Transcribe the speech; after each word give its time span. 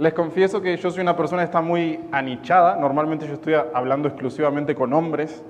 Les 0.00 0.14
confieso 0.14 0.62
que 0.62 0.74
yo 0.78 0.90
soy 0.90 1.02
una 1.02 1.14
persona 1.14 1.42
que 1.42 1.44
está 1.44 1.60
muy 1.60 2.00
anichada. 2.10 2.74
Normalmente 2.76 3.26
yo 3.26 3.34
estoy 3.34 3.52
hablando 3.52 4.08
exclusivamente 4.08 4.74
con 4.74 4.94
hombres. 4.94 5.44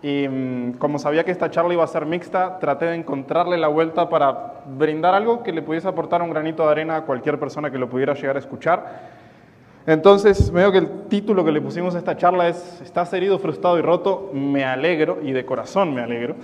Y 0.00 0.26
mm, 0.26 0.78
como 0.78 0.98
sabía 0.98 1.22
que 1.22 1.30
esta 1.30 1.50
charla 1.50 1.74
iba 1.74 1.84
a 1.84 1.86
ser 1.86 2.06
mixta, 2.06 2.58
traté 2.60 2.86
de 2.86 2.94
encontrarle 2.94 3.58
la 3.58 3.68
vuelta 3.68 4.08
para 4.08 4.62
brindar 4.78 5.12
algo 5.12 5.42
que 5.42 5.52
le 5.52 5.60
pudiese 5.60 5.86
aportar 5.86 6.22
un 6.22 6.30
granito 6.30 6.64
de 6.64 6.70
arena 6.70 6.96
a 6.96 7.02
cualquier 7.02 7.38
persona 7.38 7.70
que 7.70 7.76
lo 7.76 7.90
pudiera 7.90 8.14
llegar 8.14 8.36
a 8.36 8.38
escuchar. 8.38 9.02
Entonces, 9.86 10.50
veo 10.50 10.72
que 10.72 10.78
el 10.78 11.02
título 11.08 11.44
que 11.44 11.52
le 11.52 11.60
pusimos 11.60 11.94
a 11.94 11.98
esta 11.98 12.16
charla 12.16 12.48
es 12.48 12.80
¿Estás 12.80 13.12
herido, 13.12 13.38
frustrado 13.38 13.78
y 13.78 13.82
roto? 13.82 14.30
Me 14.32 14.64
alegro, 14.64 15.18
y 15.22 15.32
de 15.32 15.44
corazón 15.44 15.92
me 15.92 16.00
alegro. 16.00 16.36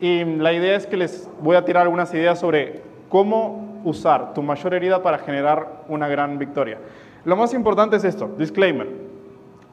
Y 0.00 0.24
la 0.24 0.52
idea 0.52 0.74
es 0.74 0.88
que 0.88 0.96
les 0.96 1.30
voy 1.40 1.54
a 1.54 1.64
tirar 1.64 1.84
algunas 1.84 2.12
ideas 2.12 2.40
sobre 2.40 2.82
cómo 3.08 3.69
usar 3.84 4.34
tu 4.34 4.42
mayor 4.42 4.74
herida 4.74 5.02
para 5.02 5.18
generar 5.18 5.82
una 5.88 6.08
gran 6.08 6.38
victoria. 6.38 6.78
Lo 7.24 7.36
más 7.36 7.52
importante 7.54 7.96
es 7.96 8.04
esto, 8.04 8.30
disclaimer. 8.38 8.88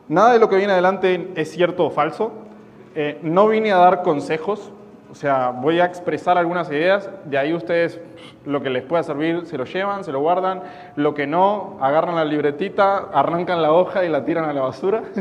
Nada 0.08 0.34
de 0.34 0.40
lo 0.40 0.50
que 0.50 0.56
viene 0.56 0.74
adelante 0.74 1.32
es 1.36 1.52
cierto 1.52 1.86
o 1.86 1.90
falso. 1.90 2.32
Eh, 2.96 3.20
no 3.22 3.48
vine 3.48 3.72
a 3.72 3.78
dar 3.78 4.02
consejos, 4.02 4.72
o 5.12 5.16
sea, 5.16 5.52
voy 5.52 5.80
a 5.80 5.86
expresar 5.86 6.38
algunas 6.38 6.70
ideas, 6.70 7.10
de 7.26 7.38
ahí 7.38 7.54
ustedes 7.54 8.00
lo 8.46 8.62
que 8.62 8.70
les 8.70 8.84
pueda 8.84 9.04
servir 9.04 9.46
se 9.46 9.58
lo 9.58 9.66
llevan, 9.66 10.04
se 10.04 10.12
lo 10.12 10.20
guardan, 10.20 10.64
lo 10.96 11.14
que 11.14 11.28
no, 11.28 11.78
agarran 11.80 12.16
la 12.16 12.26
libretita, 12.26 13.10
arrancan 13.14 13.62
la 13.62 13.72
hoja 13.72 14.04
y 14.04 14.10
la 14.10 14.26
tiran 14.26 14.46
a 14.46 14.54
la 14.54 14.62
basura. 14.62 15.04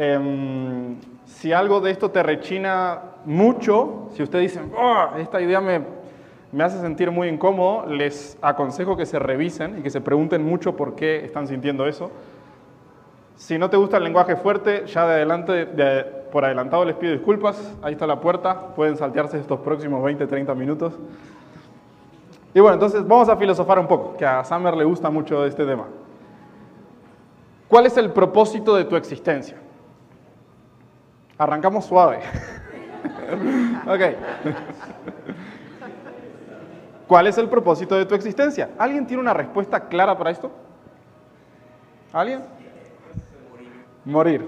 Em, 0.00 0.94
si 1.24 1.52
algo 1.52 1.80
de 1.80 1.90
esto 1.90 2.12
te 2.12 2.22
rechina 2.22 3.00
mucho, 3.24 4.10
si 4.14 4.22
ustedes 4.22 4.52
dicen, 4.52 4.70
oh, 4.78 5.16
esta 5.18 5.40
idea 5.40 5.60
me, 5.60 5.80
me 6.52 6.64
hace 6.64 6.80
sentir 6.80 7.10
muy 7.10 7.28
incómodo, 7.28 7.86
les 7.86 8.38
aconsejo 8.40 8.96
que 8.96 9.06
se 9.06 9.18
revisen 9.18 9.78
y 9.78 9.82
que 9.82 9.90
se 9.90 10.00
pregunten 10.00 10.44
mucho 10.44 10.76
por 10.76 10.94
qué 10.94 11.24
están 11.24 11.46
sintiendo 11.46 11.86
eso. 11.86 12.10
Si 13.36 13.58
no 13.58 13.70
te 13.70 13.76
gusta 13.76 13.98
el 13.98 14.04
lenguaje 14.04 14.36
fuerte, 14.36 14.84
ya 14.86 15.06
de 15.06 15.14
adelante, 15.14 15.66
por 16.32 16.44
adelantado 16.44 16.84
les 16.84 16.96
pido 16.96 17.12
disculpas. 17.12 17.76
Ahí 17.82 17.92
está 17.92 18.06
la 18.06 18.20
puerta. 18.20 18.74
Pueden 18.74 18.96
saltearse 18.96 19.38
estos 19.38 19.60
próximos 19.60 20.02
20, 20.02 20.26
30 20.26 20.54
minutos. 20.54 20.98
Y 22.52 22.60
bueno, 22.60 22.74
entonces 22.74 23.06
vamos 23.06 23.28
a 23.28 23.36
filosofar 23.36 23.78
un 23.78 23.86
poco, 23.86 24.16
que 24.16 24.26
a 24.26 24.42
Summer 24.42 24.74
le 24.74 24.84
gusta 24.84 25.10
mucho 25.10 25.44
este 25.44 25.64
tema. 25.64 25.86
¿Cuál 27.68 27.86
es 27.86 27.96
el 27.96 28.10
propósito 28.10 28.74
de 28.74 28.84
tu 28.84 28.96
existencia? 28.96 29.56
Arrancamos 31.36 31.84
suave. 31.84 32.20
ok. 33.86 35.14
¿Cuál 37.08 37.26
es 37.26 37.38
el 37.38 37.48
propósito 37.48 37.96
de 37.96 38.04
tu 38.04 38.14
existencia? 38.14 38.68
¿Alguien 38.78 39.06
tiene 39.06 39.22
una 39.22 39.32
respuesta 39.32 39.88
clara 39.88 40.18
para 40.18 40.30
esto? 40.30 40.50
¿Alguien? 42.12 42.44
Morir. 44.04 44.46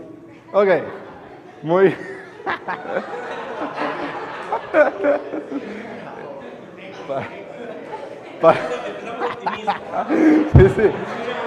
Ok. 0.52 0.68
Muy. 1.62 1.96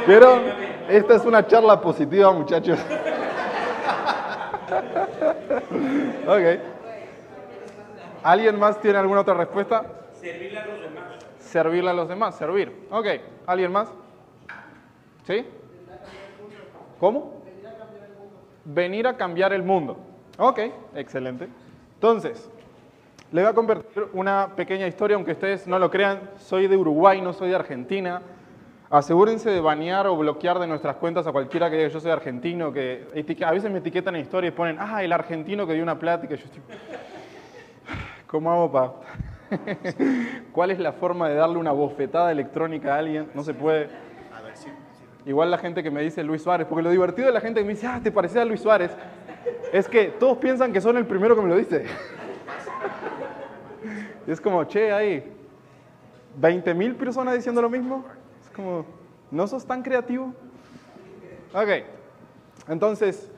Pero 0.08 0.39
esta 0.89 1.16
es 1.16 1.25
una 1.25 1.45
charla 1.45 1.80
positiva, 1.80 2.31
muchachos. 2.31 2.80
ok. 6.27 6.59
¿Alguien 8.23 8.58
más 8.58 8.81
tiene 8.81 8.98
alguna 8.98 9.22
otra 9.22 9.36
respuesta? 9.36 9.83
Servirle 10.23 10.57
a 10.57 10.66
los 10.66 10.81
demás. 10.81 11.03
Servirle 11.38 11.89
a 11.89 11.93
los 11.93 12.07
demás, 12.07 12.35
servir. 12.38 12.88
Ok. 12.89 13.07
¿Alguien 13.45 13.73
más? 13.73 13.91
¿Sí? 15.27 15.45
¿Cómo? 16.97 17.43
Venir 18.63 19.05
a 19.05 19.17
cambiar 19.17 19.52
el 19.52 19.63
mundo. 19.63 19.97
Ok, 20.38 20.59
excelente. 20.95 21.49
Entonces, 21.95 22.49
le 23.33 23.42
voy 23.42 23.52
a 23.52 23.53
convertir 23.53 24.08
una 24.14 24.55
pequeña 24.55 24.87
historia, 24.87 25.15
aunque 25.15 25.33
ustedes 25.33 25.67
no 25.67 25.77
lo 25.77 25.92
crean, 25.92 26.30
soy 26.37 26.67
de 26.67 26.77
Uruguay, 26.77 27.19
no 27.19 27.33
soy 27.33 27.49
de 27.49 27.55
Argentina. 27.55 28.21
Asegúrense 28.89 29.49
de 29.49 29.59
banear 29.59 30.08
o 30.08 30.15
bloquear 30.15 30.58
de 30.58 30.67
nuestras 30.67 30.95
cuentas 30.95 31.27
a 31.27 31.33
cualquiera 31.33 31.69
que 31.69 31.75
diga 31.75 31.89
yo 31.89 31.99
soy 31.99 32.11
argentino, 32.11 32.71
que 32.71 33.08
a 33.45 33.52
veces 33.52 33.69
me 33.69 33.80
etiquetan 33.80 34.15
en 34.15 34.21
historias 34.21 34.53
y 34.53 34.55
ponen, 34.55 34.77
ah, 34.80 35.03
el 35.03 35.11
argentino 35.11 35.67
que 35.67 35.73
dio 35.73 35.83
una 35.83 35.99
plática. 35.99 36.36
¿cómo 38.27 38.49
hago 38.49 38.71
para...? 38.71 39.33
¿Cuál 40.52 40.71
es 40.71 40.80
la 40.80 40.93
forma 40.93 41.30
de 41.30 41.36
darle 41.36 41.58
una 41.58 41.71
bofetada 41.71 42.31
electrónica 42.31 42.95
a 42.95 42.99
alguien? 42.99 43.30
No 43.33 43.43
se 43.43 43.53
puede. 43.53 43.89
Igual 45.25 45.52
la 45.52 45.58
gente 45.58 45.83
que 45.83 45.91
me 45.91 46.02
dice 46.02 46.23
Luis 46.23 46.41
Suárez, 46.41 46.67
porque 46.67 46.83
lo 46.83 46.89
divertido 46.89 47.27
de 47.27 47.33
la 47.33 47.41
gente 47.41 47.61
que 47.61 47.65
me 47.65 47.73
dice, 47.73 47.87
ah, 47.87 47.99
te 48.03 48.11
pareces 48.11 48.37
a 48.37 48.45
Luis 48.45 48.59
Suárez, 48.59 48.92
es 49.71 49.87
que 49.87 50.05
todos 50.05 50.37
piensan 50.37 50.73
que 50.73 50.81
son 50.81 50.97
el 50.97 51.05
primero 51.05 51.36
que 51.36 51.42
me 51.42 51.49
lo 51.49 51.55
dice. 51.55 51.86
Y 54.27 54.31
es 54.31 54.42
como, 54.42 54.65
che, 54.65 54.92
hay 54.92 55.31
20 56.37 56.73
mil 56.73 56.95
personas 56.95 57.36
diciendo 57.36 57.61
lo 57.61 57.69
mismo. 57.69 58.03
Es 58.43 58.49
como, 58.49 58.86
¿no 59.31 59.47
sos 59.47 59.65
tan 59.65 59.81
creativo? 59.81 60.33
Ok, 61.53 61.69
entonces, 62.67 63.31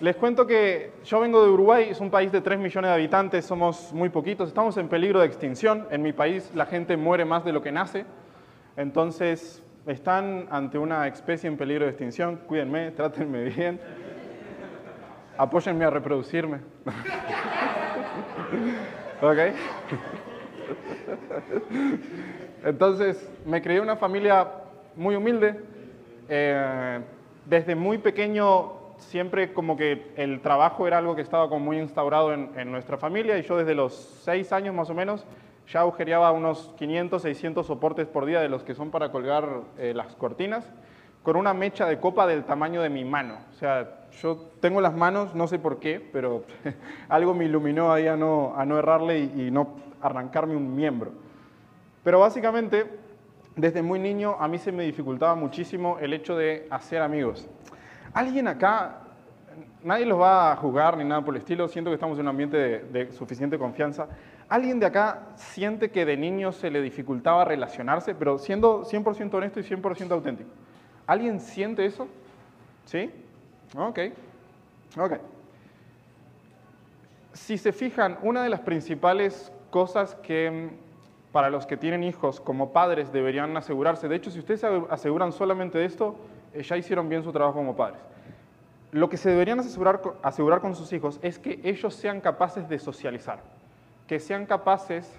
les 0.00 0.14
cuento 0.14 0.46
que 0.46 0.92
yo 1.04 1.18
vengo 1.18 1.44
de 1.44 1.50
Uruguay, 1.50 1.88
es 1.90 2.00
un 2.00 2.10
país 2.10 2.30
de 2.30 2.40
3 2.40 2.60
millones 2.60 2.88
de 2.88 2.94
habitantes, 2.94 3.44
somos 3.44 3.92
muy 3.92 4.10
poquitos, 4.10 4.46
estamos 4.48 4.76
en 4.76 4.88
peligro 4.88 5.18
de 5.18 5.26
extinción. 5.26 5.88
En 5.90 6.02
mi 6.02 6.12
país 6.12 6.52
la 6.54 6.66
gente 6.66 6.96
muere 6.96 7.24
más 7.24 7.44
de 7.44 7.52
lo 7.52 7.62
que 7.62 7.72
nace. 7.72 8.06
Entonces, 8.76 9.60
están 9.86 10.46
ante 10.50 10.78
una 10.78 11.08
especie 11.08 11.48
en 11.48 11.56
peligro 11.56 11.84
de 11.84 11.90
extinción, 11.90 12.36
cuídenme, 12.46 12.90
trátenme 12.96 13.42
bien, 13.44 13.80
apóyenme 15.36 15.84
a 15.84 15.90
reproducirme. 15.90 16.60
¿Ok? 19.20 19.38
Entonces, 22.64 23.28
me 23.44 23.60
creé 23.60 23.80
una 23.80 23.96
familia 23.96 24.46
muy 24.94 25.16
humilde. 25.16 25.60
Eh, 26.28 27.00
desde 27.46 27.74
muy 27.74 27.98
pequeño, 27.98 28.77
siempre 28.98 29.52
como 29.52 29.76
que 29.76 30.12
el 30.16 30.40
trabajo 30.40 30.86
era 30.86 30.98
algo 30.98 31.16
que 31.16 31.22
estaba 31.22 31.48
como 31.48 31.64
muy 31.64 31.78
instaurado 31.78 32.32
en, 32.32 32.70
nuestra 32.70 32.98
familia 32.98 33.38
y 33.38 33.42
yo 33.42 33.56
desde 33.56 33.74
los 33.74 33.94
seis 33.94 34.52
años 34.52 34.74
más 34.74 34.90
o 34.90 34.94
menos 34.94 35.24
ya 35.72 35.80
agujereaba 35.80 36.32
unos 36.32 36.74
500, 36.78 37.22
600 37.22 37.66
soportes 37.66 38.06
por 38.06 38.26
día 38.26 38.40
de 38.40 38.48
los 38.48 38.62
que 38.64 38.74
son 38.74 38.90
para 38.90 39.10
colgar 39.10 39.62
eh, 39.78 39.92
las 39.94 40.14
cortinas 40.16 40.64
con 41.22 41.36
una 41.36 41.52
mecha 41.52 41.86
de 41.86 42.00
copa 42.00 42.26
del 42.26 42.44
tamaño 42.44 42.80
de 42.80 42.88
mi 42.88 43.04
mano. 43.04 43.36
O 43.50 43.54
sea, 43.54 44.06
yo 44.22 44.48
tengo 44.60 44.80
las 44.80 44.94
manos, 44.94 45.34
no 45.34 45.46
sé 45.46 45.58
por 45.58 45.78
qué, 45.78 46.00
pero 46.00 46.44
algo 47.08 47.34
me 47.34 47.44
iluminó 47.44 47.92
ahí 47.92 48.06
a 48.06 48.16
no, 48.16 48.54
a 48.56 48.64
no 48.64 48.78
errarle 48.78 49.18
y, 49.18 49.50
no 49.50 49.76
arrancarme 50.00 50.56
un 50.56 50.74
miembro. 50.74 51.12
Pero 52.02 52.20
básicamente, 52.20 52.86
desde 53.56 53.82
muy 53.82 53.98
niño 53.98 54.36
a 54.38 54.48
mí 54.48 54.56
se 54.58 54.72
me 54.72 54.84
dificultaba 54.84 55.34
muchísimo 55.34 55.98
el 56.00 56.14
hecho 56.14 56.36
de 56.36 56.66
hacer 56.70 57.02
amigos. 57.02 57.48
¿Alguien 58.12 58.48
acá, 58.48 59.00
nadie 59.82 60.06
los 60.06 60.20
va 60.20 60.52
a 60.52 60.56
jugar 60.56 60.96
ni 60.96 61.04
nada 61.04 61.24
por 61.24 61.34
el 61.34 61.40
estilo, 61.40 61.68
siento 61.68 61.90
que 61.90 61.94
estamos 61.94 62.18
en 62.18 62.22
un 62.22 62.28
ambiente 62.28 62.56
de, 62.56 62.78
de 62.84 63.12
suficiente 63.12 63.58
confianza, 63.58 64.08
¿Alguien 64.48 64.80
de 64.80 64.86
acá 64.86 65.26
siente 65.34 65.90
que 65.90 66.06
de 66.06 66.16
niño 66.16 66.52
se 66.52 66.70
le 66.70 66.80
dificultaba 66.80 67.44
relacionarse, 67.44 68.14
pero 68.14 68.38
siendo 68.38 68.84
100% 68.84 69.34
honesto 69.34 69.60
y 69.60 69.62
100% 69.62 70.10
auténtico? 70.10 70.48
¿Alguien 71.06 71.38
siente 71.38 71.84
eso? 71.84 72.08
¿Sí? 72.86 73.10
Ok. 73.76 73.98
Ok. 74.98 75.12
Si 77.34 77.58
se 77.58 77.72
fijan, 77.72 78.18
una 78.22 78.42
de 78.42 78.48
las 78.48 78.60
principales 78.60 79.52
cosas 79.70 80.14
que 80.14 80.50
mm, 80.50 81.32
para 81.32 81.50
los 81.50 81.66
que 81.66 81.76
tienen 81.76 82.02
hijos 82.02 82.40
como 82.40 82.72
padres 82.72 83.12
deberían 83.12 83.54
asegurarse, 83.54 84.08
de 84.08 84.16
hecho, 84.16 84.30
si 84.30 84.38
ustedes 84.38 84.64
aseguran 84.88 85.30
solamente 85.32 85.76
de 85.76 85.84
esto, 85.84 86.16
ya 86.62 86.76
hicieron 86.76 87.08
bien 87.08 87.22
su 87.22 87.32
trabajo 87.32 87.56
como 87.56 87.76
padres. 87.76 88.00
Lo 88.90 89.08
que 89.08 89.16
se 89.16 89.30
deberían 89.30 89.60
asegurar, 89.60 90.00
asegurar 90.22 90.60
con 90.60 90.74
sus 90.74 90.92
hijos 90.92 91.18
es 91.22 91.38
que 91.38 91.60
ellos 91.62 91.94
sean 91.94 92.20
capaces 92.20 92.68
de 92.68 92.78
socializar 92.78 93.40
que 94.08 94.18
sean 94.18 94.46
capaces 94.46 95.14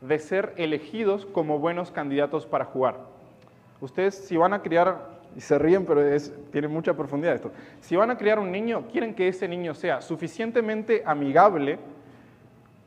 de 0.00 0.18
ser 0.18 0.52
elegidos 0.58 1.26
como 1.26 1.58
buenos 1.58 1.90
candidatos 1.90 2.46
para 2.46 2.66
jugar. 2.66 2.98
Ustedes 3.80 4.14
si 4.14 4.36
van 4.36 4.52
a 4.52 4.62
criar, 4.62 5.16
y 5.34 5.40
se 5.40 5.58
ríen, 5.58 5.86
pero 5.86 6.06
es, 6.06 6.32
tiene 6.52 6.68
mucha 6.68 6.94
profundidad 6.94 7.34
esto, 7.34 7.50
si 7.80 7.96
van 7.96 8.10
a 8.10 8.18
criar 8.18 8.38
un 8.38 8.52
niño, 8.52 8.84
quieren 8.92 9.14
que 9.14 9.26
ese 9.26 9.48
niño 9.48 9.74
sea 9.74 10.02
suficientemente 10.02 11.02
amigable 11.04 11.78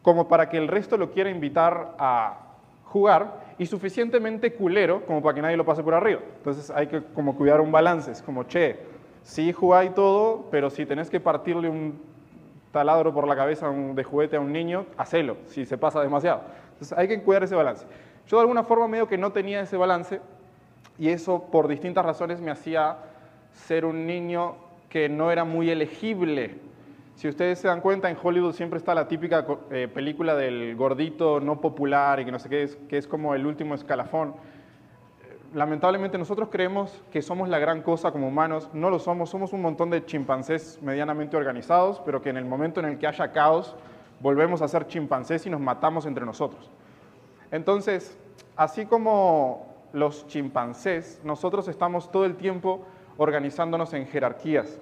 como 0.03 0.27
para 0.27 0.49
que 0.49 0.57
el 0.57 0.67
resto 0.67 0.95
lo 0.97 1.11
quiera 1.11 1.29
invitar 1.29 1.95
a 1.97 2.37
jugar 2.85 3.48
y 3.59 3.65
suficientemente 3.65 4.53
culero 4.53 5.05
como 5.05 5.21
para 5.21 5.35
que 5.35 5.41
nadie 5.41 5.57
lo 5.57 5.65
pase 5.65 5.83
por 5.83 5.93
arriba. 5.93 6.21
Entonces 6.37 6.71
hay 6.71 6.87
que 6.87 7.03
como 7.13 7.35
cuidar 7.35 7.61
un 7.61 7.71
balance, 7.71 8.11
es 8.11 8.21
como, 8.21 8.45
che, 8.45 8.79
sí 9.21 9.51
jugáis 9.51 9.93
todo, 9.93 10.47
pero 10.49 10.69
si 10.69 10.85
tenés 10.85 11.09
que 11.09 11.19
partirle 11.19 11.69
un 11.69 12.01
taladro 12.71 13.13
por 13.13 13.27
la 13.27 13.35
cabeza 13.35 13.69
de 13.69 14.03
juguete 14.03 14.37
a 14.37 14.39
un 14.39 14.53
niño, 14.53 14.85
hacelo, 14.97 15.37
si 15.45 15.65
se 15.65 15.77
pasa 15.77 16.01
demasiado. 16.01 16.41
Entonces 16.71 16.97
hay 16.97 17.09
que 17.09 17.21
cuidar 17.21 17.43
ese 17.43 17.55
balance. 17.55 17.85
Yo 18.27 18.37
de 18.37 18.41
alguna 18.41 18.63
forma 18.63 18.87
medio 18.87 19.07
que 19.07 19.17
no 19.17 19.31
tenía 19.31 19.61
ese 19.61 19.75
balance 19.75 20.21
Y 20.99 21.09
eso 21.09 21.45
por 21.51 21.67
distintas 21.67 22.05
razones 22.05 22.41
me 22.41 22.51
hacía 22.51 22.97
ser 23.53 23.85
un 23.85 24.05
niño 24.05 24.55
que 24.89 25.09
no 25.09 25.31
era 25.31 25.43
muy 25.43 25.69
elegible. 25.69 26.59
Si 27.19 27.27
ustedes 27.27 27.59
se 27.59 27.67
dan 27.67 27.81
cuenta, 27.81 28.09
en 28.09 28.15
Hollywood 28.23 28.53
siempre 28.53 28.77
está 28.77 28.95
la 28.95 29.09
típica 29.09 29.45
eh, 29.71 29.89
película 29.93 30.35
del 30.35 30.73
gordito 30.77 31.41
no 31.41 31.59
popular 31.59 32.21
y 32.21 32.23
que 32.23 32.31
no 32.31 32.39
sé 32.39 32.47
qué 32.47 32.63
es, 32.63 32.77
que 32.87 32.97
es 32.97 33.07
como 33.07 33.35
el 33.35 33.45
último 33.45 33.75
escalafón. 33.75 34.35
Lamentablemente 35.53 36.17
nosotros 36.17 36.47
creemos 36.49 37.03
que 37.11 37.21
somos 37.21 37.49
la 37.49 37.59
gran 37.59 37.81
cosa 37.81 38.13
como 38.13 38.29
humanos, 38.29 38.69
no 38.71 38.89
lo 38.89 38.99
somos, 38.99 39.29
somos 39.29 39.51
un 39.51 39.61
montón 39.61 39.89
de 39.89 40.05
chimpancés 40.05 40.79
medianamente 40.81 41.35
organizados, 41.35 42.01
pero 42.05 42.21
que 42.21 42.29
en 42.29 42.37
el 42.37 42.45
momento 42.45 42.79
en 42.79 42.85
el 42.85 42.97
que 42.97 43.05
haya 43.05 43.33
caos 43.33 43.75
volvemos 44.21 44.61
a 44.61 44.69
ser 44.69 44.87
chimpancés 44.87 45.45
y 45.45 45.49
nos 45.49 45.59
matamos 45.59 46.05
entre 46.05 46.25
nosotros. 46.25 46.71
Entonces, 47.51 48.17
así 48.55 48.85
como 48.85 49.67
los 49.91 50.25
chimpancés, 50.27 51.19
nosotros 51.25 51.67
estamos 51.67 52.13
todo 52.13 52.23
el 52.23 52.37
tiempo 52.37 52.85
organizándonos 53.17 53.93
en 53.93 54.07
jerarquías. 54.07 54.79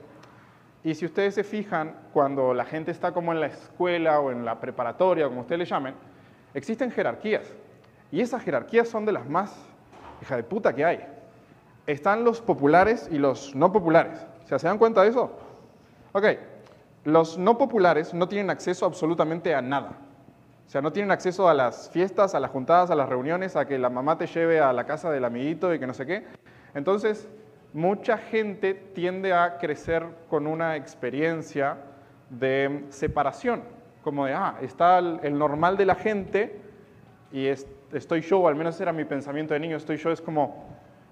Y 0.87 0.95
si 0.95 1.05
ustedes 1.05 1.35
se 1.35 1.43
fijan, 1.43 1.93
cuando 2.13 2.53
la 2.53 2.63
gente 2.63 2.91
está 2.91 3.11
como 3.11 3.33
en 3.33 3.41
la 3.41 3.47
escuela 3.47 4.21
o 4.21 4.31
en 4.31 4.45
la 4.45 4.61
preparatoria, 4.61 5.27
como 5.27 5.41
ustedes 5.41 5.59
le 5.59 5.65
llamen, 5.65 5.93
existen 6.53 6.91
jerarquías. 6.91 7.43
Y 8.09 8.21
esas 8.21 8.41
jerarquías 8.41 8.87
son 8.87 9.05
de 9.05 9.11
las 9.11 9.27
más 9.27 9.53
hija 10.21 10.37
de 10.37 10.43
puta 10.43 10.73
que 10.73 10.85
hay. 10.85 11.05
Están 11.87 12.23
los 12.23 12.39
populares 12.39 13.09
y 13.11 13.17
los 13.17 13.53
no 13.53 13.69
populares. 13.73 14.25
¿Se 14.45 14.57
dan 14.59 14.77
cuenta 14.77 15.03
de 15.03 15.09
eso? 15.09 15.37
Ok, 16.13 16.23
los 17.03 17.37
no 17.37 17.57
populares 17.57 18.13
no 18.13 18.29
tienen 18.29 18.49
acceso 18.49 18.85
absolutamente 18.85 19.53
a 19.53 19.61
nada. 19.61 19.89
O 20.65 20.69
sea, 20.69 20.81
no 20.81 20.93
tienen 20.93 21.11
acceso 21.11 21.49
a 21.49 21.53
las 21.53 21.89
fiestas, 21.89 22.33
a 22.33 22.39
las 22.39 22.51
juntadas, 22.51 22.91
a 22.91 22.95
las 22.95 23.09
reuniones, 23.09 23.57
a 23.57 23.67
que 23.67 23.77
la 23.77 23.89
mamá 23.89 24.17
te 24.17 24.25
lleve 24.25 24.61
a 24.61 24.71
la 24.71 24.85
casa 24.85 25.11
del 25.11 25.25
amiguito 25.25 25.73
y 25.73 25.79
que 25.79 25.87
no 25.87 25.93
sé 25.93 26.05
qué. 26.05 26.25
Entonces, 26.73 27.27
mucha 27.77 28.18
gente 28.18 28.74
tiende 28.74 29.33
a 29.33 29.59
crecer 29.59 30.03
con 30.31 30.47
una 30.47 30.75
experiencia 30.75 31.77
de 32.27 32.85
separación, 32.89 33.62
como 34.03 34.25
de, 34.25 34.33
ah, 34.33 34.57
está 34.63 34.97
el, 34.97 35.38
normal 35.38 35.77
de 35.77 35.85
la 35.85 35.94
gente 35.94 36.59
y 37.31 37.45
estoy 37.45 38.21
yo, 38.21 38.39
o 38.39 38.47
al 38.47 38.56
menos 38.56 38.81
era 38.81 38.91
mi 38.91 39.06
pensamiento 39.06 39.53
de 39.53 39.59
niño, 39.59 39.77
estoy 39.77 39.97
yo, 39.97 40.09
es 40.09 40.21
como 40.21 40.65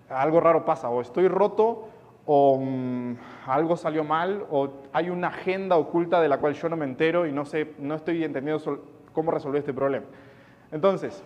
algo 0.09 0.39
raro 0.39 0.65
pasa, 0.65 0.89
o 0.89 1.01
estoy 1.01 1.27
roto, 1.27 1.87
o 2.25 2.59
mm, 2.59 3.15
algo 3.45 3.77
salió 3.77 4.03
mal, 4.03 4.47
o 4.49 4.71
hay 4.91 5.11
una 5.11 5.27
agenda 5.27 5.77
oculta 5.77 6.19
de 6.19 6.29
la 6.29 6.39
cual 6.39 6.55
yo 6.55 6.67
no 6.67 6.77
me 6.77 6.85
entero 6.85 7.27
y 7.27 7.31
no, 7.31 7.45
sé, 7.45 7.75
no 7.77 7.93
estoy 7.93 8.23
entendiendo 8.23 8.83
cómo 9.13 9.29
resolver 9.29 9.59
este 9.59 9.71
problema. 9.71 10.07
Entonces, 10.71 11.23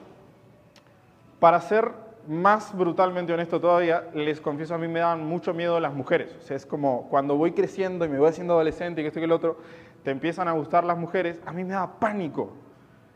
para 1.39 1.61
ser 1.61 2.08
más 2.27 2.75
brutalmente 2.77 3.33
honesto 3.33 3.59
todavía, 3.59 4.09
les 4.13 4.39
confieso, 4.41 4.75
a 4.75 4.77
mí 4.77 4.87
me 4.87 4.99
daban 4.99 5.25
mucho 5.25 5.53
miedo 5.53 5.79
las 5.79 5.93
mujeres. 5.93 6.35
O 6.39 6.41
sea, 6.41 6.55
es 6.55 6.65
como 6.65 7.07
cuando 7.09 7.35
voy 7.35 7.51
creciendo 7.53 8.05
y 8.05 8.09
me 8.09 8.19
voy 8.19 8.29
haciendo 8.29 8.53
adolescente 8.53 9.01
y 9.01 9.03
que 9.03 9.07
esto 9.07 9.19
y 9.19 9.21
que 9.21 9.25
el 9.25 9.31
otro, 9.31 9.57
te 10.03 10.11
empiezan 10.11 10.47
a 10.47 10.53
gustar 10.53 10.83
las 10.83 10.97
mujeres, 10.97 11.41
a 11.45 11.51
mí 11.51 11.63
me 11.63 11.73
da 11.73 11.99
pánico. 11.99 12.53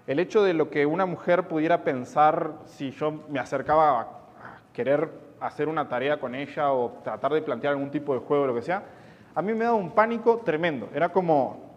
El 0.06 0.20
hecho 0.20 0.44
de 0.44 0.54
lo 0.54 0.70
que 0.70 0.86
una 0.86 1.06
mujer 1.06 1.48
pudiera 1.48 1.84
pensar 1.84 2.54
si 2.66 2.92
yo 2.92 3.24
me 3.30 3.40
acercaba 3.40 4.02
a 4.02 4.08
querer 4.74 5.10
hacer 5.40 5.68
una 5.68 5.88
tarea 5.88 6.20
con 6.20 6.36
ella 6.36 6.72
o 6.72 7.00
tratar 7.04 7.34
de 7.34 7.42
plantear 7.42 7.74
algún 7.74 7.92
tipo 7.92 8.14
de 8.14 8.20
juego 8.20 8.44
o 8.44 8.48
lo 8.48 8.56
que 8.56 8.62
sea, 8.62 8.84
a 9.36 9.42
mí 9.42 9.54
me 9.54 9.66
daba 9.66 9.76
un 9.76 9.92
pánico 9.92 10.42
tremendo. 10.44 10.90
Era 10.94 11.10
como, 11.10 11.74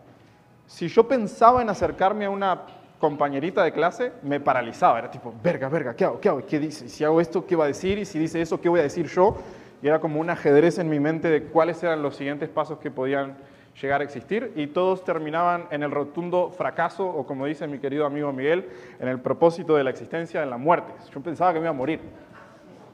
si 0.66 0.88
yo 0.88 1.06
pensaba 1.06 1.62
en 1.62 1.70
acercarme 1.70 2.24
a 2.24 2.30
una 2.30 2.62
compañerita 2.98 3.62
de 3.62 3.72
clase 3.72 4.12
me 4.22 4.40
paralizaba. 4.40 4.98
Era 4.98 5.10
tipo, 5.10 5.34
verga, 5.42 5.68
verga, 5.68 5.94
¿qué 5.94 6.04
hago? 6.04 6.20
¿Qué 6.20 6.28
hago? 6.28 6.46
¿Qué 6.46 6.58
dice? 6.58 6.88
Si 6.88 7.04
hago 7.04 7.20
esto, 7.20 7.46
¿qué 7.46 7.56
va 7.56 7.64
a 7.64 7.68
decir? 7.68 7.98
Y 7.98 8.04
si 8.04 8.18
dice 8.18 8.40
eso, 8.40 8.60
¿qué 8.60 8.68
voy 8.68 8.80
a 8.80 8.84
decir 8.84 9.06
yo? 9.06 9.36
Y 9.82 9.88
era 9.88 10.00
como 10.00 10.20
un 10.20 10.30
ajedrez 10.30 10.78
en 10.78 10.88
mi 10.88 11.00
mente 11.00 11.28
de 11.28 11.44
cuáles 11.44 11.82
eran 11.82 12.02
los 12.02 12.16
siguientes 12.16 12.48
pasos 12.48 12.78
que 12.78 12.90
podían 12.90 13.36
llegar 13.80 14.00
a 14.00 14.04
existir. 14.04 14.52
Y 14.56 14.68
todos 14.68 15.04
terminaban 15.04 15.66
en 15.70 15.82
el 15.82 15.90
rotundo 15.90 16.50
fracaso, 16.50 17.06
o 17.06 17.26
como 17.26 17.46
dice 17.46 17.66
mi 17.66 17.78
querido 17.78 18.06
amigo 18.06 18.32
Miguel, 18.32 18.68
en 18.98 19.08
el 19.08 19.20
propósito 19.20 19.76
de 19.76 19.84
la 19.84 19.90
existencia, 19.90 20.42
en 20.42 20.50
la 20.50 20.56
muerte. 20.56 20.92
Yo 21.12 21.20
pensaba 21.20 21.52
que 21.52 21.58
me 21.60 21.64
iba 21.64 21.70
a 21.70 21.74
morir. 21.74 22.00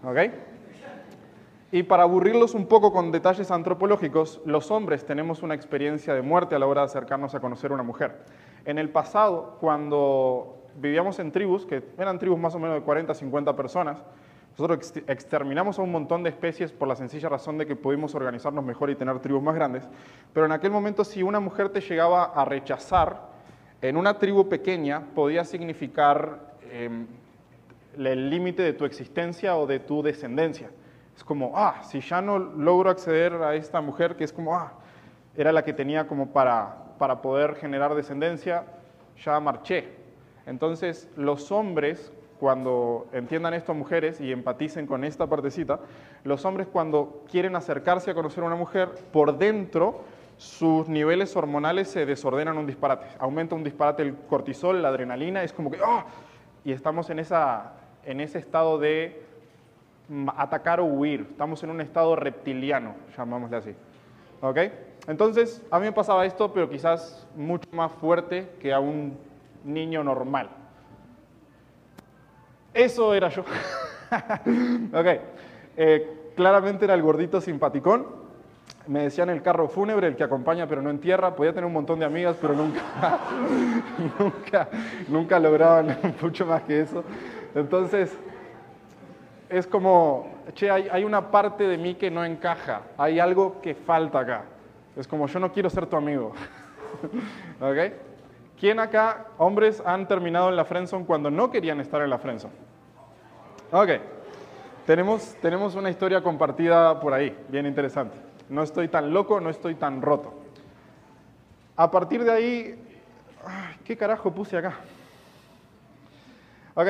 ¿Ok? 0.04 0.18
Y 1.74 1.84
para 1.84 2.02
aburrirlos 2.02 2.54
un 2.54 2.66
poco 2.66 2.92
con 2.92 3.10
detalles 3.10 3.50
antropológicos, 3.50 4.42
los 4.44 4.70
hombres 4.70 5.06
tenemos 5.06 5.42
una 5.42 5.54
experiencia 5.54 6.12
de 6.12 6.20
muerte 6.20 6.54
a 6.54 6.58
la 6.58 6.66
hora 6.66 6.82
de 6.82 6.86
acercarnos 6.86 7.34
a 7.34 7.40
conocer 7.40 7.70
a 7.70 7.74
una 7.74 7.82
mujer. 7.82 8.18
En 8.64 8.78
el 8.78 8.90
pasado, 8.90 9.56
cuando 9.60 10.56
vivíamos 10.76 11.18
en 11.18 11.32
tribus, 11.32 11.66
que 11.66 11.82
eran 11.98 12.18
tribus 12.18 12.38
más 12.38 12.54
o 12.54 12.58
menos 12.58 12.76
de 12.76 12.82
40, 12.82 13.14
50 13.14 13.56
personas, 13.56 14.02
nosotros 14.56 14.92
exterminamos 15.06 15.78
a 15.78 15.82
un 15.82 15.90
montón 15.90 16.22
de 16.22 16.30
especies 16.30 16.72
por 16.72 16.86
la 16.86 16.94
sencilla 16.94 17.28
razón 17.28 17.56
de 17.56 17.66
que 17.66 17.74
pudimos 17.74 18.14
organizarnos 18.14 18.64
mejor 18.64 18.90
y 18.90 18.96
tener 18.96 19.18
tribus 19.20 19.42
más 19.42 19.54
grandes. 19.54 19.82
Pero 20.32 20.46
en 20.46 20.52
aquel 20.52 20.70
momento, 20.70 21.04
si 21.04 21.22
una 21.22 21.40
mujer 21.40 21.70
te 21.70 21.80
llegaba 21.80 22.24
a 22.24 22.44
rechazar, 22.44 23.32
en 23.80 23.96
una 23.96 24.18
tribu 24.18 24.48
pequeña 24.48 25.02
podía 25.14 25.44
significar 25.44 26.54
em, 26.70 27.06
el 27.96 28.30
límite 28.30 28.62
de 28.62 28.74
tu 28.74 28.84
existencia 28.84 29.56
o 29.56 29.66
de 29.66 29.80
tu 29.80 30.02
descendencia. 30.02 30.70
Es 31.16 31.24
como, 31.24 31.52
ah, 31.56 31.82
si 31.82 32.00
ya 32.00 32.20
no 32.22 32.38
logro 32.38 32.90
acceder 32.90 33.34
a 33.34 33.54
esta 33.54 33.80
mujer, 33.80 34.16
que 34.16 34.24
es 34.24 34.32
como, 34.32 34.54
ah, 34.54 34.74
era 35.36 35.50
la 35.50 35.64
que 35.64 35.72
tenía 35.72 36.06
como 36.06 36.32
para 36.32 36.81
para 37.02 37.20
poder 37.20 37.56
generar 37.56 37.96
descendencia, 37.96 38.62
ya 39.24 39.40
marché. 39.40 39.88
Entonces, 40.46 41.10
los 41.16 41.50
hombres, 41.50 42.12
cuando 42.38 43.08
entiendan 43.12 43.54
esto 43.54 43.74
mujeres 43.74 44.20
y 44.20 44.30
empaticen 44.30 44.86
con 44.86 45.02
esta 45.02 45.26
partecita, 45.26 45.80
los 46.22 46.44
hombres 46.44 46.68
cuando 46.68 47.24
quieren 47.28 47.56
acercarse 47.56 48.12
a 48.12 48.14
conocer 48.14 48.44
a 48.44 48.46
una 48.46 48.54
mujer, 48.54 48.90
por 49.12 49.36
dentro 49.36 50.02
sus 50.36 50.88
niveles 50.88 51.34
hormonales 51.34 51.88
se 51.88 52.06
desordenan 52.06 52.56
un 52.56 52.68
disparate. 52.68 53.06
Aumenta 53.18 53.56
un 53.56 53.64
disparate 53.64 54.04
el 54.04 54.14
cortisol, 54.14 54.80
la 54.80 54.90
adrenalina, 54.90 55.42
es 55.42 55.52
como 55.52 55.72
que 55.72 55.80
¡ah! 55.84 56.06
Y 56.64 56.70
estamos 56.70 57.10
en, 57.10 57.18
esa, 57.18 57.72
en 58.04 58.20
ese 58.20 58.38
estado 58.38 58.78
de 58.78 59.24
atacar 60.36 60.78
o 60.78 60.84
huir. 60.84 61.26
Estamos 61.30 61.64
en 61.64 61.70
un 61.70 61.80
estado 61.80 62.14
reptiliano, 62.14 62.94
llamámosle 63.16 63.56
así. 63.56 63.74
¿Ok? 64.40 64.58
Entonces, 65.06 65.62
a 65.70 65.78
mí 65.78 65.86
me 65.86 65.92
pasaba 65.92 66.24
esto, 66.24 66.52
pero 66.52 66.70
quizás 66.70 67.26
mucho 67.34 67.68
más 67.72 67.90
fuerte 67.92 68.50
que 68.60 68.72
a 68.72 68.78
un 68.78 69.18
niño 69.64 70.04
normal. 70.04 70.48
Eso 72.72 73.12
era 73.12 73.28
yo. 73.28 73.42
ok. 74.92 75.06
Eh, 75.76 76.30
claramente 76.36 76.84
era 76.84 76.94
el 76.94 77.02
gordito 77.02 77.40
simpaticón. 77.40 78.22
Me 78.86 79.04
decían 79.04 79.30
el 79.30 79.42
carro 79.42 79.68
fúnebre, 79.68 80.08
el 80.08 80.16
que 80.16 80.24
acompaña 80.24 80.66
pero 80.66 80.82
no 80.82 80.90
entierra. 80.90 81.34
Podía 81.34 81.52
tener 81.52 81.66
un 81.66 81.72
montón 81.72 81.98
de 81.98 82.04
amigas, 82.04 82.36
pero 82.40 82.54
nunca, 82.54 82.80
nunca, 84.18 84.68
nunca 85.08 85.38
lograban 85.38 85.98
mucho 86.22 86.46
más 86.46 86.62
que 86.62 86.80
eso. 86.80 87.04
Entonces, 87.54 88.16
es 89.48 89.66
como, 89.66 90.28
che, 90.54 90.70
hay, 90.70 90.88
hay 90.90 91.04
una 91.04 91.30
parte 91.30 91.64
de 91.64 91.76
mí 91.76 91.96
que 91.96 92.10
no 92.10 92.24
encaja. 92.24 92.82
Hay 92.96 93.18
algo 93.18 93.60
que 93.60 93.74
falta 93.74 94.20
acá. 94.20 94.44
Es 94.96 95.06
como, 95.08 95.26
yo 95.26 95.38
no 95.40 95.52
quiero 95.52 95.70
ser 95.70 95.86
tu 95.86 95.96
amigo. 95.96 96.32
¿Ok? 97.60 97.92
¿Quién 98.58 98.78
acá, 98.78 99.26
hombres, 99.38 99.82
han 99.84 100.06
terminado 100.06 100.48
en 100.48 100.56
la 100.56 100.64
friendzone 100.64 101.04
cuando 101.04 101.30
no 101.30 101.50
querían 101.50 101.80
estar 101.80 102.02
en 102.02 102.10
la 102.10 102.18
friendzone? 102.18 102.54
Ok. 103.72 103.90
Tenemos, 104.86 105.34
tenemos 105.40 105.74
una 105.76 105.90
historia 105.90 106.22
compartida 106.22 106.98
por 107.00 107.14
ahí, 107.14 107.36
bien 107.48 107.66
interesante. 107.66 108.16
No 108.48 108.62
estoy 108.62 108.88
tan 108.88 109.12
loco, 109.12 109.40
no 109.40 109.48
estoy 109.48 109.76
tan 109.76 110.02
roto. 110.02 110.34
A 111.76 111.90
partir 111.90 112.24
de 112.24 112.30
ahí, 112.30 112.84
¿qué 113.84 113.96
carajo 113.96 114.32
puse 114.32 114.56
acá? 114.56 114.74
Ok, 116.74 116.88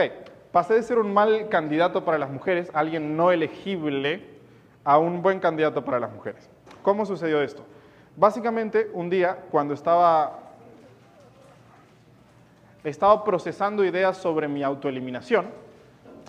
pasé 0.50 0.74
de 0.74 0.82
ser 0.82 0.98
un 0.98 1.12
mal 1.12 1.48
candidato 1.48 2.04
para 2.04 2.18
las 2.18 2.30
mujeres, 2.30 2.70
alguien 2.74 3.16
no 3.16 3.30
elegible, 3.30 4.24
a 4.84 4.98
un 4.98 5.22
buen 5.22 5.38
candidato 5.38 5.84
para 5.84 6.00
las 6.00 6.12
mujeres. 6.12 6.48
¿Cómo 6.82 7.06
sucedió 7.06 7.40
esto? 7.42 7.64
Básicamente, 8.16 8.90
un 8.92 9.08
día, 9.08 9.38
cuando 9.50 9.72
estaba, 9.72 10.38
estaba 12.84 13.24
procesando 13.24 13.84
ideas 13.84 14.18
sobre 14.18 14.48
mi 14.48 14.62
autoeliminación 14.62 15.46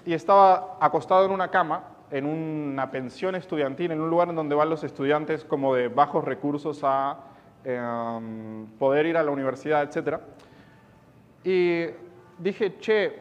y 0.05 0.13
estaba 0.13 0.77
acostado 0.79 1.25
en 1.25 1.31
una 1.31 1.49
cama, 1.49 1.83
en 2.09 2.25
una 2.25 2.89
pensión 2.89 3.35
estudiantil, 3.35 3.91
en 3.91 3.99
un 3.99 4.09
lugar 4.09 4.29
en 4.29 4.35
donde 4.35 4.55
van 4.55 4.69
los 4.69 4.83
estudiantes 4.85 5.43
como 5.43 5.75
de 5.75 5.89
bajos 5.89 6.23
recursos 6.23 6.79
a 6.83 7.17
em, 7.65 8.65
poder 8.79 9.05
ir 9.05 9.17
a 9.17 9.23
la 9.23 9.31
universidad, 9.31 9.83
etc. 9.83 10.19
Y 11.43 11.87
dije, 12.37 12.77
che, 12.77 13.19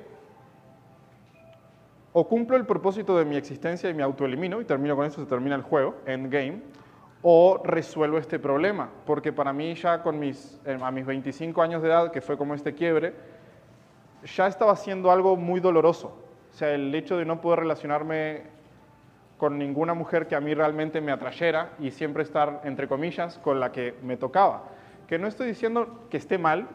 o 2.13 2.29
cumplo 2.29 2.57
el 2.57 2.65
propósito 2.65 3.19
de 3.19 3.25
mi 3.25 3.37
existencia 3.37 3.91
y 3.91 3.95
me 3.95 4.05
autoelimino, 4.05 4.61
y 4.61 4.65
termino 4.65 4.95
con 4.95 5.07
eso, 5.07 5.21
se 5.21 5.27
termina 5.27 5.57
el 5.57 5.63
juego, 5.63 5.97
endgame, 6.07 6.61
o 7.23 7.61
resuelvo 7.65 8.19
este 8.19 8.39
problema, 8.39 8.91
porque 9.07 9.33
para 9.33 9.53
mí 9.53 9.75
ya 9.75 10.03
con 10.03 10.19
mis, 10.19 10.61
eh, 10.65 10.77
a 10.81 10.91
mis 10.91 11.07
25 11.07 11.63
años 11.63 11.83
de 11.83 11.89
edad, 11.89 12.11
que 12.11 12.21
fue 12.21 12.37
como 12.37 12.55
este 12.55 12.75
quiebre, 12.75 13.15
ya 14.37 14.47
estaba 14.47 14.73
haciendo 14.73 15.11
algo 15.11 15.37
muy 15.37 15.61
doloroso. 15.61 16.17
O 16.53 16.55
sea, 16.55 16.75
el 16.75 16.95
hecho 16.95 17.17
de 17.17 17.25
no 17.25 17.41
poder 17.41 17.61
relacionarme 17.61 18.43
con 19.39 19.59
ninguna 19.59 19.95
mujer 19.95 20.27
que 20.27 20.35
a 20.35 20.41
mí 20.41 20.55
realmente 20.55 21.01
me 21.01 21.13
atrayera 21.13 21.73
y 21.79 21.91
siempre 21.91 22.23
estar, 22.23 22.61
entre 22.65 22.87
comillas, 22.87 23.39
con 23.39 23.59
la 23.59 23.73
que 23.73 23.95
me 24.03 24.17
tocaba. 24.17 24.65
Que 25.09 25.19
no 25.19 25.27
estoy 25.27 25.49
diciendo 25.49 26.07
que 26.11 26.17
esté 26.17 26.39
mal, 26.39 26.69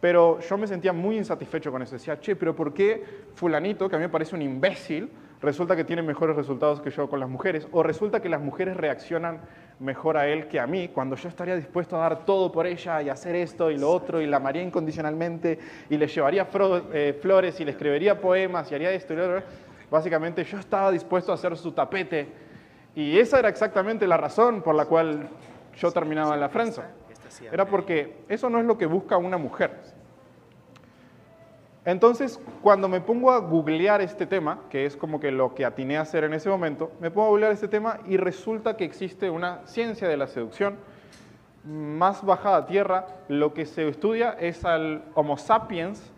pero 0.00 0.40
yo 0.40 0.58
me 0.58 0.66
sentía 0.66 0.92
muy 0.92 1.16
insatisfecho 1.16 1.70
con 1.70 1.82
eso. 1.82 1.94
Decía, 1.94 2.20
che, 2.20 2.36
pero 2.36 2.54
¿por 2.54 2.72
qué 2.72 3.02
fulanito, 3.34 3.88
que 3.88 3.96
a 3.96 3.98
mí 3.98 4.04
me 4.04 4.10
parece 4.10 4.34
un 4.34 4.42
imbécil, 4.42 5.10
resulta 5.40 5.76
que 5.76 5.84
tiene 5.84 6.02
mejores 6.02 6.36
resultados 6.36 6.80
que 6.80 6.90
yo 6.90 7.08
con 7.08 7.20
las 7.20 7.28
mujeres? 7.28 7.68
O 7.72 7.82
resulta 7.82 8.20
que 8.20 8.28
las 8.28 8.40
mujeres 8.40 8.76
reaccionan 8.76 9.40
mejor 9.80 10.16
a 10.16 10.26
él 10.26 10.48
que 10.48 10.58
a 10.58 10.66
mí, 10.66 10.88
cuando 10.88 11.16
yo 11.16 11.28
estaría 11.28 11.54
dispuesto 11.56 11.96
a 11.96 12.00
dar 12.00 12.24
todo 12.24 12.50
por 12.50 12.66
ella 12.66 13.00
y 13.02 13.08
hacer 13.08 13.36
esto 13.36 13.70
y 13.70 13.78
lo 13.78 13.90
otro, 13.90 14.20
y 14.20 14.26
la 14.26 14.38
amaría 14.38 14.62
incondicionalmente, 14.62 15.58
y 15.88 15.96
le 15.96 16.06
llevaría 16.06 16.48
eh, 16.92 17.18
flores, 17.20 17.60
y 17.60 17.64
le 17.64 17.70
escribiría 17.70 18.20
poemas, 18.20 18.70
y 18.70 18.74
haría 18.74 18.90
esto 18.90 19.12
y 19.12 19.16
lo 19.16 19.24
otro. 19.24 19.42
Básicamente 19.90 20.44
yo 20.44 20.58
estaba 20.58 20.90
dispuesto 20.90 21.32
a 21.32 21.36
hacer 21.36 21.56
su 21.56 21.72
tapete, 21.72 22.28
y 22.94 23.18
esa 23.18 23.38
era 23.38 23.48
exactamente 23.48 24.06
la 24.06 24.16
razón 24.16 24.62
por 24.62 24.74
la 24.74 24.86
cual 24.86 25.28
yo 25.76 25.92
terminaba 25.92 26.34
en 26.34 26.40
la 26.40 26.48
frenza. 26.48 26.90
Era 27.52 27.66
porque 27.66 28.24
eso 28.28 28.50
no 28.50 28.58
es 28.58 28.64
lo 28.64 28.76
que 28.76 28.86
busca 28.86 29.16
una 29.16 29.38
mujer. 29.38 29.97
Entonces, 31.88 32.38
cuando 32.60 32.86
me 32.86 33.00
pongo 33.00 33.32
a 33.32 33.38
googlear 33.38 34.02
este 34.02 34.26
tema, 34.26 34.58
que 34.68 34.84
es 34.84 34.94
como 34.94 35.18
que 35.18 35.30
lo 35.30 35.54
que 35.54 35.64
atiné 35.64 35.96
a 35.96 36.02
hacer 36.02 36.22
en 36.22 36.34
ese 36.34 36.50
momento, 36.50 36.92
me 37.00 37.10
pongo 37.10 37.28
a 37.28 37.30
googlear 37.30 37.50
este 37.50 37.66
tema 37.66 38.00
y 38.06 38.18
resulta 38.18 38.76
que 38.76 38.84
existe 38.84 39.30
una 39.30 39.66
ciencia 39.66 40.06
de 40.06 40.18
la 40.18 40.26
seducción 40.26 40.76
más 41.64 42.22
bajada 42.22 42.58
a 42.58 42.66
tierra. 42.66 43.06
Lo 43.28 43.54
que 43.54 43.64
se 43.64 43.88
estudia 43.88 44.36
es 44.38 44.66
al 44.66 45.02
Homo 45.14 45.38
sapiens 45.38 46.12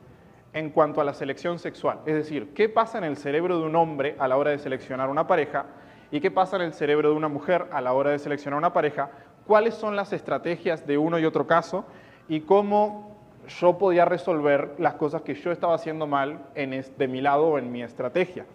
en 0.54 0.70
cuanto 0.70 1.00
a 1.00 1.04
la 1.04 1.14
selección 1.14 1.60
sexual. 1.60 2.00
Es 2.04 2.16
decir, 2.16 2.52
qué 2.52 2.68
pasa 2.68 2.98
en 2.98 3.04
el 3.04 3.16
cerebro 3.16 3.60
de 3.60 3.64
un 3.64 3.76
hombre 3.76 4.16
a 4.18 4.26
la 4.26 4.38
hora 4.38 4.50
de 4.50 4.58
seleccionar 4.58 5.08
una 5.08 5.28
pareja 5.28 5.66
y 6.10 6.18
qué 6.18 6.32
pasa 6.32 6.56
en 6.56 6.62
el 6.62 6.72
cerebro 6.72 7.10
de 7.10 7.14
una 7.14 7.28
mujer 7.28 7.68
a 7.70 7.80
la 7.80 7.92
hora 7.92 8.10
de 8.10 8.18
seleccionar 8.18 8.58
una 8.58 8.72
pareja 8.72 9.12
cuáles 9.46 9.74
son 9.74 9.94
las 9.94 10.12
estrategias 10.12 10.84
de 10.84 10.98
uno 10.98 11.20
y 11.20 11.24
otro 11.24 11.46
caso 11.46 11.84
y 12.26 12.40
cómo 12.40 13.09
yo 13.58 13.78
podía 13.78 14.04
resolver 14.04 14.74
las 14.78 14.94
cosas 14.94 15.22
que 15.22 15.34
yo 15.34 15.50
estaba 15.50 15.74
haciendo 15.74 16.06
mal 16.06 16.46
en 16.54 16.84
de 16.96 17.08
mi 17.08 17.20
lado 17.20 17.48
o 17.48 17.58
en 17.58 17.70
mi 17.70 17.82
estrategia. 17.82 18.46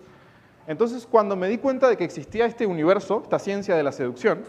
Entonces, 0.68 1.06
cuando 1.06 1.36
me 1.36 1.48
di 1.48 1.58
cuenta 1.58 1.90
de 1.90 1.98
que 1.98 2.04
existía 2.04 2.46
este 2.46 2.66
universo, 2.66 3.22
esta 3.24 3.38
ciencia 3.38 3.76
de 3.76 3.84
la 3.84 3.92
seducción, 3.92 4.44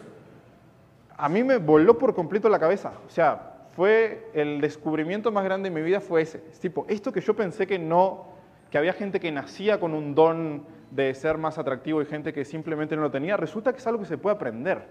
a 1.16 1.28
mí 1.28 1.42
me 1.42 1.58
voló 1.58 1.98
por 1.98 2.14
completo 2.14 2.48
la 2.48 2.58
cabeza. 2.58 2.92
O 3.06 3.10
sea, 3.10 3.56
fue 3.74 4.30
el 4.32 4.60
descubrimiento 4.60 5.30
más 5.30 5.44
grande 5.44 5.68
de 5.68 5.74
mi 5.74 5.82
vida 5.82 6.00
fue 6.00 6.22
ese. 6.22 6.42
Es 6.50 6.60
tipo, 6.60 6.86
esto 6.88 7.12
que 7.12 7.20
yo 7.20 7.34
pensé 7.34 7.66
que 7.66 7.78
no, 7.78 8.26
que 8.70 8.78
había 8.78 8.92
gente 8.92 9.20
que 9.20 9.30
nacía 9.30 9.78
con 9.78 9.92
un 9.92 10.14
don 10.14 10.64
de 10.90 11.12
ser 11.14 11.36
más 11.36 11.58
atractivo 11.58 12.00
y 12.00 12.06
gente 12.06 12.32
que 12.32 12.44
simplemente 12.44 12.96
no 12.96 13.02
lo 13.02 13.10
tenía, 13.10 13.36
resulta 13.36 13.72
que 13.72 13.78
es 13.78 13.86
algo 13.86 14.00
que 14.00 14.06
se 14.06 14.18
puede 14.18 14.36
aprender. 14.36 14.84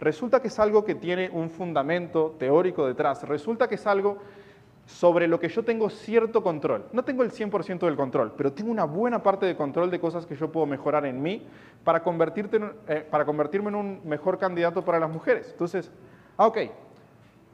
Resulta 0.00 0.40
que 0.42 0.48
es 0.48 0.58
algo 0.58 0.84
que 0.84 0.96
tiene 0.96 1.30
un 1.30 1.50
fundamento 1.50 2.34
teórico 2.38 2.86
detrás. 2.86 3.22
Resulta 3.22 3.68
que 3.68 3.76
es 3.76 3.86
algo 3.86 4.18
sobre 4.86 5.28
lo 5.28 5.38
que 5.38 5.48
yo 5.48 5.64
tengo 5.64 5.90
cierto 5.90 6.42
control. 6.42 6.86
No 6.92 7.04
tengo 7.04 7.22
el 7.22 7.30
100% 7.30 7.80
del 7.80 7.96
control, 7.96 8.32
pero 8.36 8.52
tengo 8.52 8.70
una 8.70 8.84
buena 8.84 9.22
parte 9.22 9.46
de 9.46 9.56
control 9.56 9.90
de 9.90 10.00
cosas 10.00 10.26
que 10.26 10.34
yo 10.34 10.50
puedo 10.50 10.66
mejorar 10.66 11.06
en 11.06 11.22
mí 11.22 11.46
para, 11.84 12.02
convertirte 12.02 12.60
eh, 12.88 13.06
para 13.08 13.24
convertirme 13.24 13.68
en 13.68 13.76
un 13.76 14.00
mejor 14.04 14.38
candidato 14.38 14.84
para 14.84 14.98
las 14.98 15.10
mujeres. 15.10 15.48
Entonces, 15.52 15.90
ah, 16.36 16.46
ok. 16.46 16.58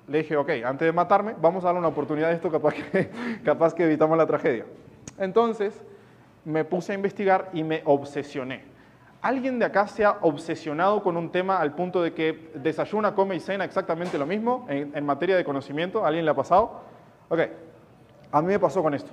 Le 0.08 0.18
dije, 0.18 0.37
ok, 0.37 0.50
antes 0.64 0.87
de 0.87 0.92
matarme, 0.92 1.35
vamos 1.38 1.64
a 1.64 1.66
darle 1.66 1.80
una 1.80 1.88
oportunidad 1.88 2.30
a 2.30 2.32
esto, 2.32 2.50
capaz 2.50 2.75
que, 2.75 3.11
capaz 3.44 3.75
que 3.75 3.85
evitamos 3.85 4.16
la 4.16 4.26
tragedia. 4.26 4.64
Entonces, 5.18 5.82
me 6.44 6.64
puse 6.64 6.92
a 6.92 6.94
investigar 6.94 7.50
y 7.52 7.62
me 7.62 7.82
obsesioné. 7.85 8.64
¿Alguien 9.20 9.58
de 9.58 9.64
acá 9.64 9.87
se 9.88 10.04
ha 10.04 10.18
obsesionado 10.23 11.02
con 11.02 11.16
un 11.16 11.30
tema 11.30 11.58
al 11.58 11.75
punto 11.75 12.00
de 12.00 12.14
que 12.14 12.50
desayuna, 12.54 13.14
come 13.14 13.35
y 13.35 13.40
cena 13.40 13.64
exactamente 13.64 14.16
lo 14.16 14.26
mismo 14.26 14.64
en, 14.68 15.04
materia 15.04 15.37
de 15.37 15.44
conocimiento? 15.44 16.06
¿Alguien 16.06 16.25
le 16.25 16.30
ha 16.30 16.35
pasado? 16.35 16.82
Ok, 17.28 17.40
a 18.32 18.40
mí 18.40 18.49
me 18.49 18.58
pasó 18.58 18.82
con 18.82 18.94
esto. 18.94 19.11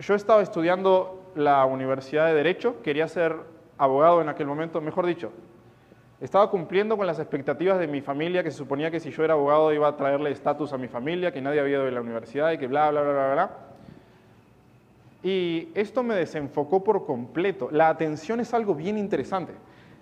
Yo 0.00 0.14
estaba 0.14 0.42
estudiando 0.42 1.30
la 1.34 1.64
Universidad 1.64 2.26
de 2.26 2.34
Derecho, 2.34 2.82
quería 2.82 3.08
ser 3.08 3.36
abogado 3.78 4.20
en 4.20 4.28
aquel 4.28 4.46
momento, 4.46 4.80
mejor 4.80 5.06
dicho, 5.06 5.32
estaba 6.20 6.50
cumpliendo 6.50 6.96
con 6.96 7.06
las 7.06 7.18
expectativas 7.18 7.78
de 7.78 7.88
mi 7.88 8.00
familia, 8.00 8.44
que 8.44 8.50
se 8.50 8.58
suponía 8.58 8.90
que 8.90 9.00
si 9.00 9.10
yo 9.10 9.24
era 9.24 9.34
abogado 9.34 9.72
iba 9.72 9.88
a 9.88 9.96
traerle 9.96 10.30
estatus 10.30 10.72
a 10.72 10.78
mi 10.78 10.88
familia, 10.88 11.32
que 11.32 11.40
nadie 11.40 11.58
había 11.58 11.76
ido 11.76 11.84
de 11.84 11.90
la 11.90 12.00
universidad 12.00 12.52
y 12.52 12.58
que 12.58 12.68
bla, 12.68 12.90
bla, 12.90 13.02
bla, 13.02 13.12
bla, 13.12 13.32
bla. 13.32 13.50
Y 15.24 15.70
esto 15.74 16.02
me 16.02 16.14
desenfocó 16.14 16.84
por 16.84 17.06
completo. 17.06 17.70
La 17.72 17.88
atención 17.88 18.40
es 18.40 18.54
algo 18.54 18.74
bien 18.74 18.98
interesante. 18.98 19.52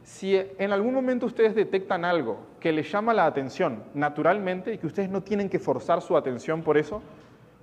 Si 0.03 0.37
en 0.37 0.73
algún 0.73 0.95
momento 0.95 1.27
ustedes 1.27 1.55
detectan 1.55 2.05
algo 2.05 2.39
que 2.59 2.73
les 2.73 2.91
llama 2.91 3.15
la 3.15 3.27
atención 3.27 3.85
naturalmente 3.95 4.75
y 4.75 4.79
que 4.79 4.87
ustedes 4.87 5.09
no 5.09 5.23
tienen 5.23 5.49
que 5.49 5.59
forzar 5.59 6.03
su 6.03 6.17
atención 6.17 6.63
por 6.63 6.77
eso, 6.77 7.03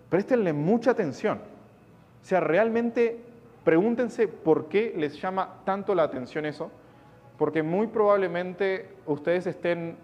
préstenle 0.10 0.54
mucha 0.54 0.92
atención. 0.92 1.40
O 2.22 2.26
sea, 2.26 2.40
realmente 2.40 3.22
pregúntense 3.64 4.28
por 4.28 4.68
qué 4.68 4.94
les 4.96 5.20
llama 5.22 5.62
tanto 5.66 5.94
la 5.94 6.04
atención 6.04 6.46
eso, 6.46 6.72
porque 7.38 7.64
muy 7.64 7.88
probablemente 7.88 8.90
ustedes 9.06 9.48
estén 9.48 9.98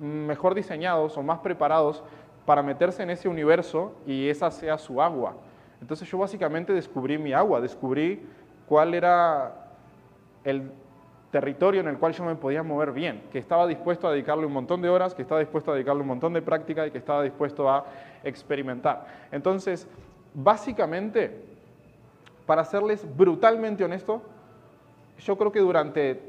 mejor 0.00 0.54
diseñados 0.54 1.16
o 1.16 1.22
más 1.22 1.38
preparados 1.38 2.02
para 2.44 2.62
meterse 2.62 3.02
en 3.02 3.10
ese 3.10 3.28
universo 3.28 3.92
y 4.06 4.28
esa 4.28 4.50
sea 4.50 4.76
su 4.78 5.00
agua. 5.00 5.36
Entonces 5.80 6.08
yo 6.08 6.18
básicamente 6.18 6.72
descubrí 6.72 7.18
mi 7.18 7.32
agua, 7.32 7.60
descubrí 7.60 8.26
cuál 8.66 8.94
era 8.94 9.70
el 10.44 10.70
territorio 11.34 11.80
en 11.80 11.88
el 11.88 11.98
cual 11.98 12.12
yo 12.12 12.24
me 12.24 12.36
podía 12.36 12.62
mover 12.62 12.92
bien, 12.92 13.24
que 13.32 13.40
estaba 13.40 13.66
dispuesto 13.66 14.06
a 14.06 14.12
dedicarle 14.12 14.46
un 14.46 14.52
montón 14.52 14.80
de 14.80 14.88
horas, 14.88 15.16
que 15.16 15.22
estaba 15.22 15.40
dispuesto 15.40 15.72
a 15.72 15.74
dedicarle 15.74 16.02
un 16.02 16.06
montón 16.06 16.32
de 16.32 16.40
práctica 16.40 16.86
y 16.86 16.92
que 16.92 16.98
estaba 16.98 17.24
dispuesto 17.24 17.68
a 17.68 17.86
experimentar. 18.22 19.04
Entonces, 19.32 19.88
básicamente, 20.32 21.44
para 22.46 22.64
serles 22.64 23.04
brutalmente 23.16 23.82
honesto, 23.82 24.22
yo 25.18 25.36
creo 25.36 25.50
que 25.50 25.58
durante 25.58 26.22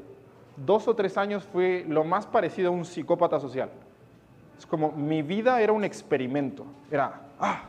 dos 0.56 0.88
o 0.88 0.96
tres 0.96 1.16
años 1.16 1.44
fui 1.44 1.84
lo 1.84 2.02
más 2.02 2.26
parecido 2.26 2.70
a 2.70 2.72
un 2.72 2.84
psicópata 2.84 3.38
social. 3.38 3.70
Es 4.58 4.66
como 4.66 4.90
mi 4.90 5.22
vida 5.22 5.60
era 5.60 5.72
un 5.72 5.84
experimento. 5.84 6.66
Era, 6.90 7.28
ah, 7.38 7.62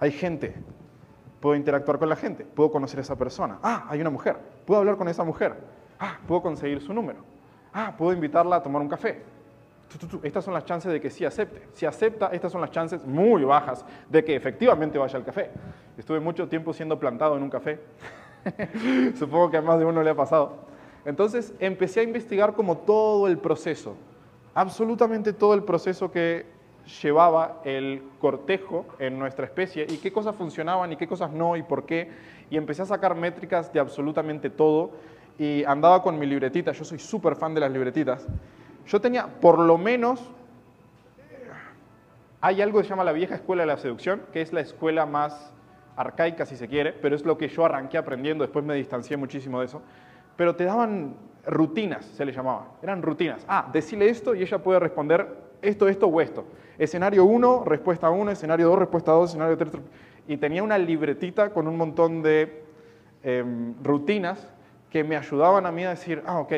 hay 0.00 0.12
gente, 0.12 0.54
puedo 1.40 1.56
interactuar 1.56 1.98
con 1.98 2.10
la 2.10 2.16
gente, 2.16 2.44
puedo 2.44 2.70
conocer 2.70 2.98
a 2.98 3.02
esa 3.02 3.16
persona. 3.16 3.58
Ah, 3.62 3.86
hay 3.88 4.02
una 4.02 4.10
mujer, 4.10 4.36
puedo 4.66 4.80
hablar 4.80 4.98
con 4.98 5.08
esa 5.08 5.24
mujer. 5.24 5.82
Ah, 5.98 6.18
puedo 6.26 6.42
conseguir 6.42 6.80
su 6.80 6.92
número. 6.92 7.20
Ah, 7.72 7.94
puedo 7.96 8.12
invitarla 8.12 8.56
a 8.56 8.62
tomar 8.62 8.82
un 8.82 8.88
café. 8.88 9.22
Estas 10.22 10.44
son 10.44 10.54
las 10.54 10.64
chances 10.64 10.92
de 10.92 11.00
que 11.00 11.10
sí 11.10 11.24
acepte. 11.24 11.68
Si 11.72 11.86
acepta, 11.86 12.28
estas 12.28 12.50
son 12.50 12.60
las 12.60 12.70
chances 12.70 13.04
muy 13.04 13.44
bajas 13.44 13.84
de 14.08 14.24
que 14.24 14.34
efectivamente 14.34 14.98
vaya 14.98 15.16
al 15.16 15.24
café. 15.24 15.50
Estuve 15.96 16.20
mucho 16.20 16.48
tiempo 16.48 16.72
siendo 16.72 16.98
plantado 16.98 17.36
en 17.36 17.42
un 17.42 17.50
café. 17.50 17.78
Supongo 19.18 19.50
que 19.50 19.56
a 19.58 19.62
más 19.62 19.78
de 19.78 19.84
uno 19.84 20.02
le 20.02 20.10
ha 20.10 20.14
pasado. 20.14 20.64
Entonces 21.04 21.54
empecé 21.60 22.00
a 22.00 22.02
investigar 22.02 22.54
como 22.54 22.78
todo 22.78 23.28
el 23.28 23.38
proceso, 23.38 23.94
absolutamente 24.54 25.32
todo 25.32 25.54
el 25.54 25.62
proceso 25.62 26.10
que 26.10 26.46
llevaba 27.02 27.60
el 27.64 28.02
cortejo 28.20 28.86
en 28.98 29.18
nuestra 29.18 29.46
especie 29.46 29.86
y 29.88 29.98
qué 29.98 30.12
cosas 30.12 30.34
funcionaban 30.34 30.92
y 30.92 30.96
qué 30.96 31.06
cosas 31.06 31.30
no 31.30 31.56
y 31.56 31.62
por 31.62 31.84
qué. 31.84 32.10
Y 32.50 32.56
empecé 32.56 32.82
a 32.82 32.86
sacar 32.86 33.14
métricas 33.14 33.72
de 33.72 33.80
absolutamente 33.80 34.50
todo 34.50 34.92
y 35.38 35.64
andaba 35.64 36.02
con 36.02 36.18
mi 36.18 36.26
libretita. 36.26 36.72
Yo 36.72 36.84
soy 36.84 36.98
súper 36.98 37.36
fan 37.36 37.54
de 37.54 37.60
las 37.60 37.70
libretitas. 37.70 38.26
Yo 38.86 39.00
tenía 39.00 39.26
por 39.26 39.58
lo 39.58 39.78
menos... 39.78 40.30
Hay 42.40 42.60
algo 42.60 42.78
que 42.78 42.84
se 42.84 42.90
llama 42.90 43.04
la 43.04 43.12
vieja 43.12 43.36
escuela 43.36 43.62
de 43.62 43.66
la 43.68 43.78
seducción, 43.78 44.22
que 44.30 44.42
es 44.42 44.52
la 44.52 44.60
escuela 44.60 45.06
más 45.06 45.54
arcaica 45.96 46.44
si 46.44 46.56
se 46.56 46.68
quiere, 46.68 46.92
pero 46.92 47.16
es 47.16 47.24
lo 47.24 47.38
que 47.38 47.48
yo 47.48 47.64
arranqué 47.64 47.96
aprendiendo, 47.96 48.44
después 48.44 48.64
me 48.64 48.74
distancié 48.74 49.16
muchísimo 49.16 49.60
de 49.60 49.66
eso. 49.66 49.80
Pero 50.36 50.54
te 50.54 50.64
daban 50.64 51.14
rutinas, 51.46 52.04
se 52.04 52.24
le 52.24 52.32
llamaba, 52.32 52.72
eran 52.82 53.00
rutinas. 53.02 53.44
Ah, 53.48 53.70
decile 53.72 54.10
esto 54.10 54.34
y 54.34 54.42
ella 54.42 54.58
puede 54.58 54.78
responder 54.78 55.26
esto, 55.62 55.88
esto 55.88 56.06
o 56.06 56.20
esto. 56.20 56.44
Escenario 56.76 57.24
1, 57.24 57.64
respuesta 57.64 58.10
1, 58.10 58.30
escenario 58.32 58.68
2, 58.68 58.78
respuesta 58.78 59.12
2, 59.12 59.30
escenario 59.30 59.56
3. 59.56 59.70
Y 60.28 60.36
tenía 60.36 60.62
una 60.62 60.76
libretita 60.76 61.50
con 61.50 61.68
un 61.68 61.76
montón 61.76 62.22
de 62.22 62.64
em, 63.22 63.74
rutinas 63.82 64.53
que 64.94 65.02
me 65.02 65.16
ayudaban 65.16 65.66
a 65.66 65.72
mí 65.72 65.82
a 65.82 65.90
decir, 65.90 66.22
ah, 66.24 66.38
ok, 66.38 66.52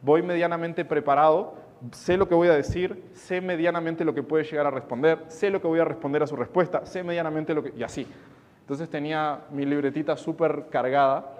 voy 0.00 0.22
medianamente 0.22 0.84
preparado, 0.84 1.54
sé 1.90 2.16
lo 2.16 2.28
que 2.28 2.36
voy 2.36 2.46
a 2.46 2.52
decir, 2.52 3.02
sé 3.14 3.40
medianamente 3.40 4.04
lo 4.04 4.14
que 4.14 4.22
puede 4.22 4.44
llegar 4.44 4.68
a 4.68 4.70
responder, 4.70 5.24
sé 5.26 5.50
lo 5.50 5.60
que 5.60 5.66
voy 5.66 5.80
a 5.80 5.84
responder 5.84 6.22
a 6.22 6.28
su 6.28 6.36
respuesta, 6.36 6.86
sé 6.86 7.02
medianamente 7.02 7.52
lo 7.52 7.64
que... 7.64 7.72
y 7.76 7.82
así. 7.82 8.06
Entonces 8.60 8.88
tenía 8.88 9.40
mi 9.50 9.66
libretita 9.66 10.16
súper 10.16 10.66
cargada. 10.70 11.32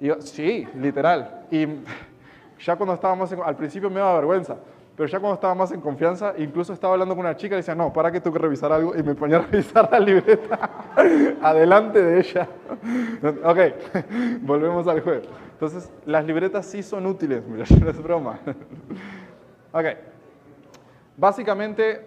Y 0.00 0.08
sí, 0.20 0.68
literal. 0.76 1.46
Y 1.50 1.66
ya 2.60 2.76
cuando 2.76 2.94
estábamos, 2.94 3.32
al 3.32 3.56
principio 3.56 3.90
me 3.90 3.98
daba 3.98 4.14
vergüenza, 4.14 4.58
pero 4.96 5.08
ya 5.08 5.18
cuando 5.18 5.34
estaba 5.34 5.56
más 5.56 5.72
en 5.72 5.80
confianza, 5.80 6.32
incluso 6.38 6.72
estaba 6.72 6.92
hablando 6.92 7.16
con 7.16 7.24
una 7.24 7.34
chica 7.34 7.56
y 7.56 7.58
decía, 7.58 7.74
no, 7.74 7.92
para 7.92 8.12
que 8.12 8.20
tengo 8.20 8.34
que 8.34 8.42
revisar 8.42 8.70
algo, 8.70 8.96
y 8.96 9.02
me 9.02 9.16
ponía 9.16 9.38
a 9.38 9.40
revisar 9.50 9.90
la 9.90 9.98
libreta 9.98 10.70
adelante 11.42 12.00
de 12.00 12.20
ella. 12.20 12.48
ok, 13.42 13.58
volvemos 14.42 14.86
al 14.86 15.00
juego. 15.00 15.26
Entonces, 15.62 15.92
las 16.06 16.24
libretas 16.24 16.66
sí 16.66 16.82
son 16.82 17.06
útiles, 17.06 17.46
no 17.80 17.88
es 17.88 18.02
broma. 18.02 18.40
ok. 19.72 19.84
Básicamente, 21.16 22.04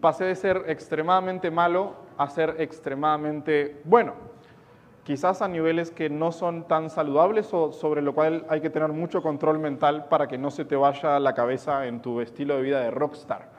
pasé 0.00 0.24
de 0.24 0.34
ser 0.34 0.64
extremadamente 0.68 1.50
malo 1.50 1.94
a 2.16 2.26
ser 2.30 2.56
extremadamente 2.58 3.82
bueno. 3.84 4.14
Quizás 5.04 5.42
a 5.42 5.48
niveles 5.48 5.90
que 5.90 6.08
no 6.08 6.32
son 6.32 6.66
tan 6.68 6.88
saludables 6.88 7.52
o 7.52 7.70
sobre 7.70 8.00
lo 8.00 8.14
cual 8.14 8.46
hay 8.48 8.62
que 8.62 8.70
tener 8.70 8.88
mucho 8.88 9.20
control 9.20 9.58
mental 9.58 10.06
para 10.08 10.26
que 10.26 10.38
no 10.38 10.50
se 10.50 10.64
te 10.64 10.74
vaya 10.74 11.20
la 11.20 11.34
cabeza 11.34 11.86
en 11.86 12.00
tu 12.00 12.22
estilo 12.22 12.56
de 12.56 12.62
vida 12.62 12.80
de 12.80 12.90
rockstar. 12.90 13.50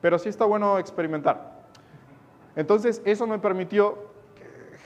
Pero 0.00 0.18
sí 0.18 0.30
está 0.30 0.46
bueno 0.46 0.78
experimentar. 0.78 1.66
Entonces, 2.56 3.02
eso 3.04 3.26
me 3.26 3.38
permitió 3.38 4.13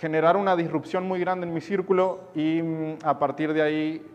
generar 0.01 0.37
una 0.37 0.55
disrupción 0.57 1.07
muy 1.07 1.21
grande 1.21 1.47
en 1.47 1.53
mi 1.53 1.61
círculo 1.61 2.21
y 2.35 2.63
mm, 2.63 2.99
a 3.05 3.19
partir 3.19 3.53
de 3.53 3.63
ahí 3.63 4.07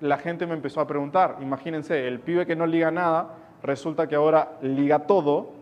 la 0.00 0.18
gente 0.18 0.46
me 0.46 0.54
empezó 0.54 0.80
a 0.80 0.86
preguntar. 0.86 1.36
Imagínense, 1.40 2.08
el 2.08 2.20
pibe 2.20 2.46
que 2.46 2.56
no 2.56 2.66
liga 2.66 2.90
nada, 2.90 3.34
resulta 3.62 4.08
que 4.08 4.16
ahora 4.16 4.52
liga 4.62 5.00
todo. 5.00 5.52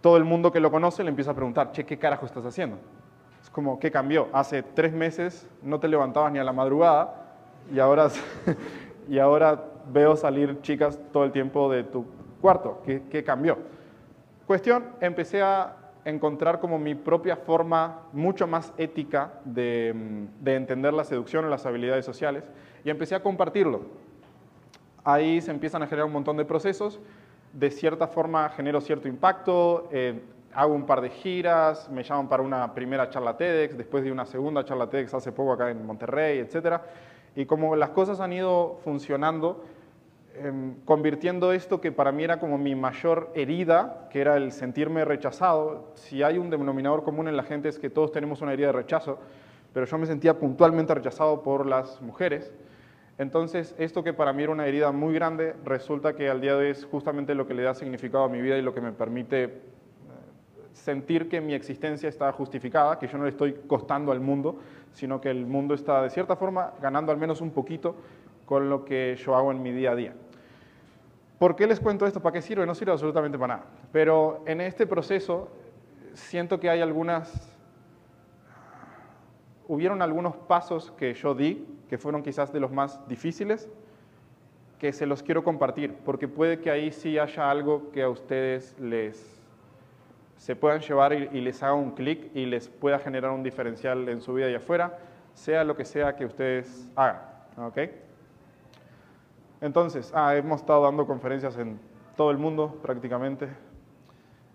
Todo 0.00 0.16
el 0.16 0.24
mundo 0.24 0.52
que 0.52 0.60
lo 0.60 0.70
conoce 0.70 1.02
le 1.02 1.10
empieza 1.10 1.32
a 1.32 1.34
preguntar, 1.34 1.72
che, 1.72 1.84
¿qué 1.84 1.98
carajo 1.98 2.26
estás 2.26 2.44
haciendo? 2.44 2.76
Es 3.42 3.50
como, 3.50 3.78
¿qué 3.80 3.90
cambió? 3.90 4.28
Hace 4.32 4.62
tres 4.62 4.92
meses 4.92 5.46
no 5.62 5.80
te 5.80 5.88
levantabas 5.88 6.32
ni 6.32 6.38
a 6.38 6.44
la 6.44 6.52
madrugada 6.52 7.34
y 7.74 7.78
ahora, 7.80 8.08
y 9.08 9.18
ahora 9.18 9.64
veo 9.92 10.16
salir 10.16 10.60
chicas 10.62 10.98
todo 11.12 11.24
el 11.24 11.32
tiempo 11.32 11.70
de 11.70 11.82
tu 11.84 12.06
cuarto. 12.40 12.82
¿Qué, 12.84 13.02
qué 13.10 13.24
cambió? 13.24 13.58
Cuestión, 14.46 14.84
empecé 15.00 15.42
a 15.42 15.76
encontrar 16.04 16.60
como 16.60 16.78
mi 16.78 16.94
propia 16.94 17.36
forma 17.36 18.02
mucho 18.12 18.46
más 18.46 18.72
ética 18.78 19.34
de, 19.44 19.92
mm, 19.94 20.44
de, 20.44 20.54
entender 20.54 20.92
la 20.94 21.04
seducción 21.04 21.44
o 21.44 21.48
las 21.48 21.66
habilidades 21.66 22.04
sociales 22.04 22.44
y 22.84 22.90
empecé 22.90 23.14
a 23.14 23.22
compartirlo. 23.22 23.82
Ahí 25.04 25.40
se 25.40 25.50
empiezan 25.50 25.82
a 25.82 25.86
generar 25.86 26.06
un 26.06 26.12
montón 26.12 26.36
de 26.36 26.44
procesos, 26.44 27.00
de 27.52 27.70
cierta 27.70 28.06
forma 28.06 28.48
genero 28.50 28.80
cierto 28.80 29.08
impacto, 29.08 29.88
eh, 29.90 30.20
hago 30.54 30.74
un 30.74 30.84
par 30.84 31.00
de 31.00 31.10
giras, 31.10 31.88
me 31.90 32.02
llaman 32.02 32.28
para 32.28 32.42
una 32.42 32.74
primera 32.74 33.08
charla 33.08 33.36
TEDx, 33.36 33.76
después 33.76 34.04
de 34.04 34.12
una 34.12 34.26
segunda 34.26 34.64
charla 34.64 34.88
TEDx 34.88 35.14
hace 35.14 35.32
poco 35.32 35.52
acá 35.52 35.70
en 35.70 35.84
Monterrey, 35.86 36.38
etc. 36.38 36.80
Y 37.36 37.46
como 37.46 37.76
las 37.76 37.90
cosas 37.90 38.20
han 38.20 38.32
ido 38.32 38.78
funcionando, 38.82 39.64
Em, 40.42 40.76
convirtiendo 40.86 41.52
esto 41.52 41.82
que 41.82 41.92
para 41.92 42.12
mí 42.12 42.24
era 42.24 42.40
como 42.40 42.56
mi 42.56 42.74
mayor 42.74 43.30
herida, 43.34 44.08
que 44.10 44.22
era 44.22 44.38
el 44.38 44.52
sentirme 44.52 45.04
rechazado. 45.04 45.92
Si 45.96 46.22
hay 46.22 46.38
un 46.38 46.48
denominador 46.48 47.04
común 47.04 47.28
en 47.28 47.36
la 47.36 47.42
gente 47.42 47.68
es 47.68 47.78
que 47.78 47.90
todos 47.90 48.10
tenemos 48.10 48.40
una 48.40 48.54
herida 48.54 48.68
de 48.68 48.72
rechazo, 48.72 49.18
pero 49.74 49.84
yo 49.84 49.98
me 49.98 50.06
sentía 50.06 50.38
puntualmente 50.38 50.94
rechazado 50.94 51.42
por 51.42 51.66
las 51.66 52.00
mujeres. 52.00 52.54
Entonces, 53.18 53.74
esto 53.76 54.02
que 54.02 54.14
para 54.14 54.32
mí 54.32 54.42
era 54.42 54.52
una 54.52 54.66
herida 54.66 54.92
muy 54.92 55.12
grande, 55.12 55.54
resulta 55.62 56.14
que 56.14 56.30
al 56.30 56.40
día 56.40 56.54
de 56.54 56.64
hoy 56.64 56.70
es 56.70 56.86
justamente 56.86 57.34
lo 57.34 57.46
que 57.46 57.52
le 57.52 57.62
da 57.62 57.74
significado 57.74 58.24
a 58.24 58.30
mi 58.30 58.40
vida 58.40 58.56
y 58.56 58.62
lo 58.62 58.72
que 58.72 58.80
me 58.80 58.92
permite 58.92 59.44
eh, 59.44 59.50
sentir 60.72 61.28
que 61.28 61.42
mi 61.42 61.52
existencia 61.52 62.08
está 62.08 62.32
justificada, 62.32 62.98
que 62.98 63.08
yo 63.08 63.18
no 63.18 63.24
le 63.24 63.30
estoy 63.30 63.52
costando 63.66 64.10
al 64.10 64.20
mundo, 64.20 64.58
sino 64.94 65.20
que 65.20 65.28
el 65.28 65.44
mundo 65.44 65.74
está 65.74 66.02
de 66.02 66.08
cierta 66.08 66.34
forma 66.34 66.72
ganando 66.80 67.12
al 67.12 67.18
menos 67.18 67.42
un 67.42 67.50
poquito 67.50 67.94
con 68.46 68.70
lo 68.70 68.86
que 68.86 69.16
yo 69.22 69.36
hago 69.36 69.52
en 69.52 69.62
mi 69.62 69.70
día 69.70 69.92
a 69.92 69.96
día. 69.96 70.14
¿Por 71.40 71.56
qué 71.56 71.66
les 71.66 71.80
cuento 71.80 72.04
esto? 72.04 72.20
¿Para 72.20 72.34
qué 72.34 72.42
sirve? 72.42 72.66
No 72.66 72.74
sirve 72.74 72.92
absolutamente 72.92 73.38
para 73.38 73.56
nada. 73.56 73.66
Pero 73.92 74.42
en 74.44 74.60
este 74.60 74.86
proceso 74.86 75.48
siento 76.12 76.60
que 76.60 76.68
hay 76.68 76.82
algunas... 76.82 77.56
Hubieron 79.66 80.02
algunos 80.02 80.36
pasos 80.36 80.90
que 80.98 81.14
yo 81.14 81.34
di, 81.34 81.66
que 81.88 81.96
fueron 81.96 82.22
quizás 82.22 82.52
de 82.52 82.60
los 82.60 82.70
más 82.70 83.00
difíciles, 83.08 83.70
que 84.78 84.92
se 84.92 85.06
los 85.06 85.22
quiero 85.22 85.42
compartir, 85.42 85.96
porque 86.04 86.28
puede 86.28 86.60
que 86.60 86.70
ahí 86.70 86.92
sí 86.92 87.18
haya 87.18 87.50
algo 87.50 87.90
que 87.90 88.02
a 88.02 88.10
ustedes 88.10 88.78
les 88.78 89.40
se 90.36 90.56
puedan 90.56 90.80
llevar 90.80 91.14
y, 91.14 91.40
les 91.40 91.62
haga 91.62 91.72
un 91.72 91.92
clic 91.92 92.34
y 92.34 92.44
les 92.44 92.68
pueda 92.68 92.98
generar 92.98 93.30
un 93.30 93.42
diferencial 93.42 94.06
en 94.10 94.20
su 94.20 94.34
vida 94.34 94.50
y 94.50 94.54
afuera, 94.54 94.98
sea 95.32 95.64
lo 95.64 95.74
que 95.74 95.86
sea 95.86 96.16
que 96.16 96.26
ustedes 96.26 96.86
hagan. 96.96 97.22
¿okay? 97.56 98.09
Entonces, 99.60 100.10
ah, 100.14 100.34
hemos 100.36 100.60
estado 100.60 100.84
dando 100.84 101.06
conferencias 101.06 101.56
en 101.58 101.78
todo 102.16 102.30
el 102.30 102.38
mundo 102.38 102.78
prácticamente. 102.82 103.48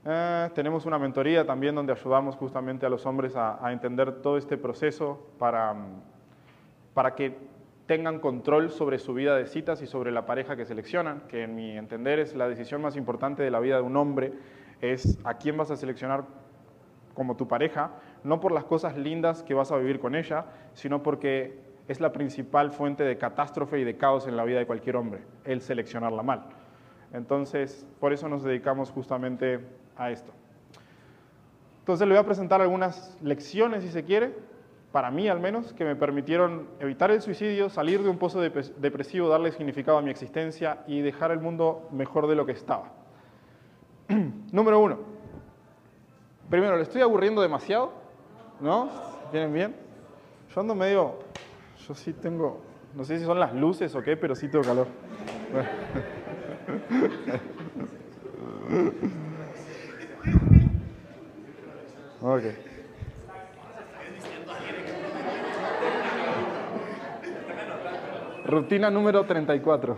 Eh, 0.03 0.49
tenemos 0.53 0.85
una 0.85 0.97
mentoría 0.97 1.45
también 1.45 1.75
donde 1.75 1.93
ayudamos 1.93 2.35
justamente 2.35 2.85
a 2.85 2.89
los 2.89 3.05
hombres 3.05 3.35
a, 3.35 3.59
entender 3.71 4.21
todo 4.21 4.37
este 4.37 4.57
proceso 4.57 5.27
para, 5.37 5.73
mm, 5.73 6.01
para 6.93 7.15
que 7.15 7.37
tengan 7.85 8.19
control 8.19 8.71
sobre 8.71 8.97
su 8.97 9.13
vida 9.13 9.35
de 9.35 9.45
citas 9.45 9.81
y 9.81 9.87
sobre 9.87 10.11
la 10.11 10.25
pareja 10.25 10.55
que 10.55 10.65
seleccionan, 10.65 11.21
que 11.27 11.43
en 11.43 11.55
mi 11.55 11.77
entender 11.77 12.19
es 12.19 12.35
la 12.35 12.47
decisión 12.47 12.81
más 12.81 12.95
importante 12.95 13.43
de 13.43 13.51
la 13.51 13.59
vida 13.59 13.77
de 13.77 13.83
un 13.83 13.97
hombre, 13.97 14.33
es 14.81 15.19
a 15.23 15.35
quién 15.35 15.55
vas 15.55 15.69
a 15.69 15.75
seleccionar 15.75 16.25
como 17.13 17.35
tu 17.35 17.47
pareja, 17.47 17.91
no 18.23 18.39
por 18.39 18.51
las 18.51 18.65
cosas 18.65 18.97
lindas 18.97 19.43
que 19.43 19.53
vas 19.53 19.71
a 19.71 19.77
vivir 19.77 19.99
con 19.99 20.15
ella, 20.15 20.45
sino 20.73 21.01
porque 21.01 21.64
es 21.87 21.99
la 21.99 22.11
principal 22.11 22.71
fuente 22.71 23.03
de 23.03 23.17
catástrofe 23.17 23.79
y 23.79 23.83
de 23.83 23.97
caos 23.97 24.27
en 24.27 24.35
la 24.35 24.43
vida 24.43 24.59
de 24.59 24.65
cualquier 24.65 24.95
hombre, 24.95 25.21
el 25.43 25.61
seleccionarla 25.61 26.23
mal. 26.23 26.45
Entonces, 27.13 27.85
por 27.99 28.11
eso 28.11 28.27
nos 28.27 28.43
dedicamos 28.43 28.89
justamente 28.91 29.59
a 29.95 30.11
esto. 30.11 30.33
Entonces, 31.79 32.07
le 32.07 32.15
voy 32.15 32.21
a 32.21 32.25
presentar 32.25 32.61
algunas 32.61 33.17
lecciones, 33.21 33.83
si 33.83 33.89
se 33.89 34.03
quiere, 34.03 34.33
para 34.91 35.11
mí 35.11 35.27
al 35.27 35.39
menos, 35.39 35.73
que 35.73 35.85
me 35.85 35.95
permitieron 35.95 36.67
evitar 36.79 37.11
el 37.11 37.21
suicidio, 37.21 37.69
salir 37.69 38.01
de 38.01 38.09
un 38.09 38.17
pozo 38.17 38.41
depresivo, 38.41 39.29
darle 39.29 39.51
significado 39.51 39.97
a 39.97 40.01
mi 40.01 40.09
existencia 40.09 40.83
y 40.87 41.01
dejar 41.01 41.31
el 41.31 41.39
mundo 41.39 41.87
mejor 41.91 42.27
de 42.27 42.35
lo 42.35 42.45
que 42.45 42.53
estaba. 42.53 42.93
Número 44.51 44.79
uno. 44.79 44.99
Primero, 46.49 46.77
¿le 46.77 46.83
estoy 46.83 47.01
aburriendo 47.01 47.41
demasiado? 47.41 47.91
¿No? 48.61 48.89
¿Tienen 49.31 49.53
bien? 49.53 49.75
Yo 50.53 50.61
ando 50.61 50.73
medio 50.75 51.19
yo 51.87 51.93
sí 51.93 52.13
tengo, 52.13 52.61
no 52.95 53.03
sé 53.03 53.19
si 53.19 53.25
son 53.25 53.39
las 53.39 53.53
luces 53.53 53.93
o 53.95 54.01
qué, 54.01 54.17
pero 54.17 54.35
sí 54.35 54.47
tengo 54.47 54.63
calor. 54.63 54.87
Ok. 62.21 62.41
Rutina 68.45 68.89
número 68.89 69.25
34. 69.25 69.97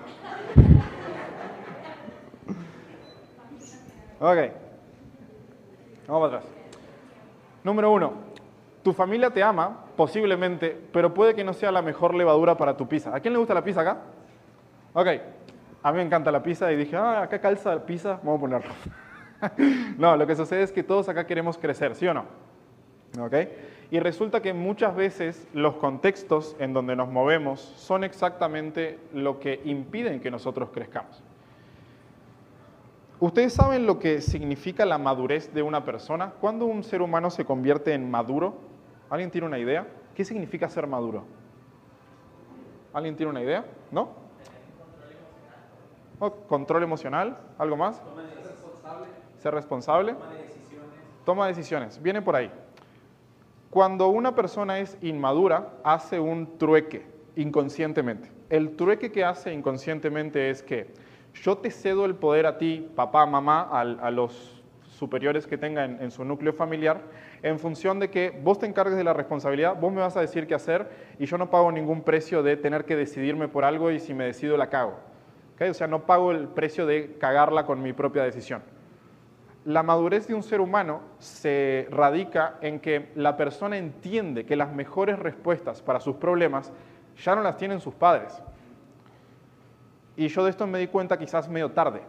Ok. 4.19 4.37
Vamos 6.07 6.29
para 6.29 6.37
atrás. 6.37 6.43
Número 7.63 7.91
uno. 7.91 8.26
Tu 8.87 8.93
familia 8.93 9.29
te 9.29 9.43
ama 9.43 9.83
posiblemente, 9.97 10.69
pero 10.93 11.13
puede 11.13 11.35
que 11.35 11.43
no 11.43 11.51
sea 11.51 11.73
la 11.73 11.81
mejor 11.81 12.15
levadura 12.15 12.55
para 12.55 12.77
tu 12.77 12.87
pizza. 12.87 13.13
¿A 13.13 13.19
quién 13.19 13.33
le 13.33 13.37
gusta 13.37 13.53
la 13.53 13.61
pizza 13.61 13.81
acá? 13.81 13.97
Ok, 14.93 15.07
a 15.83 15.91
mí 15.91 15.97
me 15.97 16.03
encanta 16.03 16.31
la 16.31 16.41
pizza 16.41 16.71
y 16.71 16.77
dije, 16.77 16.95
ah, 16.95 17.23
acá 17.23 17.41
calza 17.41 17.75
la 17.75 17.85
pizza, 17.85 18.17
vamos 18.23 18.37
a 18.37 18.39
ponerlo. 18.39 18.71
no, 19.97 20.15
lo 20.15 20.25
que 20.25 20.37
sucede 20.37 20.63
es 20.63 20.71
que 20.71 20.83
todos 20.83 21.09
acá 21.09 21.27
queremos 21.27 21.57
crecer, 21.57 21.95
¿sí 21.95 22.07
o 22.07 22.13
no? 22.13 22.23
¿Ok? 23.19 23.33
Y 23.91 23.99
resulta 23.99 24.41
que 24.41 24.53
muchas 24.53 24.95
veces 24.95 25.49
los 25.51 25.75
contextos 25.75 26.55
en 26.57 26.71
donde 26.71 26.95
nos 26.95 27.09
movemos 27.09 27.59
son 27.59 28.05
exactamente 28.05 28.99
lo 29.13 29.37
que 29.41 29.59
impiden 29.65 30.21
que 30.21 30.31
nosotros 30.31 30.69
crezcamos. 30.73 31.21
¿Ustedes 33.19 33.51
saben 33.51 33.85
lo 33.85 33.99
que 33.99 34.21
significa 34.21 34.85
la 34.85 34.97
madurez 34.97 35.53
de 35.53 35.61
una 35.61 35.83
persona? 35.83 36.31
¿Cuándo 36.39 36.67
un 36.67 36.85
ser 36.85 37.01
humano 37.01 37.29
se 37.29 37.43
convierte 37.43 37.93
en 37.93 38.09
maduro? 38.09 38.66
¿Alguien 39.09 39.31
tiene 39.31 39.47
una 39.47 39.59
idea? 39.59 39.87
¿Qué 40.15 40.25
significa 40.25 40.69
ser 40.69 40.87
maduro? 40.87 41.23
¿Alguien 42.93 43.15
tiene 43.15 43.29
una 43.31 43.41
idea? 43.41 43.65
¿No? 43.91 44.09
Oh, 46.19 46.31
control 46.31 46.83
emocional, 46.83 47.37
¿algo 47.57 47.77
más? 47.77 48.01
Ser 49.37 49.53
responsable. 49.53 50.13
Toma 50.13 50.33
decisiones. 50.33 50.99
Toma 51.25 51.47
decisiones. 51.47 52.01
Viene 52.01 52.21
por 52.21 52.35
ahí. 52.35 52.51
Cuando 53.69 54.07
una 54.07 54.33
persona 54.33 54.79
es 54.79 54.97
inmadura, 55.01 55.73
hace 55.83 56.19
un 56.19 56.57
trueque 56.57 57.05
inconscientemente. 57.35 58.31
El 58.49 58.75
trueque 58.75 59.11
que 59.11 59.23
hace 59.23 59.53
inconscientemente 59.53 60.49
es 60.49 60.63
que 60.63 60.93
yo 61.43 61.57
te 61.57 61.69
cedo 61.69 62.05
el 62.05 62.15
poder 62.15 62.47
a 62.47 62.57
ti, 62.57 62.89
papá, 62.95 63.25
mamá, 63.25 63.61
a, 63.61 64.09
los 64.09 64.56
superiores 64.97 65.47
que 65.47 65.57
tenga 65.57 65.85
en 65.85 66.11
su 66.11 66.25
núcleo 66.25 66.53
familiar, 66.53 67.01
en 67.43 67.59
función 67.59 67.99
de 67.99 68.09
que 68.09 68.37
vos 68.43 68.59
te 68.59 68.65
encargues 68.65 68.97
de 68.97 69.03
la 69.03 69.13
responsabilidad, 69.13 69.79
vos 69.79 69.93
me 69.93 70.01
vas 70.01 70.17
a 70.17 70.21
decir 70.21 70.47
qué 70.47 70.55
hacer 70.55 70.89
y 71.19 71.25
yo 71.25 71.37
no 71.37 71.49
pago 71.49 71.71
ningún 71.71 72.01
precio 72.01 72.43
de 72.43 72.57
tener 72.57 72.85
que 72.85 72.95
decidirme 72.95 73.47
por 73.47 73.63
algo 73.63 73.91
y 73.91 73.99
si 73.99 74.13
me 74.13 74.25
decido 74.25 74.57
la 74.57 74.69
cago. 74.69 74.99
O 75.59 75.73
sea, 75.73 75.87
no 75.87 76.05
pago 76.05 76.31
el 76.31 76.47
precio 76.47 76.85
de 76.85 77.15
cagarla 77.19 77.65
con 77.65 77.81
mi 77.81 77.93
propia 77.93 78.23
decisión. 78.23 78.61
La 79.65 79.83
madurez 79.83 80.27
de 80.27 80.33
un 80.33 80.43
ser 80.43 80.61
humano 80.61 81.01
se 81.19 81.87
radica 81.89 82.57
en 82.61 82.79
que 82.79 83.09
la 83.15 83.35
persona 83.35 83.77
entiende 83.77 84.45
que 84.45 84.55
las 84.55 84.71
mejores 84.71 85.19
respuestas 85.19 85.81
para 85.81 85.99
sus 85.99 86.15
problemas 86.15 86.71
ya 87.23 87.35
no 87.35 87.41
las 87.41 87.57
tienen 87.57 87.81
sus 87.81 87.93
padres. 87.93 88.41
Y 90.15 90.27
yo 90.27 90.43
de 90.43 90.51
esto 90.51 90.65
me 90.67 90.79
di 90.79 90.87
cuenta 90.87 91.17
quizás 91.17 91.49
medio 91.49 91.71
tarde. 91.71 92.01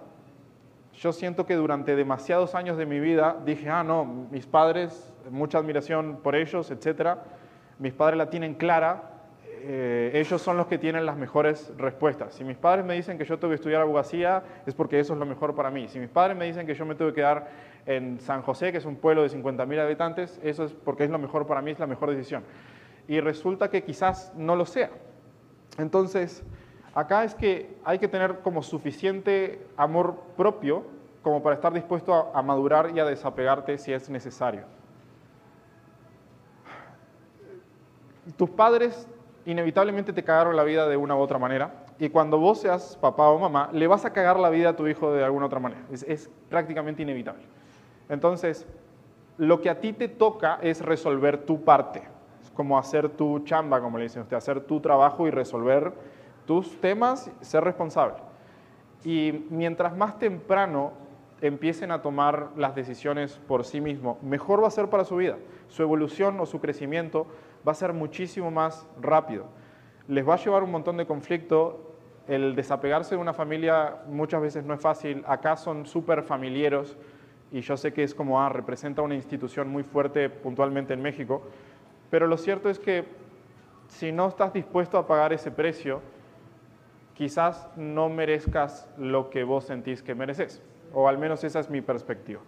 Yo 0.98 1.12
siento 1.12 1.46
que 1.46 1.54
durante 1.54 1.94
demasiados 1.94 2.56
años 2.56 2.76
de 2.76 2.84
mi 2.84 2.98
vida 2.98 3.40
dije, 3.44 3.70
ah, 3.70 3.84
no, 3.84 4.04
mis 4.04 4.46
padres, 4.46 5.14
mucha 5.30 5.58
admiración 5.58 6.18
por 6.24 6.34
ellos, 6.34 6.72
etcétera. 6.72 7.22
Mis 7.78 7.92
padres 7.92 8.18
la 8.18 8.30
tienen 8.30 8.54
clara, 8.54 9.12
eh, 9.60 10.10
ellos 10.14 10.42
son 10.42 10.56
los 10.56 10.66
que 10.66 10.76
tienen 10.76 11.06
las 11.06 11.16
mejores 11.16 11.72
respuestas. 11.76 12.34
Si 12.34 12.42
mis 12.42 12.56
padres 12.56 12.84
me 12.84 12.94
dicen 12.94 13.16
que 13.16 13.24
yo 13.24 13.38
tengo 13.38 13.50
que 13.50 13.54
estudiar 13.54 13.80
abogacía, 13.82 14.42
es 14.66 14.74
porque 14.74 14.98
eso 14.98 15.12
es 15.12 15.20
lo 15.20 15.24
mejor 15.24 15.54
para 15.54 15.70
mí. 15.70 15.86
Si 15.86 16.00
mis 16.00 16.08
padres 16.08 16.36
me 16.36 16.46
dicen 16.46 16.66
que 16.66 16.74
yo 16.74 16.84
me 16.84 16.96
tengo 16.96 17.12
que 17.12 17.20
quedar 17.20 17.48
en 17.86 18.18
San 18.18 18.42
José, 18.42 18.72
que 18.72 18.78
es 18.78 18.84
un 18.84 18.96
pueblo 18.96 19.22
de 19.22 19.28
50.000 19.28 19.78
habitantes, 19.78 20.40
eso 20.42 20.64
es 20.64 20.72
porque 20.72 21.04
es 21.04 21.10
lo 21.10 21.18
mejor 21.20 21.46
para 21.46 21.62
mí, 21.62 21.70
es 21.70 21.78
la 21.78 21.86
mejor 21.86 22.10
decisión. 22.10 22.42
Y 23.06 23.20
resulta 23.20 23.70
que 23.70 23.84
quizás 23.84 24.32
no 24.34 24.56
lo 24.56 24.66
sea. 24.66 24.90
Entonces, 25.78 26.42
acá 26.98 27.22
es 27.22 27.32
que 27.32 27.76
hay 27.84 28.00
que 28.00 28.08
tener 28.08 28.40
como 28.40 28.60
suficiente 28.60 29.64
amor 29.76 30.16
propio 30.36 30.82
como 31.22 31.40
para 31.42 31.54
estar 31.54 31.72
dispuesto 31.72 32.32
a, 32.34 32.42
madurar 32.42 32.90
y 32.92 32.98
a 32.98 33.04
desapegarte 33.04 33.78
si 33.78 33.92
es 33.92 34.10
necesario. 34.10 34.62
Tus 38.36 38.50
padres 38.50 39.08
inevitablemente 39.46 40.12
te 40.12 40.24
cagaron 40.24 40.56
la 40.56 40.64
vida 40.64 40.88
de 40.88 40.96
una 40.96 41.14
u 41.14 41.20
otra 41.20 41.38
manera. 41.38 41.84
Y 42.00 42.08
cuando 42.08 42.38
vos 42.38 42.60
seas 42.60 42.96
papá 42.96 43.28
o 43.28 43.38
mamá, 43.38 43.70
le 43.72 43.86
vas 43.86 44.04
a 44.04 44.12
cagar 44.12 44.38
la 44.38 44.50
vida 44.50 44.70
a 44.70 44.76
tu 44.76 44.88
hijo 44.88 45.12
de 45.12 45.22
alguna 45.22 45.46
otra 45.46 45.60
manera. 45.60 45.82
Es, 45.92 46.28
prácticamente 46.48 47.02
inevitable. 47.02 47.44
Entonces, 48.08 48.66
lo 49.36 49.60
que 49.60 49.70
a 49.70 49.80
ti 49.80 49.92
te 49.92 50.08
toca 50.08 50.58
es 50.62 50.82
resolver 50.82 51.44
tu 51.44 51.62
parte. 51.62 52.02
Es 52.42 52.50
como 52.50 52.76
hacer 52.76 53.08
tu 53.08 53.40
chamba, 53.40 53.80
como 53.80 53.98
le 53.98 54.04
dicen 54.04 54.22
usted, 54.22 54.36
hacer 54.36 54.62
tu 54.62 54.80
trabajo 54.80 55.28
y 55.28 55.30
resolver 55.30 55.92
tus 56.48 56.80
temas, 56.80 57.30
ser 57.42 57.62
responsable. 57.62 58.16
Y 59.04 59.44
mientras 59.50 59.94
más 59.94 60.18
temprano 60.18 60.92
empiecen 61.42 61.90
a 61.90 62.00
tomar 62.00 62.48
las 62.56 62.74
decisiones 62.74 63.38
por 63.46 63.64
sí 63.64 63.82
mismos, 63.82 64.20
mejor 64.22 64.62
va 64.62 64.68
a 64.68 64.70
ser 64.70 64.88
para 64.88 65.04
su 65.04 65.16
vida. 65.16 65.36
Su 65.68 65.82
evolución 65.82 66.40
o 66.40 66.46
su 66.46 66.58
crecimiento 66.58 67.26
va 67.68 67.72
a 67.72 67.74
ser 67.74 67.92
muchísimo 67.92 68.50
más 68.50 68.88
rápido. 68.98 69.44
Les 70.08 70.26
va 70.26 70.34
a 70.34 70.36
llevar 70.38 70.62
un 70.62 70.70
montón 70.70 70.96
de 70.96 71.06
conflicto. 71.06 71.92
El 72.26 72.56
desapegarse 72.56 73.14
de 73.14 73.20
una 73.20 73.34
familia 73.34 73.98
muchas 74.06 74.40
veces 74.40 74.64
no 74.64 74.72
es 74.72 74.80
fácil. 74.80 75.22
Acá 75.26 75.54
son 75.54 75.84
súper 75.84 76.22
familiares 76.22 76.96
y 77.52 77.60
yo 77.60 77.76
sé 77.76 77.92
que 77.92 78.04
es 78.04 78.14
como, 78.14 78.40
ah, 78.40 78.48
representa 78.48 79.02
una 79.02 79.14
institución 79.14 79.68
muy 79.68 79.82
fuerte 79.82 80.30
puntualmente 80.30 80.94
en 80.94 81.02
México, 81.02 81.42
pero 82.10 82.26
lo 82.26 82.38
cierto 82.38 82.70
es 82.70 82.78
que 82.78 83.04
si 83.88 84.12
no 84.12 84.28
estás 84.28 84.54
dispuesto 84.54 84.96
a 84.96 85.06
pagar 85.06 85.32
ese 85.34 85.50
precio, 85.50 86.00
quizás 87.18 87.68
no 87.76 88.08
merezcas 88.08 88.88
lo 88.96 89.28
que 89.28 89.44
vos 89.44 89.64
sentís 89.64 90.02
que 90.02 90.14
mereces, 90.14 90.62
o 90.94 91.08
al 91.08 91.18
menos 91.18 91.44
esa 91.44 91.60
es 91.60 91.68
mi 91.68 91.82
perspectiva. 91.82 92.40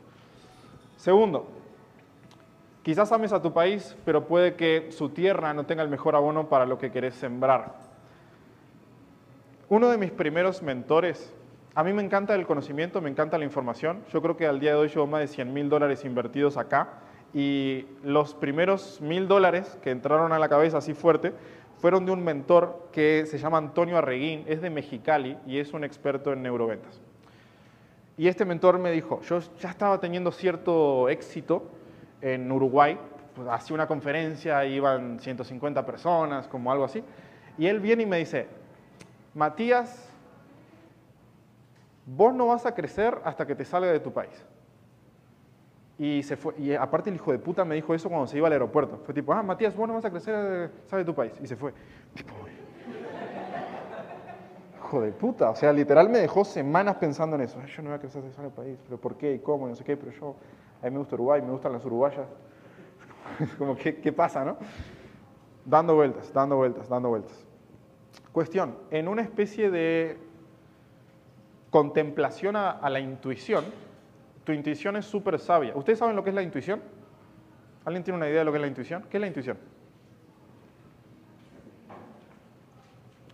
Segundo, 0.96 1.48
Quizás 2.82 3.12
ames 3.12 3.32
a 3.34 3.42
tu 3.42 3.52
país, 3.52 3.94
pero 4.06 4.26
puede 4.26 4.54
que 4.54 4.90
su 4.90 5.10
tierra 5.10 5.52
no 5.52 5.66
tenga 5.66 5.82
el 5.82 5.90
mejor 5.90 6.16
abono 6.16 6.48
para 6.48 6.64
lo 6.64 6.78
que 6.78 6.90
querés 6.90 7.14
sembrar. 7.14 7.74
Uno 9.68 9.90
de 9.90 9.98
mis 9.98 10.10
primeros 10.10 10.62
mentores, 10.62 11.32
a 11.74 11.84
mí 11.84 11.92
me 11.92 12.02
encanta 12.02 12.34
el 12.34 12.46
conocimiento, 12.46 13.02
me 13.02 13.10
encanta 13.10 13.36
la 13.36 13.44
información. 13.44 14.02
Yo 14.10 14.22
creo 14.22 14.36
que 14.38 14.46
al 14.46 14.60
día 14.60 14.70
de 14.70 14.76
hoy 14.78 14.88
llevo 14.88 15.06
más 15.06 15.20
de 15.20 15.28
100 15.28 15.52
mil 15.52 15.68
dólares 15.68 16.06
invertidos 16.06 16.56
acá 16.56 16.88
y 17.34 17.86
los 18.02 18.34
primeros 18.34 19.00
mil 19.02 19.28
dólares 19.28 19.78
que 19.82 19.90
entraron 19.90 20.32
a 20.32 20.38
la 20.38 20.48
cabeza 20.48 20.78
así 20.78 20.94
fuerte 20.94 21.34
fueron 21.80 22.04
de 22.04 22.12
un 22.12 22.22
mentor 22.22 22.88
que 22.92 23.24
se 23.26 23.38
llama 23.38 23.58
Antonio 23.58 23.96
Arreguín, 23.96 24.44
es 24.46 24.60
de 24.60 24.70
Mexicali 24.70 25.38
y 25.46 25.58
es 25.58 25.72
un 25.72 25.82
experto 25.82 26.32
en 26.32 26.42
neuroventas. 26.42 27.00
Y 28.18 28.28
este 28.28 28.44
mentor 28.44 28.78
me 28.78 28.92
dijo, 28.92 29.22
yo 29.22 29.40
ya 29.58 29.70
estaba 29.70 29.98
teniendo 29.98 30.30
cierto 30.30 31.08
éxito 31.08 31.70
en 32.20 32.52
Uruguay, 32.52 32.98
pues, 33.34 33.48
hacía 33.48 33.74
una 33.74 33.86
conferencia, 33.86 34.62
iban 34.66 35.20
150 35.20 35.86
personas, 35.86 36.46
como 36.48 36.70
algo 36.70 36.84
así, 36.84 37.02
y 37.56 37.66
él 37.66 37.80
viene 37.80 38.02
y 38.02 38.06
me 38.06 38.18
dice, 38.18 38.46
Matías, 39.32 40.10
vos 42.04 42.34
no 42.34 42.48
vas 42.48 42.66
a 42.66 42.74
crecer 42.74 43.18
hasta 43.24 43.46
que 43.46 43.54
te 43.54 43.64
salga 43.64 43.90
de 43.90 44.00
tu 44.00 44.12
país. 44.12 44.44
Y, 46.00 46.22
se 46.22 46.34
fue, 46.34 46.54
y 46.56 46.72
aparte 46.72 47.10
el 47.10 47.16
hijo 47.16 47.30
de 47.30 47.38
puta 47.38 47.62
me 47.62 47.74
dijo 47.74 47.94
eso 47.94 48.08
cuando 48.08 48.26
se 48.26 48.38
iba 48.38 48.46
al 48.46 48.54
aeropuerto. 48.54 49.02
Fue 49.04 49.12
tipo, 49.12 49.34
ah, 49.34 49.42
Matías, 49.42 49.76
vos 49.76 49.86
no 49.86 49.92
vas 49.92 50.04
a 50.06 50.10
crecer, 50.10 50.70
sale 50.86 51.02
de 51.02 51.04
tu 51.04 51.14
país. 51.14 51.34
Y 51.42 51.46
se 51.46 51.56
fue. 51.56 51.74
Tipo, 52.14 52.32
hijo 54.78 55.00
de 55.02 55.12
puta. 55.12 55.50
O 55.50 55.54
sea, 55.54 55.74
literal 55.74 56.08
me 56.08 56.20
dejó 56.20 56.42
semanas 56.42 56.96
pensando 56.96 57.36
en 57.36 57.42
eso. 57.42 57.60
Yo 57.66 57.82
no 57.82 57.90
voy 57.90 57.98
a 57.98 58.00
crecer, 58.00 58.22
sale 58.32 58.48
del 58.48 58.56
país. 58.56 58.78
Pero 58.82 58.98
¿por 58.98 59.18
qué 59.18 59.34
y 59.34 59.40
cómo? 59.40 59.66
Y 59.66 59.72
no 59.72 59.76
sé 59.76 59.84
qué. 59.84 59.94
Pero 59.94 60.10
yo 60.12 60.36
a 60.80 60.86
mí 60.86 60.92
me 60.92 61.00
gusta 61.00 61.16
Uruguay, 61.16 61.42
me 61.42 61.50
gustan 61.50 61.72
las 61.74 61.84
uruguayas. 61.84 62.26
como, 63.58 63.76
¿qué, 63.76 63.96
¿qué 63.96 64.10
pasa, 64.10 64.42
no? 64.42 64.56
Dando 65.66 65.96
vueltas, 65.96 66.32
dando 66.32 66.56
vueltas, 66.56 66.88
dando 66.88 67.10
vueltas. 67.10 67.46
Cuestión, 68.32 68.78
en 68.90 69.06
una 69.06 69.20
especie 69.20 69.70
de 69.70 70.16
contemplación 71.68 72.56
a, 72.56 72.70
a 72.70 72.88
la 72.88 73.00
intuición, 73.00 73.66
tu 74.44 74.52
intuición 74.52 74.96
es 74.96 75.06
súper 75.06 75.38
sabia. 75.38 75.74
¿Ustedes 75.74 75.98
saben 75.98 76.16
lo 76.16 76.24
que 76.24 76.30
es 76.30 76.34
la 76.34 76.42
intuición? 76.42 76.80
¿Alguien 77.84 78.04
tiene 78.04 78.16
una 78.16 78.28
idea 78.28 78.40
de 78.40 78.44
lo 78.44 78.52
que 78.52 78.58
es 78.58 78.62
la 78.62 78.68
intuición? 78.68 79.04
¿Qué 79.10 79.16
es 79.16 79.20
la 79.20 79.26
intuición? 79.26 79.58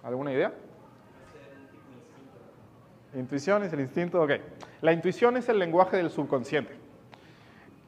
¿Alguna 0.03 0.33
idea? 0.33 0.53
Intuición 3.15 3.65
es 3.65 3.73
el 3.73 3.81
instinto, 3.81 4.23
ok. 4.23 4.33
La 4.83 4.93
intuición 4.93 5.37
es 5.37 5.49
el 5.49 5.59
lenguaje 5.59 5.97
del 5.97 6.11
subconsciente. 6.11 6.75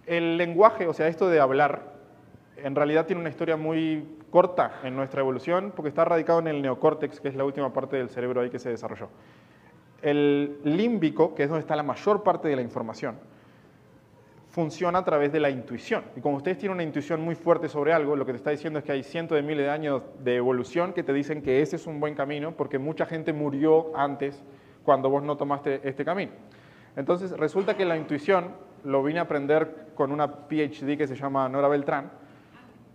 El 0.07 0.37
lenguaje, 0.37 0.89
o 0.89 0.95
sea, 0.95 1.07
esto 1.07 1.29
de 1.29 1.39
hablar, 1.39 1.95
en 2.57 2.75
realidad 2.75 3.07
tiene 3.07 3.21
una 3.21 3.31
historia 3.31 3.57
muy 3.57 4.19
corta 4.31 4.81
en 4.83 4.97
nuestra 4.97 5.21
evolución 5.21 5.73
porque 5.77 5.91
está 5.91 6.05
radicado 6.05 6.41
en 6.41 6.49
el 6.49 6.63
neocórtex, 6.63 7.21
que 7.21 7.29
es 7.29 7.37
la 7.37 7.45
última 7.45 7.73
parte 7.73 7.97
del 7.97 8.09
cerebro 8.09 8.41
ahí 8.41 8.51
que 8.51 8.59
se 8.59 8.71
desarrolló. 8.71 9.11
El 10.03 10.61
límbico, 10.65 11.35
que 11.35 11.45
es 11.45 11.49
donde 11.49 11.61
está 11.61 11.75
la 11.77 11.83
mayor 11.83 12.23
parte 12.23 12.49
de 12.49 12.57
la 12.57 12.63
información, 12.63 13.17
funciona 14.49 14.99
a 15.01 15.05
través 15.05 15.33
de 15.33 15.41
la 15.41 15.51
intuición. 15.51 16.05
Y 16.17 16.21
como 16.21 16.37
ustedes 16.37 16.59
tienen 16.59 16.75
una 16.75 16.83
intuición 16.83 17.21
muy 17.21 17.35
fuerte 17.35 17.69
sobre 17.69 17.93
algo, 17.93 18.17
lo 18.17 18.25
que 18.25 18.33
te 18.33 18.39
está 18.39 18.51
diciendo 18.51 18.79
es 18.79 18.85
que 18.85 18.93
hay 18.93 19.03
cientos 19.03 19.37
de 19.37 19.43
miles 19.43 19.67
de 19.67 19.71
años 19.71 20.03
de 20.21 20.37
evolución 20.37 20.93
que 20.93 21.03
te 21.03 21.13
dicen 21.13 21.43
que 21.43 21.61
ese 21.63 21.77
es 21.77 21.87
un 21.87 22.01
buen 22.01 22.15
camino 22.15 22.53
porque 22.57 22.79
mucha 22.79 23.07
gente 23.07 23.33
murió 23.33 23.97
antes 23.97 24.43
cuando 24.85 25.11
vos 25.11 25.23
no 25.23 25.37
tomaste 25.37 25.87
este 25.87 26.05
camino. 26.05 26.33
Entonces 26.97 27.31
resulta 27.33 27.77
que 27.77 27.85
la 27.85 27.97
intuición 27.97 28.53
lo 28.85 29.03
vine 29.03 29.19
a 29.19 29.23
aprender 29.23 29.89
con 29.95 30.13
una 30.13 30.49
PhD 30.49 30.97
que 30.97 31.07
se 31.07 31.15
llama 31.15 31.49
Nora 31.49 31.69
Beltrán. 31.69 32.11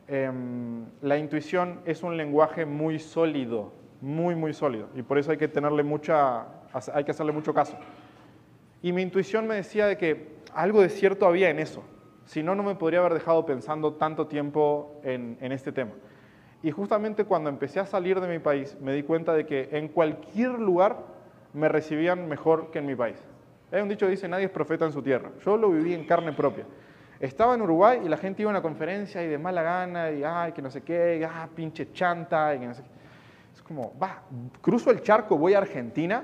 Em, 0.07 0.85
la 1.01 1.17
intuición 1.17 1.79
es 1.85 2.03
un 2.03 2.17
lenguaje 2.17 2.65
muy 2.65 2.99
sólido, 2.99 3.71
muy, 4.01 4.35
muy 4.35 4.53
sólido, 4.53 4.89
y 4.95 5.01
por 5.01 5.17
eso 5.17 5.31
hay 5.31 5.37
que, 5.37 5.47
tenerle 5.47 5.83
mucha, 5.83 6.45
hay 6.93 7.03
que 7.03 7.11
hacerle 7.11 7.31
mucho 7.31 7.53
caso. 7.53 7.77
Y 8.81 8.91
mi 8.91 9.01
intuición 9.01 9.47
me 9.47 9.55
decía 9.55 9.87
de 9.87 9.97
que 9.97 10.33
algo 10.53 10.81
de 10.81 10.89
cierto 10.89 11.25
había 11.25 11.49
en 11.49 11.59
eso, 11.59 11.83
si 12.25 12.43
no, 12.43 12.55
no 12.55 12.63
me 12.63 12.75
podría 12.75 12.99
haber 12.99 13.13
dejado 13.13 13.45
pensando 13.45 13.93
tanto 13.93 14.27
tiempo 14.27 14.99
en, 15.03 15.37
este 15.51 15.71
tema. 15.71 15.91
Y 16.61 16.71
justamente 16.71 17.25
cuando 17.25 17.49
empecé 17.49 17.79
a 17.79 17.85
salir 17.85 18.19
de 18.19 18.27
mi 18.27 18.39
país, 18.39 18.77
me 18.81 18.93
di 18.93 19.03
cuenta 19.03 19.33
de 19.33 19.45
que 19.45 19.69
en 19.71 19.89
cualquier 19.89 20.59
lugar 20.59 20.97
me 21.53 21.67
recibían 21.67 22.27
mejor 22.27 22.71
que 22.71 22.79
en 22.79 22.85
mi 22.85 22.95
país. 22.95 23.17
Hay 23.71 23.81
un 23.81 23.89
dicho 23.89 24.05
que 24.05 24.11
dice, 24.11 24.27
nadie 24.27 24.45
es 24.45 24.51
profeta 24.51 24.85
en 24.85 24.91
su 24.91 25.01
tierra. 25.01 25.31
Yo 25.43 25.57
lo 25.57 25.69
viví 25.69 25.93
en 25.93 26.05
carne 26.05 26.31
propia. 26.31 26.65
Estaba 27.19 27.55
en 27.55 27.61
Uruguay 27.61 28.01
y 28.03 28.09
la 28.09 28.17
gente 28.17 28.41
iba 28.41 28.51
a 28.51 28.53
una 28.53 28.61
conferencia 28.61 29.23
y 29.23 29.27
de 29.27 29.37
mala 29.37 29.61
gana, 29.63 30.11
y 30.11 30.23
ay, 30.23 30.51
que 30.51 30.61
no 30.61 30.69
sé 30.69 30.81
qué, 30.81 31.19
y, 31.19 31.23
ah, 31.23 31.49
pinche 31.53 31.91
chanta, 31.91 32.53
y 32.55 32.59
que 32.59 32.67
no 32.67 32.73
sé 32.73 32.83
qué. 32.83 32.89
Es 33.53 33.61
como, 33.61 33.97
va, 33.97 34.23
cruzo 34.61 34.91
el 34.91 35.01
charco, 35.01 35.37
voy 35.37 35.53
a 35.53 35.59
Argentina, 35.59 36.23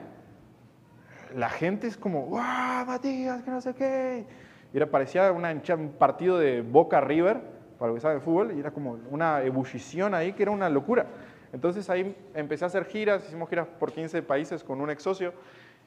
la 1.35 1.49
gente 1.49 1.87
es 1.87 1.97
como, 1.97 2.25
¡guau, 2.25 2.85
Matías, 2.85 3.43
que 3.43 3.51
no 3.51 3.61
sé 3.61 3.73
qué! 3.73 4.25
Y 4.73 4.77
era, 4.77 4.87
parecía 4.87 5.31
una, 5.31 5.51
un 5.51 5.89
partido 5.97 6.37
de 6.37 6.61
Boca 6.61 7.01
River, 7.01 7.41
para 7.77 7.89
lo 7.89 7.95
que 7.95 8.01
saben 8.01 8.21
fútbol, 8.21 8.53
y 8.55 8.59
era 8.59 8.71
como 8.71 8.97
una 9.09 9.41
ebullición 9.43 10.13
ahí 10.13 10.33
que 10.33 10.43
era 10.43 10.51
una 10.51 10.69
locura. 10.69 11.07
Entonces 11.53 11.89
ahí 11.89 12.15
empecé 12.33 12.65
a 12.65 12.67
hacer 12.67 12.85
giras, 12.85 13.25
hicimos 13.27 13.49
giras 13.49 13.67
por 13.79 13.91
15 13.91 14.21
países 14.21 14.63
con 14.63 14.81
un 14.81 14.89
ex 14.89 15.01
socio, 15.01 15.33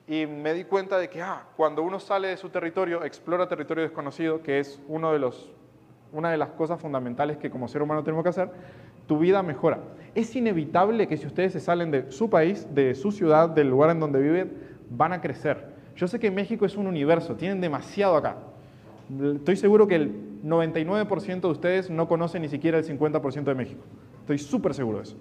y 0.06 0.26
me 0.26 0.52
di 0.52 0.64
cuenta 0.64 0.98
de 0.98 1.08
que 1.08 1.22
ah, 1.22 1.44
cuando 1.56 1.82
uno 1.82 2.00
sale 2.00 2.28
de 2.28 2.36
su 2.36 2.48
territorio, 2.48 3.04
explora 3.04 3.46
territorio 3.46 3.84
desconocido, 3.84 4.42
que 4.42 4.58
es 4.58 4.80
uno 4.88 5.12
de 5.12 5.20
los, 5.20 5.52
una 6.12 6.30
de 6.30 6.36
las 6.36 6.50
cosas 6.50 6.80
fundamentales 6.80 7.36
que 7.36 7.50
como 7.50 7.68
ser 7.68 7.82
humano 7.82 8.02
tenemos 8.02 8.24
que 8.24 8.30
hacer, 8.30 8.50
tu 9.06 9.18
vida 9.18 9.42
mejora. 9.42 9.78
Es 10.14 10.34
inevitable 10.34 11.06
que 11.06 11.16
si 11.16 11.26
ustedes 11.26 11.52
se 11.52 11.60
salen 11.60 11.90
de 11.90 12.10
su 12.10 12.30
país, 12.30 12.66
de 12.74 12.94
su 12.94 13.12
ciudad, 13.12 13.48
del 13.48 13.68
lugar 13.68 13.90
en 13.90 14.00
donde 14.00 14.20
viven, 14.20 14.71
van 14.96 15.12
a 15.12 15.20
crecer. 15.20 15.72
Yo 15.96 16.08
sé 16.08 16.18
que 16.18 16.30
México 16.30 16.64
es 16.64 16.76
un 16.76 16.86
universo, 16.86 17.34
tienen 17.34 17.60
demasiado 17.60 18.16
acá. 18.16 18.36
Estoy 19.34 19.56
seguro 19.56 19.86
que 19.86 19.96
el 19.96 20.40
99% 20.44 21.40
de 21.40 21.46
ustedes 21.48 21.90
no 21.90 22.08
conocen 22.08 22.42
ni 22.42 22.48
siquiera 22.48 22.78
el 22.78 22.84
50% 22.84 23.44
de 23.44 23.54
México. 23.54 23.82
Estoy 24.20 24.38
súper 24.38 24.74
seguro 24.74 24.98
de 24.98 25.04
eso. 25.04 25.16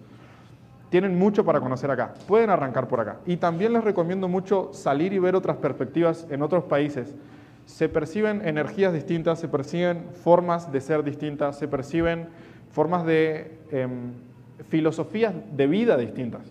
tienen 0.89 1.17
mucho 1.17 1.45
para 1.45 1.59
conocer 1.61 1.89
acá. 1.89 2.13
Pueden 2.27 2.49
arrancar 2.49 2.87
por 2.87 2.99
acá. 2.99 3.19
Y 3.25 3.37
también 3.37 3.73
les 3.73 3.83
recomiendo 3.83 4.27
mucho 4.27 4.71
salir 4.73 5.13
y 5.13 5.19
ver 5.19 5.35
otras 5.35 5.57
perspectivas 5.57 6.27
en 6.29 6.41
otros 6.41 6.65
países. 6.65 7.15
Se 7.65 7.87
perciben 7.87 8.45
energías 8.45 8.93
distintas, 8.93 9.39
se 9.39 9.47
perciben 9.47 10.05
formas 10.23 10.71
de 10.71 10.81
ser 10.81 11.03
distintas, 11.03 11.57
se 11.57 11.67
perciben 11.67 12.27
formas 12.71 13.05
de 13.05 13.57
em, 13.71 14.11
filosofías 14.69 15.33
de 15.53 15.67
vida 15.67 15.97
distintas. 15.97 16.41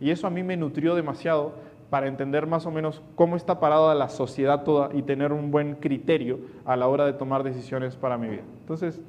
Y 0.00 0.10
eso 0.10 0.26
a 0.26 0.30
mí 0.30 0.42
me 0.42 0.56
nutrió 0.56 0.94
demasiado 0.94 1.54
para 1.90 2.06
entender 2.06 2.46
más 2.46 2.64
o 2.66 2.70
menos 2.70 3.02
cómo 3.16 3.36
está 3.36 3.60
parada 3.60 3.94
la 3.94 4.08
sociedad 4.08 4.62
toda 4.62 4.90
y 4.94 5.02
tener 5.02 5.32
un 5.32 5.50
buen 5.50 5.74
criterio 5.74 6.38
a 6.64 6.76
la 6.76 6.88
hora 6.88 7.04
de 7.04 7.12
tomar 7.12 7.42
decisiones 7.42 7.96
para 7.96 8.16
mi 8.16 8.28
vida. 8.28 8.42
Entonces, 8.60 9.00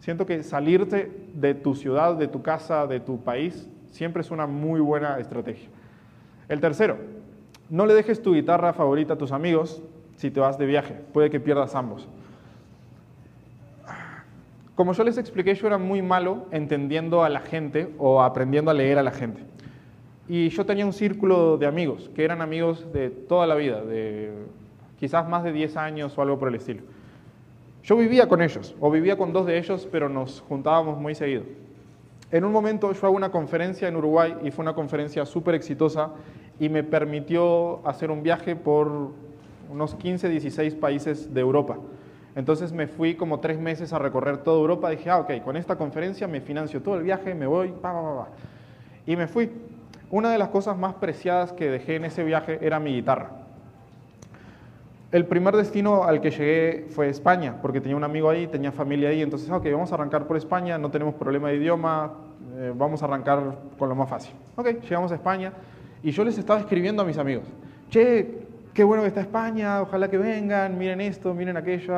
siento 0.00 0.26
que 0.26 0.42
salirte 0.42 1.12
de 1.34 1.54
tu 1.54 1.74
ciudad, 1.74 2.16
de 2.16 2.28
tu 2.28 2.42
casa, 2.42 2.86
de 2.86 3.00
tu 3.00 3.20
país, 3.20 3.68
Siempre 3.96 4.20
es 4.20 4.30
una 4.30 4.46
muy 4.46 4.78
buena 4.78 5.18
estrategia. 5.18 5.70
El 6.50 6.60
tercero, 6.60 6.98
no 7.70 7.86
le 7.86 7.94
dejes 7.94 8.20
tu 8.20 8.34
guitarra 8.34 8.74
favorita 8.74 9.14
a 9.14 9.16
tus 9.16 9.32
amigos 9.32 9.82
si 10.16 10.30
te 10.30 10.38
vas 10.38 10.58
de 10.58 10.66
viaje. 10.66 11.00
Puede 11.14 11.30
que 11.30 11.40
pierdas 11.40 11.74
ambos. 11.74 12.06
Como 14.74 14.92
yo 14.92 15.02
les 15.02 15.16
expliqué, 15.16 15.54
yo 15.54 15.66
era 15.66 15.78
muy 15.78 16.02
malo 16.02 16.44
entendiendo 16.50 17.24
a 17.24 17.30
la 17.30 17.40
gente 17.40 17.90
o 17.96 18.20
aprendiendo 18.20 18.70
a 18.70 18.74
leer 18.74 18.98
a 18.98 19.02
la 19.02 19.12
gente. 19.12 19.40
Y 20.28 20.48
yo 20.48 20.66
tenía 20.66 20.84
un 20.84 20.92
círculo 20.92 21.56
de 21.56 21.66
amigos, 21.66 22.10
que 22.14 22.24
eran 22.24 22.42
amigos 22.42 22.92
de 22.92 23.10
toda 23.10 23.46
la 23.46 23.54
vida, 23.54 23.82
de 23.84 24.32
quizás 24.98 25.28
más 25.28 25.44
de 25.44 25.52
10 25.52 25.76
años 25.76 26.16
o 26.18 26.22
algo 26.22 26.38
por 26.38 26.48
el 26.48 26.56
estilo. 26.56 26.82
Yo 27.84 27.96
vivía 27.96 28.28
con 28.28 28.42
ellos, 28.42 28.74
o 28.80 28.90
vivía 28.90 29.16
con 29.16 29.32
dos 29.32 29.46
de 29.46 29.58
ellos, 29.58 29.88
pero 29.92 30.08
nos 30.08 30.40
juntábamos 30.40 30.98
muy 30.98 31.14
seguido. 31.14 31.44
En 32.32 32.44
un 32.44 32.50
momento 32.50 32.92
yo 32.92 33.06
hago 33.06 33.14
una 33.14 33.30
conferencia 33.30 33.86
en 33.86 33.94
Uruguay 33.94 34.34
y 34.42 34.50
fue 34.50 34.64
una 34.64 34.74
conferencia 34.74 35.24
súper 35.24 35.54
exitosa 35.54 36.10
y 36.58 36.68
me 36.68 36.82
permitió 36.82 37.86
hacer 37.86 38.10
un 38.10 38.24
viaje 38.24 38.56
por 38.56 39.12
unos 39.70 39.94
15, 39.94 40.28
16 40.28 40.74
países 40.74 41.32
de 41.32 41.40
Europa. 41.40 41.76
Entonces 42.34 42.72
me 42.72 42.88
fui 42.88 43.14
como 43.14 43.38
tres 43.38 43.60
meses 43.60 43.92
a 43.92 44.00
recorrer 44.00 44.38
toda 44.38 44.58
Europa. 44.58 44.90
Dije, 44.90 45.08
ah, 45.08 45.18
ok, 45.18 45.42
con 45.44 45.56
esta 45.56 45.76
conferencia 45.76 46.26
me 46.26 46.40
financio 46.40 46.82
todo 46.82 46.96
el 46.96 47.04
viaje, 47.04 47.34
me 47.34 47.46
voy, 47.46 47.68
pa, 47.68 47.92
pa, 47.92 48.02
pa, 48.02 48.28
Y 49.06 49.14
me 49.14 49.28
fui. 49.28 49.48
Una 50.10 50.30
de 50.30 50.38
las 50.38 50.48
cosas 50.50 50.78
más 50.78 50.94
preciadas 50.94 51.52
que 51.52 51.68
dejé 51.68 51.96
en 51.96 52.04
ese 52.04 52.22
viaje 52.22 52.58
era 52.62 52.78
mi 52.78 52.94
guitarra. 52.94 53.30
El 55.10 55.24
primer 55.24 55.56
destino 55.56 56.04
al 56.04 56.20
que 56.20 56.30
llegué 56.30 56.86
fue 56.90 57.08
España, 57.08 57.56
porque 57.60 57.80
tenía 57.80 57.96
un 57.96 58.04
amigo 58.04 58.28
ahí, 58.28 58.46
tenía 58.46 58.70
familia 58.70 59.08
ahí, 59.08 59.22
entonces, 59.22 59.50
ok, 59.50 59.64
vamos 59.72 59.90
a 59.90 59.94
arrancar 59.94 60.26
por 60.26 60.36
España, 60.36 60.78
no 60.78 60.90
tenemos 60.90 61.14
problema 61.14 61.48
de 61.48 61.56
idioma, 61.56 62.12
eh, 62.56 62.72
vamos 62.76 63.02
a 63.02 63.06
arrancar 63.06 63.40
con 63.78 63.88
lo 63.88 63.94
más 63.94 64.08
fácil. 64.08 64.34
Ok, 64.56 64.80
llegamos 64.82 65.10
a 65.12 65.14
España 65.14 65.52
y 66.02 66.10
yo 66.10 66.24
les 66.24 66.38
estaba 66.38 66.60
escribiendo 66.60 67.02
a 67.02 67.04
mis 67.04 67.18
amigos, 67.18 67.44
che, 67.88 68.46
qué 68.74 68.84
bueno 68.84 69.02
que 69.02 69.08
está 69.08 69.20
España, 69.20 69.80
ojalá 69.80 70.08
que 70.08 70.18
vengan, 70.18 70.76
miren 70.76 71.00
esto, 71.00 71.34
miren 71.34 71.56
aquello, 71.56 71.94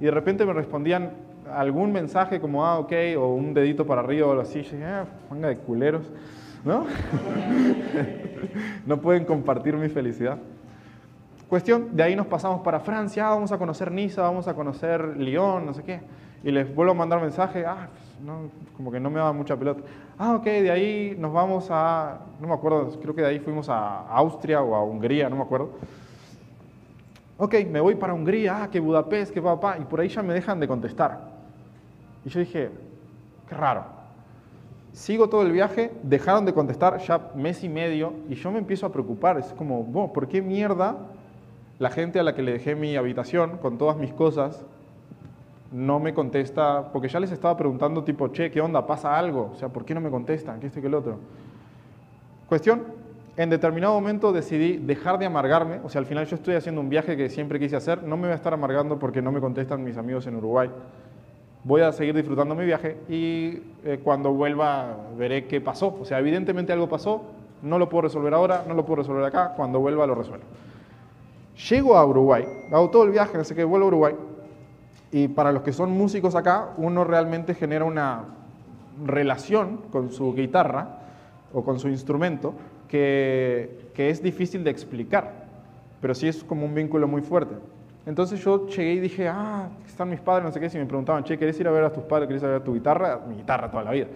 y 0.00 0.04
de 0.04 0.10
repente 0.10 0.44
me 0.46 0.52
respondían 0.52 1.10
algún 1.52 1.92
mensaje 1.92 2.40
como, 2.40 2.64
ah, 2.64 2.78
ok, 2.78 2.92
o 3.18 3.34
un 3.34 3.52
dedito 3.52 3.86
para 3.86 4.00
arriba 4.00 4.26
o 4.26 4.30
algo 4.30 4.42
así, 4.42 4.62
yo 4.62 4.70
dije, 4.70 4.84
ah, 4.84 5.04
manga 5.28 5.48
de 5.48 5.56
culeros, 5.56 6.10
¿no? 6.64 6.86
no 8.86 9.00
pueden 9.00 9.24
compartir 9.24 9.74
mi 9.76 9.88
felicidad. 9.88 10.38
Cuestión, 11.48 11.94
de 11.94 12.02
ahí 12.02 12.16
nos 12.16 12.26
pasamos 12.26 12.62
para 12.62 12.80
Francia, 12.80 13.28
ah, 13.28 13.34
vamos 13.34 13.52
a 13.52 13.58
conocer 13.58 13.92
Niza, 13.92 14.22
vamos 14.22 14.48
a 14.48 14.54
conocer 14.54 15.16
Lyon, 15.18 15.66
no 15.66 15.74
sé 15.74 15.82
qué. 15.82 16.00
Y 16.42 16.50
les 16.50 16.74
vuelvo 16.74 16.92
a 16.92 16.94
mandar 16.94 17.20
mensaje, 17.20 17.64
ah, 17.66 17.88
no, 18.24 18.50
como 18.76 18.90
que 18.90 18.98
no 18.98 19.10
me 19.10 19.18
daba 19.18 19.32
mucha 19.32 19.56
pelota. 19.56 19.82
Ah, 20.18 20.34
ok, 20.34 20.44
de 20.44 20.70
ahí 20.70 21.16
nos 21.18 21.32
vamos 21.32 21.68
a, 21.70 22.18
no 22.40 22.48
me 22.48 22.54
acuerdo, 22.54 22.98
creo 23.00 23.14
que 23.14 23.22
de 23.22 23.28
ahí 23.28 23.38
fuimos 23.38 23.68
a 23.68 24.00
Austria 24.08 24.62
o 24.62 24.74
a 24.74 24.82
Hungría, 24.82 25.28
no 25.28 25.36
me 25.36 25.42
acuerdo. 25.42 25.70
Ok, 27.36 27.54
me 27.70 27.80
voy 27.80 27.94
para 27.94 28.14
Hungría, 28.14 28.62
ah, 28.64 28.70
que 28.70 28.80
Budapest, 28.80 29.32
que 29.32 29.42
papá, 29.42 29.76
y 29.78 29.84
por 29.84 30.00
ahí 30.00 30.08
ya 30.08 30.22
me 30.22 30.34
dejan 30.34 30.58
de 30.60 30.66
contestar. 30.66 31.20
Y 32.24 32.30
yo 32.30 32.40
dije, 32.40 32.70
qué 33.48 33.54
raro. 33.54 33.93
Sigo 34.94 35.28
todo 35.28 35.42
el 35.42 35.50
viaje, 35.50 35.90
dejaron 36.04 36.44
de 36.44 36.54
contestar 36.54 36.98
ya 36.98 37.32
mes 37.34 37.64
y 37.64 37.68
medio, 37.68 38.12
y 38.28 38.36
yo 38.36 38.52
me 38.52 38.60
empiezo 38.60 38.86
a 38.86 38.92
preocupar. 38.92 39.36
Es 39.38 39.52
como, 39.54 40.12
¿por 40.12 40.28
qué 40.28 40.40
mierda 40.40 40.96
la 41.80 41.90
gente 41.90 42.20
a 42.20 42.22
la 42.22 42.36
que 42.36 42.42
le 42.42 42.52
dejé 42.52 42.76
mi 42.76 42.94
habitación 42.94 43.58
con 43.58 43.76
todas 43.76 43.96
mis 43.96 44.12
cosas 44.12 44.64
no 45.72 45.98
me 45.98 46.14
contesta, 46.14 46.92
porque 46.92 47.08
ya 47.08 47.18
les 47.18 47.32
estaba 47.32 47.56
preguntando 47.56 48.04
tipo, 48.04 48.28
che, 48.28 48.48
¿qué 48.52 48.60
onda? 48.60 48.86
¿Pasa 48.86 49.18
algo? 49.18 49.50
O 49.52 49.56
sea, 49.56 49.68
¿por 49.70 49.84
qué 49.84 49.92
no 49.92 50.00
me 50.00 50.08
contestan? 50.08 50.60
¿Qué 50.60 50.68
esto 50.68 50.78
y 50.78 50.82
qué 50.82 50.86
el 50.86 50.94
otro? 50.94 51.18
Cuestión, 52.48 52.84
en 53.36 53.50
determinado 53.50 53.94
momento 53.94 54.32
decidí 54.32 54.76
dejar 54.76 55.18
de 55.18 55.26
amargarme, 55.26 55.80
o 55.82 55.88
sea, 55.88 55.98
al 55.98 56.06
final 56.06 56.26
yo 56.26 56.36
estoy 56.36 56.54
haciendo 56.54 56.80
un 56.80 56.88
viaje 56.88 57.16
que 57.16 57.28
siempre 57.28 57.58
quise 57.58 57.74
hacer, 57.74 58.04
no 58.04 58.16
me 58.16 58.28
voy 58.28 58.32
a 58.32 58.36
estar 58.36 58.54
amargando 58.54 59.00
porque 59.00 59.20
no 59.20 59.32
me 59.32 59.40
contestan 59.40 59.82
mis 59.82 59.96
amigos 59.96 60.28
en 60.28 60.36
Uruguay. 60.36 60.70
Voy 61.64 61.80
a 61.80 61.92
seguir 61.92 62.14
disfrutando 62.14 62.54
mi 62.54 62.66
viaje 62.66 62.98
y 63.08 63.62
eh, 63.84 63.98
cuando 64.04 64.30
vuelva 64.32 64.98
veré 65.16 65.46
qué 65.46 65.62
pasó. 65.62 65.96
O 65.98 66.04
sea, 66.04 66.18
evidentemente 66.18 66.74
algo 66.74 66.90
pasó, 66.90 67.22
no 67.62 67.78
lo 67.78 67.88
puedo 67.88 68.02
resolver 68.02 68.34
ahora, 68.34 68.66
no 68.68 68.74
lo 68.74 68.84
puedo 68.84 68.96
resolver 68.96 69.24
acá, 69.24 69.54
cuando 69.56 69.80
vuelva 69.80 70.06
lo 70.06 70.14
resuelvo. 70.14 70.44
Llego 71.70 71.96
a 71.96 72.04
Uruguay, 72.04 72.44
hago 72.70 72.90
todo 72.90 73.04
el 73.04 73.12
viaje, 73.12 73.42
sé 73.44 73.54
qué, 73.54 73.64
vuelvo 73.64 73.86
a 73.86 73.88
Uruguay. 73.88 74.14
Y 75.10 75.28
para 75.28 75.52
los 75.52 75.62
que 75.62 75.72
son 75.72 75.90
músicos 75.90 76.34
acá, 76.34 76.74
uno 76.76 77.02
realmente 77.02 77.54
genera 77.54 77.86
una 77.86 78.24
relación 79.02 79.78
con 79.90 80.10
su 80.10 80.34
guitarra 80.34 80.98
o 81.54 81.64
con 81.64 81.78
su 81.78 81.88
instrumento 81.88 82.52
que, 82.88 83.88
que 83.94 84.10
es 84.10 84.22
difícil 84.22 84.64
de 84.64 84.70
explicar, 84.70 85.46
pero 86.02 86.14
sí 86.14 86.28
es 86.28 86.44
como 86.44 86.66
un 86.66 86.74
vínculo 86.74 87.08
muy 87.08 87.22
fuerte. 87.22 87.54
Entonces 88.06 88.42
yo 88.44 88.66
llegué 88.66 88.94
y 88.94 89.00
dije, 89.00 89.28
ah, 89.28 89.68
están 89.86 90.10
mis 90.10 90.20
padres, 90.20 90.44
no 90.44 90.52
sé 90.52 90.60
qué, 90.60 90.68
si 90.68 90.76
me 90.76 90.84
preguntaban, 90.84 91.24
che, 91.24 91.38
¿querés 91.38 91.58
ir 91.58 91.66
a 91.66 91.70
ver 91.70 91.84
a 91.84 91.92
tus 91.92 92.04
padres? 92.04 92.28
¿Querés 92.28 92.42
ir 92.42 92.48
ver 92.48 92.62
tu 92.62 92.74
guitarra? 92.74 93.20
Mi 93.26 93.36
guitarra 93.36 93.70
toda 93.70 93.82
la 93.82 93.92
vida. 93.92 94.06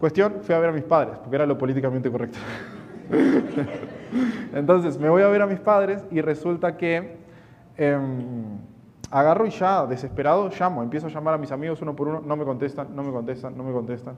Cuestión, 0.00 0.36
fui 0.42 0.54
a 0.54 0.58
ver 0.58 0.70
a 0.70 0.72
mis 0.72 0.84
padres, 0.84 1.18
porque 1.18 1.36
era 1.36 1.46
lo 1.46 1.58
políticamente 1.58 2.10
correcto. 2.10 2.38
Entonces 4.54 4.98
me 4.98 5.08
voy 5.08 5.22
a 5.22 5.28
ver 5.28 5.42
a 5.42 5.46
mis 5.46 5.60
padres 5.60 6.04
y 6.10 6.22
resulta 6.22 6.76
que 6.76 7.16
em, 7.76 8.58
agarro 9.10 9.46
y 9.46 9.50
ya, 9.50 9.86
desesperado, 9.86 10.50
llamo, 10.58 10.82
empiezo 10.82 11.06
a 11.06 11.10
llamar 11.10 11.34
a 11.34 11.38
mis 11.38 11.52
amigos 11.52 11.82
uno 11.82 11.94
por 11.94 12.08
uno, 12.08 12.22
no 12.24 12.36
me 12.36 12.44
contestan, 12.44 12.94
no 12.96 13.02
me 13.02 13.12
contestan, 13.12 13.56
no 13.56 13.62
me 13.62 13.72
contestan. 13.72 14.16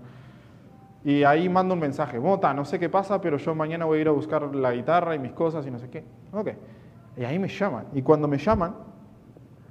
Y 1.05 1.25
ahí 1.25 1.49
mando 1.49 1.75
un 1.75 1.81
mensaje, 1.81 2.19
Bota, 2.19 2.55
no 2.55 2.65
sé 2.65 2.79
qué 2.79 2.89
pasa, 2.89 3.21
pero 3.21 3.39
yo 3.39 3.55
mañana 3.55 3.85
voy 3.85 3.99
a 3.99 4.01
ir 4.03 4.09
a 4.09 4.13
buscar 4.13 4.55
la 4.55 4.73
guitarra 4.73 5.15
y 5.15 5.19
mis 5.19 5.33
cosas 5.33 5.67
y 5.67 5.71
no 5.71 5.79
sé 5.79 5.89
qué. 5.91 6.05
Ok. 6.33 6.51
Y 7.19 7.25
ahí 7.25 7.39
me 7.39 7.49
llaman. 7.49 7.87
Y 7.93 8.03
cuando 8.03 8.29
me 8.29 8.39
llaman, 8.39 8.75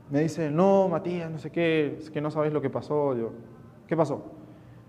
me 0.09 0.21
dicen, 0.21 0.55
no, 0.55 0.87
Matías, 0.89 1.31
no 1.31 1.37
sé 1.37 1.51
qué, 1.51 1.97
es 1.99 2.09
que 2.11 2.21
no 2.21 2.29
sabes 2.29 2.51
lo 2.51 2.61
que 2.61 2.69
pasó. 2.69 3.15
Yo, 3.15 3.31
¿qué 3.87 3.95
pasó? 3.95 4.25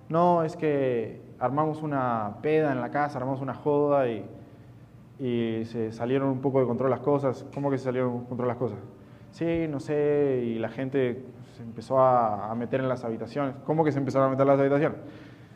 No, 0.08 0.42
es 0.42 0.56
que 0.56 1.22
armamos 1.38 1.82
una 1.82 2.38
peda 2.42 2.72
en 2.72 2.80
la 2.80 2.90
casa, 2.90 3.18
armamos 3.18 3.40
una 3.40 3.54
joda 3.54 4.08
y, 4.08 4.24
y 5.18 5.64
se 5.66 5.92
salieron 5.92 6.28
un 6.28 6.40
poco 6.40 6.60
de 6.60 6.66
control 6.66 6.90
las 6.90 7.00
cosas. 7.00 7.46
¿Cómo 7.54 7.70
que 7.70 7.78
se 7.78 7.84
salieron 7.84 8.22
de 8.22 8.28
control 8.28 8.48
las 8.48 8.56
cosas? 8.56 8.78
Sí, 9.30 9.66
no 9.68 9.78
sé, 9.80 10.42
y 10.44 10.58
la 10.58 10.68
gente 10.68 11.24
se 11.56 11.62
empezó 11.62 12.00
a, 12.00 12.54
meter 12.54 12.80
en 12.80 12.88
las 12.88 13.04
habitaciones. 13.04 13.54
¿Cómo 13.64 13.84
que 13.84 13.92
se 13.92 13.98
empezaron 13.98 14.28
a 14.28 14.30
meter 14.30 14.42
en 14.42 14.48
las 14.48 14.60
habitaciones? 14.60 14.98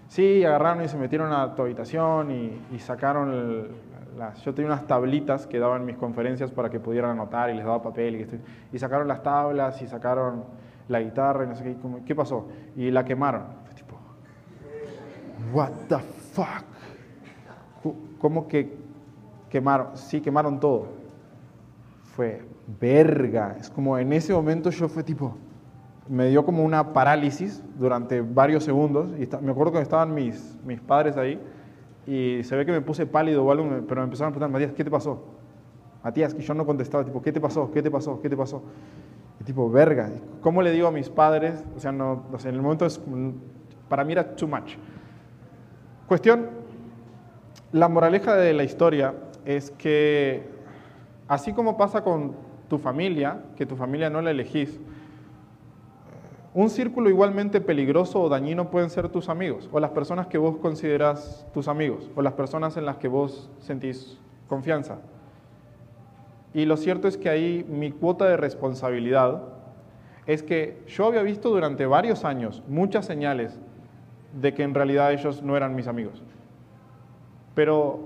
Sí, 0.08 0.44
agarraron 0.44 0.84
y 0.84 0.88
se 0.88 0.98
metieron 0.98 1.32
a 1.32 1.54
tu 1.54 1.62
habitación 1.62 2.30
y, 2.30 2.78
sacaron 2.78 3.68
las... 4.16 4.42
Yo 4.42 4.54
tenía 4.54 4.72
unas 4.72 4.86
tablitas 4.86 5.46
que 5.46 5.58
daban 5.58 5.84
mis 5.84 5.96
conferencias 5.96 6.50
para 6.50 6.70
que 6.70 6.80
pudieran 6.80 7.12
anotar 7.12 7.50
y 7.50 7.54
les 7.54 7.64
daba 7.64 7.82
papel 7.82 8.16
y, 8.16 8.76
y 8.76 8.78
sacaron 8.78 9.08
las 9.08 9.22
tablas 9.22 9.80
y 9.82 9.86
sacaron 9.86 10.44
la 10.88 11.00
guitarra 11.00 11.44
y 11.44 11.48
no 11.48 11.54
sé 11.56 11.64
qué. 11.64 11.76
¿Qué 12.04 12.14
pasó? 12.14 12.48
Y 12.76 12.90
la 12.90 13.04
quemaron 13.04 13.62
what 15.52 15.70
the 15.88 15.98
fuck? 16.32 16.64
¿Cómo 18.18 18.46
que 18.46 18.76
quemaron? 19.50 19.96
Sí, 19.96 20.20
quemaron 20.20 20.60
todo. 20.60 20.88
Fue 22.14 22.42
verga. 22.80 23.56
Es 23.58 23.68
como 23.68 23.98
en 23.98 24.12
ese 24.12 24.32
momento 24.32 24.70
yo 24.70 24.88
fue 24.88 25.02
tipo, 25.02 25.36
me 26.08 26.28
dio 26.28 26.44
como 26.44 26.62
una 26.62 26.92
parálisis 26.92 27.62
durante 27.76 28.20
varios 28.20 28.64
segundos. 28.64 29.10
Y 29.18 29.28
me 29.42 29.50
acuerdo 29.50 29.72
que 29.72 29.80
estaban 29.80 30.14
mis, 30.14 30.56
mis 30.64 30.80
padres 30.80 31.16
ahí 31.16 31.40
y 32.06 32.42
se 32.42 32.56
ve 32.56 32.66
que 32.66 32.72
me 32.72 32.80
puse 32.80 33.06
pálido 33.06 33.44
o 33.44 33.52
algo, 33.52 33.64
pero 33.88 34.00
me 34.00 34.04
empezaron 34.04 34.32
a 34.32 34.34
preguntar, 34.34 34.50
Matías, 34.50 34.72
¿qué 34.72 34.84
te 34.84 34.90
pasó? 34.90 35.24
Matías, 36.02 36.34
que 36.34 36.42
yo 36.42 36.54
no 36.54 36.66
contestaba, 36.66 37.04
tipo, 37.04 37.22
¿qué 37.22 37.32
te 37.32 37.40
pasó? 37.40 37.70
¿Qué 37.70 37.82
te 37.82 37.90
pasó? 37.90 38.20
¿Qué 38.20 38.28
te 38.28 38.36
pasó? 38.36 38.62
Y 39.40 39.44
tipo, 39.44 39.70
verga. 39.70 40.10
¿Cómo 40.40 40.62
le 40.62 40.72
digo 40.72 40.88
a 40.88 40.90
mis 40.90 41.08
padres? 41.08 41.64
O 41.76 41.80
sea, 41.80 41.92
no, 41.92 42.24
o 42.32 42.38
sea, 42.38 42.50
en 42.50 42.56
el 42.56 42.62
momento 42.62 42.86
es, 42.86 43.00
para 43.88 44.04
mí 44.04 44.12
era 44.12 44.34
too 44.34 44.48
much. 44.48 44.74
Cuestión, 46.08 46.48
la 47.70 47.88
moraleja 47.88 48.36
de 48.36 48.52
la 48.52 48.64
historia 48.64 49.14
es 49.44 49.70
que 49.70 50.42
así 51.28 51.52
como 51.52 51.76
pasa 51.76 52.02
con 52.02 52.34
tu 52.68 52.78
familia, 52.78 53.42
que 53.56 53.64
tu 53.64 53.76
familia 53.76 54.10
no 54.10 54.20
la 54.22 54.30
elegís, 54.30 54.80
Un 56.54 56.68
círculo 56.68 57.08
igualmente 57.08 57.62
peligroso 57.62 58.20
o 58.20 58.28
dañino 58.28 58.70
pueden 58.70 58.90
ser 58.90 59.08
tus 59.08 59.30
amigos, 59.30 59.70
o 59.72 59.80
las 59.80 59.90
personas 59.90 60.26
que 60.26 60.36
vos 60.36 60.58
consideras 60.58 61.46
tus 61.54 61.66
amigos, 61.66 62.10
o 62.14 62.20
las 62.20 62.34
personas 62.34 62.76
en 62.76 62.84
las 62.84 62.98
que 62.98 63.08
vos 63.08 63.50
sentís 63.58 64.18
confianza. 64.48 64.98
Y 66.52 66.66
lo 66.66 66.76
cierto 66.76 67.08
es 67.08 67.16
que 67.16 67.30
ahí 67.30 67.64
mi 67.68 67.90
cuota 67.90 68.26
de 68.26 68.36
responsabilidad 68.36 69.42
es 70.26 70.42
que 70.42 70.82
yo 70.86 71.06
había 71.06 71.22
visto 71.22 71.48
durante 71.48 71.86
varios 71.86 72.24
años 72.24 72.62
muchas 72.68 73.06
señales 73.06 73.58
de 74.38 74.52
que 74.52 74.62
en 74.62 74.74
realidad 74.74 75.12
ellos 75.12 75.42
no 75.42 75.56
eran 75.56 75.74
mis 75.74 75.86
amigos. 75.86 76.22
Pero 77.54 78.00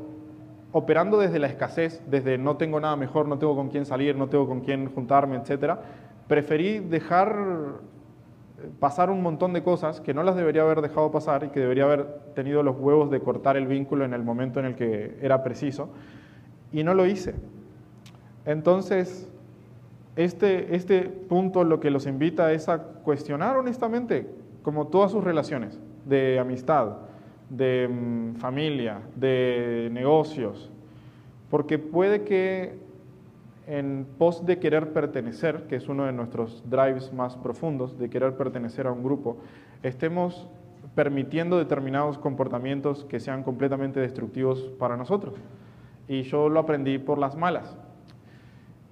operando 0.70 1.18
desde 1.18 1.40
la 1.40 1.48
escasez, 1.48 2.00
desde 2.06 2.38
no 2.38 2.56
tengo 2.56 2.78
nada 2.78 2.94
mejor, 2.94 3.26
no 3.26 3.38
tengo 3.38 3.56
con 3.56 3.70
quién 3.70 3.86
salir, 3.86 4.16
no 4.16 4.28
tengo 4.28 4.46
con 4.46 4.60
quién 4.60 4.92
juntarme, 4.94 5.36
etc., 5.36 5.78
preferí 6.28 6.78
dejar 6.78 7.36
pasar 8.80 9.10
un 9.10 9.22
montón 9.22 9.52
de 9.52 9.62
cosas 9.62 10.00
que 10.00 10.14
no 10.14 10.22
las 10.22 10.36
debería 10.36 10.62
haber 10.62 10.80
dejado 10.80 11.10
pasar 11.10 11.44
y 11.44 11.48
que 11.48 11.60
debería 11.60 11.84
haber 11.84 12.06
tenido 12.34 12.62
los 12.62 12.76
huevos 12.78 13.10
de 13.10 13.20
cortar 13.20 13.56
el 13.56 13.66
vínculo 13.66 14.04
en 14.04 14.14
el 14.14 14.22
momento 14.22 14.60
en 14.60 14.66
el 14.66 14.74
que 14.74 15.18
era 15.20 15.42
preciso, 15.42 15.90
y 16.72 16.82
no 16.82 16.94
lo 16.94 17.06
hice. 17.06 17.34
Entonces, 18.44 19.28
este, 20.16 20.74
este 20.74 21.02
punto 21.02 21.64
lo 21.64 21.80
que 21.80 21.90
los 21.90 22.06
invita 22.06 22.52
es 22.52 22.68
a 22.68 22.82
cuestionar 22.82 23.56
honestamente, 23.56 24.26
como 24.62 24.86
todas 24.86 25.12
sus 25.12 25.22
relaciones 25.22 25.78
de 26.04 26.38
amistad, 26.38 26.96
de 27.50 27.88
mm, 27.88 28.36
familia, 28.36 29.00
de 29.14 29.88
negocios, 29.92 30.70
porque 31.50 31.78
puede 31.78 32.22
que 32.22 32.85
en 33.66 34.06
pos 34.18 34.46
de 34.46 34.58
querer 34.58 34.92
pertenecer, 34.92 35.66
que 35.66 35.76
es 35.76 35.88
uno 35.88 36.06
de 36.06 36.12
nuestros 36.12 36.62
drives 36.70 37.12
más 37.12 37.36
profundos, 37.36 37.98
de 37.98 38.08
querer 38.08 38.36
pertenecer 38.36 38.86
a 38.86 38.92
un 38.92 39.02
grupo, 39.02 39.38
estemos 39.82 40.48
permitiendo 40.94 41.58
determinados 41.58 42.16
comportamientos 42.16 43.04
que 43.04 43.20
sean 43.20 43.42
completamente 43.42 44.00
destructivos 44.00 44.60
para 44.78 44.96
nosotros. 44.96 45.34
Y 46.08 46.22
yo 46.22 46.48
lo 46.48 46.60
aprendí 46.60 46.98
por 46.98 47.18
las 47.18 47.36
malas. 47.36 47.76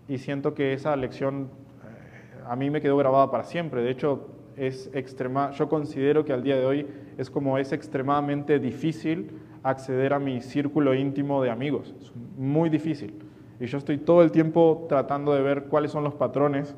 Y 0.09 0.19
siento 0.19 0.55
que 0.55 0.73
esa 0.75 0.95
lección 0.97 1.49
eh, 1.85 2.43
a 2.47 2.57
mí 2.57 2.69
me 2.69 2.81
quedó 2.81 2.97
grabada 2.97 3.31
para 3.31 3.45
siempre. 3.45 3.83
De 3.83 3.91
hecho, 3.91 4.29
es 4.57 4.91
extrema, 4.93 5.53
yo 5.53 5.69
considero 5.69 6.25
que 6.25 6.33
al 6.33 6.43
día 6.43 6.57
de 6.57 6.67
hoy 6.67 6.87
es 7.17 7.31
como 7.31 7.59
es 7.59 7.73
extremadamente 7.73 8.59
difícil 8.59 9.31
acceder 9.63 10.13
a 10.13 10.19
mi 10.19 10.43
círculo 10.43 10.95
íntimo 10.95 11.43
de 11.43 11.51
amigos. 11.51 11.95
Es 12.01 12.13
muy 12.37 12.69
difícil. 12.69 13.24
Y 13.61 13.67
yo 13.67 13.79
estoy 13.79 13.99
todo 13.99 14.23
el 14.23 14.31
tiempo 14.31 14.87
tratando 14.89 15.33
de 15.35 15.43
ver 15.43 15.65
cuáles 15.65 15.91
son 15.91 16.05
los 16.05 16.15
patrones 16.15 16.75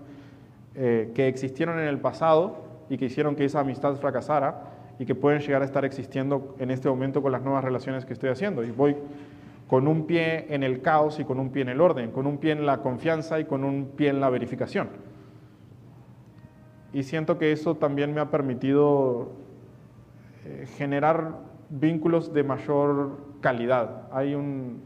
eh, 0.74 1.10
que 1.14 1.28
existieron 1.28 1.78
en 1.78 1.86
el 1.86 1.98
pasado 1.98 2.64
y 2.90 2.98
que 2.98 3.06
hicieron 3.06 3.34
que 3.34 3.44
esa 3.44 3.60
amistad 3.60 3.94
fracasara 3.96 4.72
y 4.98 5.06
que 5.06 5.14
pueden 5.14 5.40
llegar 5.40 5.62
a 5.62 5.64
estar 5.64 5.84
existiendo 5.84 6.54
en 6.58 6.70
este 6.70 6.88
momento 6.88 7.22
con 7.22 7.32
las 7.32 7.42
nuevas 7.42 7.64
relaciones 7.64 8.04
que 8.04 8.12
estoy 8.12 8.30
haciendo. 8.30 8.62
Y 8.62 8.70
voy 8.70 8.96
con 9.68 9.88
un 9.88 10.06
pie 10.06 10.46
en 10.54 10.62
el 10.62 10.80
caos 10.80 11.18
y 11.18 11.24
con 11.24 11.40
un 11.40 11.50
pie 11.50 11.62
en 11.62 11.70
el 11.70 11.80
orden, 11.80 12.10
con 12.10 12.26
un 12.26 12.38
pie 12.38 12.52
en 12.52 12.66
la 12.66 12.78
confianza 12.78 13.40
y 13.40 13.44
con 13.44 13.64
un 13.64 13.92
pie 13.96 14.10
en 14.10 14.20
la 14.20 14.30
verificación. 14.30 14.88
Y 16.92 17.02
siento 17.02 17.36
que 17.38 17.52
eso 17.52 17.74
también 17.74 18.14
me 18.14 18.20
ha 18.20 18.30
permitido 18.30 19.32
eh, 20.44 20.66
generar 20.76 21.38
vínculos 21.68 22.32
de 22.32 22.44
mayor 22.44 23.18
calidad. 23.40 24.08
Hay 24.12 24.34
un, 24.34 24.82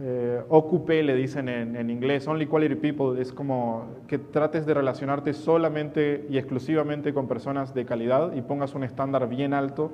eh, 0.00 0.42
ocupe, 0.48 1.02
le 1.02 1.14
dicen 1.14 1.48
en, 1.48 1.90
inglés, 1.90 2.26
only 2.28 2.46
quality 2.46 2.76
people, 2.76 3.20
es 3.20 3.32
como 3.32 3.86
que 4.06 4.18
trates 4.18 4.64
de 4.64 4.74
relacionarte 4.74 5.34
solamente 5.34 6.26
y 6.30 6.38
exclusivamente 6.38 7.12
con 7.12 7.26
personas 7.26 7.74
de 7.74 7.84
calidad 7.84 8.32
y 8.34 8.42
pongas 8.42 8.74
un 8.74 8.84
estándar 8.84 9.28
bien 9.28 9.52
alto 9.52 9.90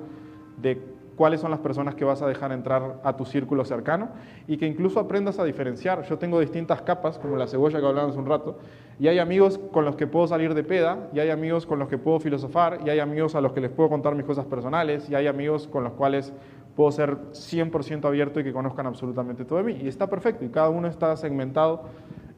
de 0.61 0.79
cuáles 1.17 1.41
son 1.41 1.49
las 1.49 1.59
personas 1.59 1.95
que 1.95 2.05
vas 2.05 2.21
a 2.21 2.27
dejar 2.27 2.51
entrar 2.51 3.01
a 3.03 3.17
tu 3.17 3.25
círculo 3.25 3.65
cercano 3.65 4.09
y 4.47 4.57
que 4.57 4.67
incluso 4.67 4.99
aprendas 4.99 5.39
a 5.39 5.43
diferenciar. 5.43 6.03
Yo 6.03 6.17
tengo 6.17 6.39
distintas 6.39 6.83
capas, 6.83 7.17
como 7.17 7.35
la 7.35 7.47
cebolla 7.47 7.79
que 7.79 7.85
hablábamos 7.85 8.15
un 8.15 8.27
rato, 8.27 8.59
y 8.99 9.07
hay 9.07 9.19
amigos 9.19 9.59
con 9.71 9.83
los 9.83 9.95
que 9.95 10.07
puedo 10.07 10.27
salir 10.27 10.53
de 10.53 10.63
peda, 10.63 11.09
y 11.13 11.19
hay 11.19 11.31
amigos 11.31 11.65
con 11.65 11.79
los 11.79 11.89
que 11.89 11.97
puedo 11.97 12.19
filosofar, 12.19 12.79
y 12.85 12.89
hay 12.91 12.99
amigos 12.99 13.35
a 13.35 13.41
los 13.41 13.51
que 13.51 13.61
les 13.61 13.71
puedo 13.71 13.89
contar 13.89 14.15
mis 14.15 14.25
cosas 14.25 14.45
personales, 14.45 15.09
y 15.09 15.15
hay 15.15 15.27
amigos 15.27 15.67
con 15.67 15.83
los 15.83 15.93
cuales 15.93 16.33
puedo 16.77 16.91
ser 16.91 17.17
100% 17.31 18.05
abierto 18.05 18.39
y 18.39 18.43
que 18.43 18.53
conozcan 18.53 18.85
absolutamente 18.85 19.43
todo 19.45 19.57
de 19.57 19.65
mí. 19.65 19.79
Y 19.81 19.87
está 19.87 20.07
perfecto, 20.07 20.45
y 20.45 20.49
cada 20.49 20.69
uno 20.69 20.87
está 20.87 21.17
segmentado 21.17 21.85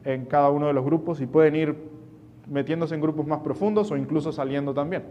en 0.02 0.24
cada 0.24 0.48
uno 0.48 0.66
de 0.66 0.72
los 0.72 0.82
grupos 0.82 1.20
y 1.20 1.26
pueden 1.26 1.54
ir 1.56 1.76
metiéndose 2.48 2.94
en 2.94 3.02
grupos 3.02 3.26
más 3.26 3.40
profundos 3.40 3.90
o 3.90 3.98
incluso 3.98 4.32
saliendo 4.32 4.72
también. 4.72 5.02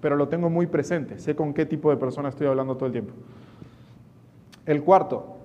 Pero 0.00 0.16
lo 0.16 0.28
tengo 0.28 0.48
muy 0.48 0.66
presente, 0.66 1.18
sé 1.18 1.36
con 1.36 1.52
qué 1.52 1.66
tipo 1.66 1.90
de 1.90 1.98
persona 1.98 2.30
estoy 2.30 2.46
hablando 2.46 2.74
todo 2.74 2.86
el 2.86 2.92
tiempo. 2.92 3.12
El 4.64 4.82
cuarto 4.82 5.36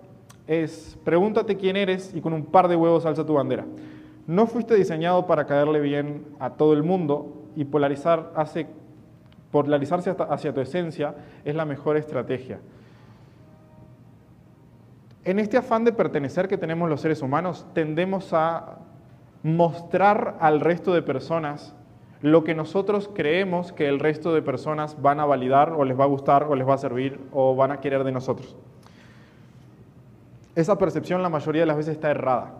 es, 0.47 0.97
pregúntate 1.03 1.57
quién 1.57 1.75
eres 1.75 2.15
y 2.15 2.21
con 2.21 2.31
un 2.31 2.45
par 2.45 2.69
de 2.69 2.77
huevos 2.77 3.05
alza 3.05 3.25
tu 3.25 3.33
bandera. 3.33 3.65
No 4.27 4.47
fuiste 4.47 4.75
diseñado 4.75 5.27
para 5.27 5.45
caerle 5.45 5.81
bien 5.81 6.23
a 6.39 6.51
todo 6.51 6.71
el 6.71 6.83
mundo 6.83 7.43
y 7.57 7.65
polarizar 7.65 8.31
hace, 8.33 8.65
polarizarse 9.51 10.15
hacia 10.29 10.53
tu 10.53 10.61
esencia 10.61 11.15
es 11.43 11.53
la 11.53 11.65
mejor 11.65 11.97
estrategia. 11.97 12.61
En 15.25 15.39
este 15.39 15.57
afán 15.57 15.83
de 15.83 15.91
pertenecer 15.91 16.47
que 16.47 16.57
tenemos 16.57 16.87
los 16.87 17.01
seres 17.01 17.23
humanos, 17.23 17.65
tendemos 17.73 18.31
a 18.31 18.77
mostrar 19.41 20.37
al 20.39 20.59
resto 20.59 20.93
de 20.93 21.01
personas 21.01 21.75
lo 22.21 22.43
que 22.43 22.53
nosotros 22.53 23.09
creemos 23.11 23.73
que 23.73 23.87
el 23.87 23.99
resto 23.99 24.35
de 24.35 24.43
personas 24.43 25.01
van 25.01 25.19
a 25.19 25.25
validar 25.25 25.73
o 25.73 25.83
les 25.83 25.99
va 25.99 26.03
a 26.03 26.07
gustar 26.07 26.43
o 26.43 26.55
les 26.55 26.67
va 26.67 26.75
a 26.75 26.77
servir 26.77 27.19
o 27.31 27.55
van 27.55 27.71
a 27.71 27.79
querer 27.81 28.03
de 28.03 28.11
nosotros. 28.11 28.55
Esa 30.55 30.77
percepción 30.77 31.23
la 31.23 31.29
mayoría 31.29 31.63
de 31.63 31.67
las 31.67 31.77
veces 31.77 31.95
está 31.95 32.11
errada. 32.11 32.53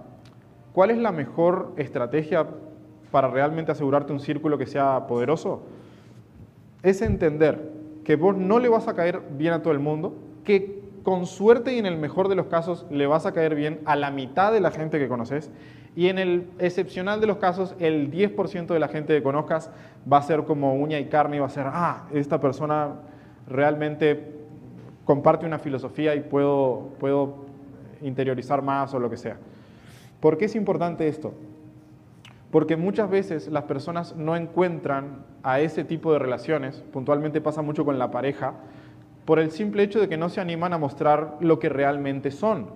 ¿Cuál 0.74 0.90
es 0.90 0.98
la 0.98 1.12
mejor 1.12 1.72
estrategia 1.78 2.48
para 3.12 3.28
realmente 3.28 3.72
asegurarte 3.72 4.12
un 4.12 4.20
círculo 4.20 4.58
que 4.58 4.66
sea 4.66 5.06
poderoso? 5.06 5.62
Es 6.82 7.04
entender 7.04 7.72
que 8.04 8.16
vos 8.16 8.36
no 8.36 8.58
le 8.58 8.70
vas 8.70 8.88
a 8.88 8.96
caer 8.96 9.22
bien 9.38 9.54
a 9.54 9.62
todo 9.62 9.72
el 9.72 9.80
mundo, 9.80 10.16
que 10.44 10.85
con 11.06 11.28
suerte 11.28 11.72
y 11.72 11.78
en 11.78 11.86
el 11.86 11.98
mejor 11.98 12.30
de 12.30 12.36
los 12.36 12.48
casos 12.48 12.88
le 12.90 13.06
vas 13.06 13.28
a 13.28 13.32
caer 13.32 13.54
bien 13.54 13.80
a 13.86 13.96
la 13.96 14.10
mitad 14.10 14.52
de 14.52 14.60
la 14.60 14.72
gente 14.72 14.98
que 14.98 15.08
conoces 15.08 15.52
y 15.96 16.08
en 16.08 16.18
el 16.18 16.50
excepcional 16.58 17.22
de 17.22 17.28
los 17.28 17.38
casos 17.38 17.76
el 17.80 18.12
10% 18.12 18.66
de 18.66 18.80
la 18.80 18.88
gente 18.88 19.14
que 19.14 19.22
conozcas 19.22 19.70
va 20.12 20.18
a 20.18 20.24
ser 20.24 20.46
como 20.46 20.74
uña 20.74 21.00
y 21.00 21.06
carne 21.06 21.38
y 21.38 21.40
va 21.40 21.46
a 21.46 21.50
ser, 21.50 21.68
ah, 21.68 22.08
esta 22.12 22.42
persona 22.42 22.96
realmente 23.48 24.34
comparte 25.06 25.46
una 25.46 25.60
filosofía 25.60 26.16
y 26.16 26.22
puedo, 26.22 26.90
puedo 27.00 27.46
interiorizar 28.02 28.64
más 28.64 28.92
o 28.96 29.00
lo 29.00 29.08
que 29.08 29.18
sea. 29.18 29.38
¿Por 30.20 30.40
qué 30.40 30.46
es 30.46 30.56
importante 30.56 31.08
esto? 31.08 31.36
Porque 32.50 32.78
muchas 32.78 33.12
veces 33.12 33.48
las 33.48 33.66
personas 33.66 34.16
no 34.16 34.36
encuentran 34.36 35.24
a 35.44 35.60
ese 35.60 35.84
tipo 35.84 36.12
de 36.12 36.18
relaciones, 36.18 36.84
puntualmente 36.92 37.42
pasa 37.42 37.62
mucho 37.62 37.86
con 37.86 38.00
la 38.00 38.10
pareja, 38.10 38.56
por 39.26 39.40
el 39.40 39.52
simple 39.52 39.84
hecho 39.84 40.00
de 40.00 40.08
que 40.08 40.18
no 40.18 40.30
se 40.30 40.40
animan 40.40 40.74
a 40.74 40.78
mostrar 40.78 41.38
lo 41.40 41.60
que 41.60 41.70
realmente 41.70 42.32
son. 42.32 42.68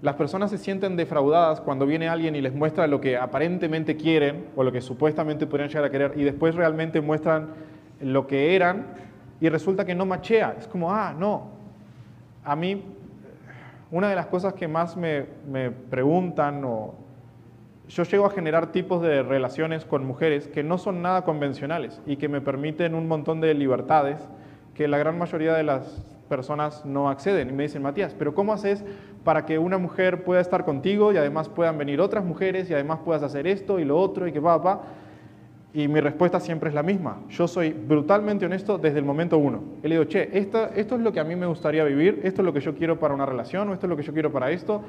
Las 0.00 0.14
personas 0.14 0.50
se 0.50 0.58
sienten 0.58 0.96
defraudadas 0.96 1.60
cuando 1.60 1.84
viene 1.84 2.08
alguien 2.08 2.36
y 2.36 2.40
les 2.40 2.54
muestra 2.54 2.86
lo 2.86 3.00
que 3.00 3.16
aparentemente 3.16 3.96
quieren 3.96 4.46
o 4.54 4.62
lo 4.62 4.70
que 4.70 4.80
supuestamente 4.80 5.46
podrían 5.46 5.70
llegar 5.70 5.84
a 5.84 5.90
querer 5.90 6.12
y 6.16 6.22
después 6.22 6.54
realmente 6.54 7.00
muestran 7.00 7.48
lo 8.00 8.26
que 8.26 8.54
eran 8.54 8.86
y 9.40 9.48
resulta 9.48 9.84
que 9.84 9.94
no 9.94 10.06
machea. 10.06 10.54
Es 10.56 10.68
como, 10.68 10.92
ah, 10.92 11.14
no. 11.18 11.48
A 12.44 12.54
mí, 12.54 12.84
una 13.90 14.08
de 14.08 14.14
las 14.14 14.26
cosas 14.26 14.54
que 14.54 14.68
más 14.68 14.96
me, 14.96 15.26
me 15.50 15.70
preguntan 15.70 16.64
o 16.64 16.94
yo 17.88 18.02
llego 18.04 18.26
a 18.26 18.30
generar 18.30 18.70
tipos 18.70 19.02
de 19.02 19.22
relaciones 19.22 19.84
con 19.84 20.04
mujeres 20.04 20.46
que 20.46 20.62
no 20.62 20.78
son 20.78 21.02
nada 21.02 21.22
convencionales 21.22 22.00
y 22.06 22.16
que 22.16 22.28
me 22.28 22.40
permiten 22.40 22.94
un 22.94 23.08
montón 23.08 23.40
de 23.40 23.54
libertades 23.54 24.28
que 24.78 24.86
la 24.86 24.96
gran 24.96 25.18
mayoría 25.18 25.54
de 25.54 25.64
las 25.64 25.82
personas 26.28 26.86
no 26.86 27.08
acceden. 27.08 27.48
Y 27.48 27.52
me 27.52 27.64
dicen, 27.64 27.82
Matías, 27.82 28.14
pero 28.16 28.32
¿cómo 28.32 28.52
haces 28.52 28.84
para 29.24 29.44
que 29.44 29.58
una 29.58 29.76
mujer 29.76 30.22
pueda 30.22 30.40
estar 30.40 30.64
contigo 30.64 31.12
y 31.12 31.16
además 31.16 31.48
puedan 31.48 31.76
venir 31.76 32.00
otras 32.00 32.24
mujeres 32.24 32.70
y 32.70 32.74
además 32.74 33.00
puedas 33.04 33.24
hacer 33.24 33.48
esto 33.48 33.80
y 33.80 33.84
lo 33.84 33.98
otro 33.98 34.28
y 34.28 34.32
que 34.32 34.38
va, 34.38 34.56
va? 34.56 34.82
Y 35.74 35.88
mi 35.88 35.98
respuesta 35.98 36.38
siempre 36.38 36.68
es 36.68 36.76
la 36.76 36.84
misma. 36.84 37.22
Yo 37.28 37.48
soy 37.48 37.72
brutalmente 37.72 38.46
honesto 38.46 38.78
desde 38.78 39.00
el 39.00 39.04
momento 39.04 39.36
uno. 39.36 39.64
He 39.82 39.88
digo, 39.88 40.04
che, 40.04 40.38
esto, 40.38 40.68
esto 40.76 40.94
es 40.94 41.00
lo 41.00 41.12
que 41.12 41.18
a 41.18 41.24
mí 41.24 41.34
me 41.34 41.46
gustaría 41.46 41.82
vivir, 41.82 42.20
esto 42.22 42.42
es 42.42 42.46
lo 42.46 42.52
que 42.52 42.60
yo 42.60 42.76
quiero 42.76 43.00
para 43.00 43.14
una 43.14 43.26
relación, 43.26 43.68
o 43.68 43.74
esto 43.74 43.86
es 43.86 43.90
lo 43.90 43.96
que 43.96 44.04
yo 44.04 44.12
quiero 44.12 44.30
para 44.30 44.52
esto. 44.52 44.82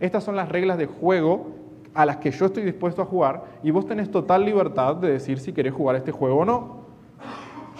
Estas 0.00 0.24
son 0.24 0.36
las 0.36 0.48
reglas 0.48 0.78
de 0.78 0.86
juego 0.86 1.50
a 1.92 2.06
las 2.06 2.16
que 2.16 2.30
yo 2.30 2.46
estoy 2.46 2.62
dispuesto 2.62 3.02
a 3.02 3.04
jugar 3.04 3.44
y 3.62 3.70
vos 3.70 3.86
tenés 3.86 4.10
total 4.10 4.42
libertad 4.42 4.96
de 4.96 5.10
decir 5.10 5.38
si 5.38 5.52
querés 5.52 5.74
jugar 5.74 5.96
este 5.96 6.12
juego 6.12 6.38
o 6.38 6.44
no. 6.46 6.84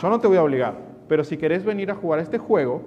Yo 0.02 0.10
no 0.10 0.20
te 0.20 0.26
voy 0.26 0.36
a 0.36 0.42
obligar 0.42 0.93
pero 1.08 1.24
si 1.24 1.36
querés 1.36 1.64
venir 1.64 1.90
a 1.90 1.94
jugar 1.94 2.20
este 2.20 2.38
juego, 2.38 2.82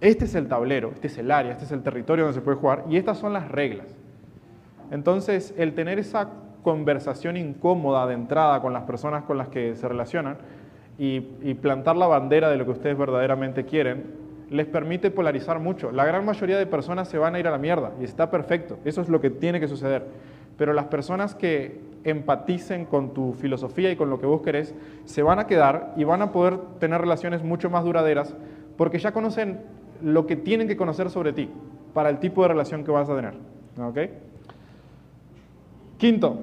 este 0.00 0.26
es 0.26 0.34
el 0.34 0.48
tablero, 0.48 0.92
este 0.94 1.08
es 1.08 1.18
el 1.18 1.30
área, 1.30 1.52
este 1.52 1.64
es 1.64 1.72
el 1.72 1.82
territorio 1.82 2.24
donde 2.24 2.38
se 2.38 2.44
puede 2.44 2.56
jugar 2.56 2.84
y 2.88 2.96
estas 2.96 3.18
son 3.18 3.32
las 3.32 3.50
reglas. 3.50 3.86
Entonces, 4.90 5.54
el 5.58 5.74
tener 5.74 5.98
esa 5.98 6.28
conversación 6.62 7.36
incómoda 7.36 8.06
de 8.06 8.14
entrada 8.14 8.60
con 8.60 8.72
las 8.72 8.84
personas 8.84 9.24
con 9.24 9.38
las 9.38 9.48
que 9.48 9.74
se 9.74 9.88
relacionan 9.88 10.38
y, 10.98 11.26
y 11.42 11.54
plantar 11.54 11.96
la 11.96 12.06
bandera 12.06 12.48
de 12.50 12.56
lo 12.56 12.64
que 12.64 12.72
ustedes 12.72 12.96
verdaderamente 12.96 13.64
quieren, 13.64 14.28
les 14.50 14.66
permite 14.66 15.10
polarizar 15.10 15.58
mucho. 15.58 15.90
La 15.92 16.04
gran 16.04 16.24
mayoría 16.24 16.58
de 16.58 16.66
personas 16.66 17.08
se 17.08 17.18
van 17.18 17.34
a 17.34 17.40
ir 17.40 17.46
a 17.46 17.50
la 17.50 17.58
mierda 17.58 17.92
y 18.00 18.04
está 18.04 18.30
perfecto. 18.30 18.78
Eso 18.84 19.02
es 19.02 19.08
lo 19.08 19.20
que 19.20 19.30
tiene 19.30 19.60
que 19.60 19.68
suceder. 19.68 20.06
Pero 20.56 20.72
las 20.72 20.86
personas 20.86 21.34
que 21.34 21.80
empaticen 22.10 22.84
con 22.84 23.14
tu 23.14 23.32
filosofía 23.32 23.90
y 23.90 23.96
con 23.96 24.10
lo 24.10 24.18
que 24.20 24.26
vos 24.26 24.42
querés, 24.42 24.74
se 25.04 25.22
van 25.22 25.38
a 25.38 25.46
quedar 25.46 25.94
y 25.96 26.04
van 26.04 26.22
a 26.22 26.32
poder 26.32 26.58
tener 26.78 27.00
relaciones 27.00 27.42
mucho 27.42 27.70
más 27.70 27.84
duraderas 27.84 28.34
porque 28.76 28.98
ya 28.98 29.12
conocen 29.12 29.60
lo 30.02 30.26
que 30.26 30.36
tienen 30.36 30.68
que 30.68 30.76
conocer 30.76 31.10
sobre 31.10 31.32
ti 31.32 31.50
para 31.92 32.10
el 32.10 32.18
tipo 32.18 32.42
de 32.42 32.48
relación 32.48 32.84
que 32.84 32.90
vas 32.90 33.08
a 33.10 33.16
tener. 33.16 33.34
¿ok? 33.80 33.98
Quinto, 35.98 36.38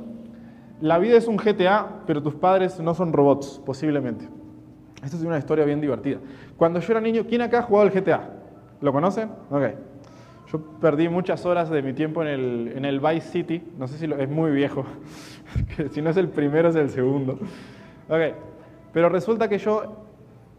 la 0.82 0.98
vida 1.00 1.18
es 1.18 1.28
un 1.28 1.38
GTA, 1.38 2.02
pero 2.06 2.22
tus 2.22 2.36
padres 2.36 2.80
no 2.80 2.94
son 2.94 3.14
robots, 3.14 3.62
posiblemente. 3.66 4.28
Esta 5.04 5.18
es 5.18 5.24
una 5.24 5.38
historia 5.38 5.64
bien 5.64 5.80
divertida. 5.80 6.20
Cuando 6.58 6.80
yo 6.80 6.92
era 6.92 7.00
niño, 7.00 7.26
¿quién 7.28 7.42
acá 7.42 7.60
ha 7.60 7.62
jugado 7.62 7.88
el 7.88 7.94
GTA? 7.94 8.30
¿Lo 8.82 8.92
conocen? 8.92 9.30
Ok. 9.50 9.64
Yo 10.56 10.62
perdí 10.80 11.10
muchas 11.10 11.46
horas 11.46 11.70
de 11.70 11.82
mi 11.82 11.92
tiempo 11.92 12.22
en 12.22 12.30
el, 12.30 12.74
en 12.78 12.86
el 12.86 13.02
Vice 13.02 13.30
City. 13.30 13.62
No 13.78 13.90
sé 13.90 13.98
si 13.98 14.08
lo, 14.08 14.16
es 14.18 14.30
muy 14.30 14.52
viejo. 14.52 14.86
si 15.92 16.02
no 16.02 16.12
es 16.12 16.16
el 16.16 16.30
primero, 16.30 16.70
es 16.70 16.78
el 16.78 16.90
segundo. 16.90 17.34
Ok. 18.08 18.22
Pero 18.94 19.10
resulta 19.10 19.50
que 19.50 19.58
yo 19.58 20.06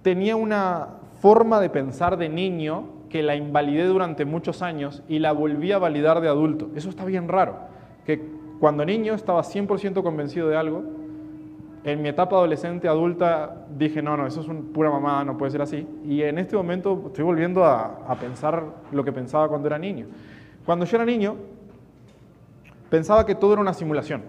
tenía 0.03 0.37
una 0.37 0.89
forma 1.23 1.61
de 1.61 1.71
pensar 1.71 2.19
de 2.19 2.29
niño 2.29 2.85
que 3.09 3.23
la 3.23 3.37
invalidé 3.37 3.87
durante 3.87 4.27
muchos 4.27 4.61
años 4.61 5.03
y 5.09 5.19
la 5.19 5.33
volví 5.33 5.73
a 5.73 5.79
validar 5.79 6.21
de 6.21 6.29
adulto. 6.29 6.69
Eso 6.77 6.91
está 6.91 7.07
bien 7.07 7.27
raro. 7.27 7.57
Que 8.05 8.21
cuando 8.61 8.85
niño 8.85 9.15
estaba 9.15 9.43
100% 9.43 10.03
convencido 10.03 10.51
de 10.51 10.59
algo 10.59 10.85
en 11.87 12.03
mi 12.03 12.09
etapa 12.09 12.35
adolescente, 12.35 12.89
adulta, 12.89 13.65
dije, 13.71 14.03
no, 14.03 14.17
no, 14.17 14.27
eso 14.27 14.41
es 14.41 14.49
pura 14.75 14.91
mamada, 14.91 15.25
no 15.25 15.39
puede 15.39 15.53
ser 15.53 15.63
así. 15.63 15.87
Y 16.05 16.21
en 16.21 16.37
este 16.39 16.57
momento 16.57 17.05
estoy 17.07 17.23
volviendo 17.23 17.65
a, 17.65 18.01
a, 18.09 18.17
pensar 18.17 18.65
lo 18.91 19.05
que 19.05 19.13
pensaba 19.13 19.49
cuando 19.49 19.69
era 19.69 19.79
niño. 19.79 20.07
Cuando 20.65 20.85
yo 20.85 20.97
era 20.97 21.05
niño, 21.05 21.37
pensaba 22.91 23.25
que 23.25 23.37
todo 23.37 23.53
era 23.53 23.63
una 23.63 23.73
simulación. 23.73 24.23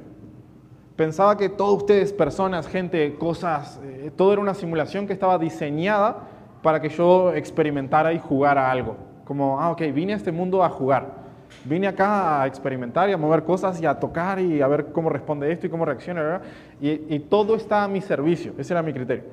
Pensaba 0.95 1.35
que 1.35 1.49
todos 1.49 1.77
ustedes, 1.77 2.13
personas, 2.13 2.67
gente, 2.67 3.15
cosas, 3.15 3.81
eh, 3.83 4.11
todo 4.15 4.33
era 4.33 4.41
una 4.41 4.53
simulación 4.53 5.07
que 5.07 5.13
estaba 5.13 5.39
diseñada 5.39 6.27
para 6.61 6.79
que 6.79 6.89
yo 6.89 7.33
experimentara 7.33 8.13
y 8.13 8.19
jugara 8.19 8.69
algo. 8.69 8.97
Como, 9.25 9.59
ah, 9.59 9.71
ok, 9.71 9.81
vine 9.95 10.13
a 10.13 10.15
este 10.15 10.31
mundo 10.31 10.63
a 10.63 10.69
jugar. 10.69 11.26
Vine 11.65 11.87
acá 11.87 12.41
a 12.41 12.47
experimentar 12.47 13.09
y 13.09 13.13
a 13.13 13.17
mover 13.17 13.43
cosas 13.43 13.81
y 13.81 13.85
a 13.85 13.99
tocar 13.99 14.39
y 14.39 14.61
a 14.61 14.67
ver 14.67 14.87
cómo 14.87 15.09
responde 15.09 15.51
esto 15.51 15.67
y 15.67 15.69
cómo 15.69 15.85
reacciona. 15.85 16.41
Y, 16.81 17.15
y 17.15 17.19
todo 17.19 17.55
está 17.55 17.83
a 17.83 17.87
mi 17.87 18.01
servicio, 18.01 18.53
ese 18.57 18.73
era 18.73 18.81
mi 18.81 18.93
criterio. 18.93 19.23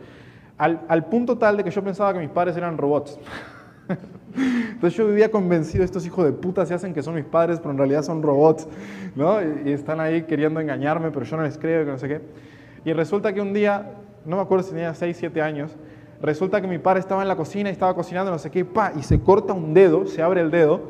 Al, 0.57 1.07
punto 1.07 1.37
tal 1.37 1.57
de 1.57 1.65
que 1.65 1.71
yo 1.71 1.83
pensaba 1.83 2.12
que 2.12 2.21
mis 2.21 2.31
padres 2.31 2.57
eran 2.57 2.79
robots. 2.79 3.19
Entonces 4.37 4.97
yo 4.97 5.07
vivía 5.07 5.31
convencido, 5.31 5.85
estos 5.85 6.07
hijos 6.07 6.25
de 6.25 6.33
puta 6.33 6.65
se 6.65 6.75
hacen 6.75 6.95
que 6.95 7.03
son 7.03 7.15
mis 7.15 7.25
padres, 7.25 7.59
pero 7.59 7.73
en 7.73 7.79
realidad 7.79 8.03
son 8.03 8.23
robots, 8.23 8.69
¿no? 9.17 9.43
Y, 9.43 9.71
y 9.71 9.73
están 9.73 10.01
ahí 10.01 10.23
queriendo 10.23 10.61
engañarme, 10.61 11.11
pero 11.11 11.25
yo 11.25 11.37
no 11.37 11.43
les 11.43 11.59
creo, 11.59 11.85
que 11.85 11.91
no 11.91 11.99
sé 11.99 12.09
qué. 12.09 12.21
Y 12.85 12.93
resulta 12.93 13.33
que 13.33 13.41
un 13.41 13.53
día, 13.53 13.93
no 14.25 14.37
me 14.37 14.43
acuerdo 14.43 14.65
si 14.65 14.71
tenía 14.71 14.95
6, 14.95 15.17
7 15.19 15.43
años, 15.43 15.77
resulta 16.23 16.61
que 16.61 16.69
mi 16.69 16.79
padre 16.79 17.01
estaba 17.01 17.23
en 17.23 17.29
la 17.29 17.37
cocina 17.37 17.69
y 17.69 17.73
estaba 17.73 17.95
cocinando, 17.95 18.31
no 18.31 18.39
sé 18.39 18.51
qué, 18.51 18.67
y 18.97 19.03
se 19.03 19.21
corta 19.21 19.53
un 19.53 19.75
dedo, 19.75 20.07
se 20.07 20.23
abre 20.23 20.41
el 20.41 20.51
dedo, 20.51 20.83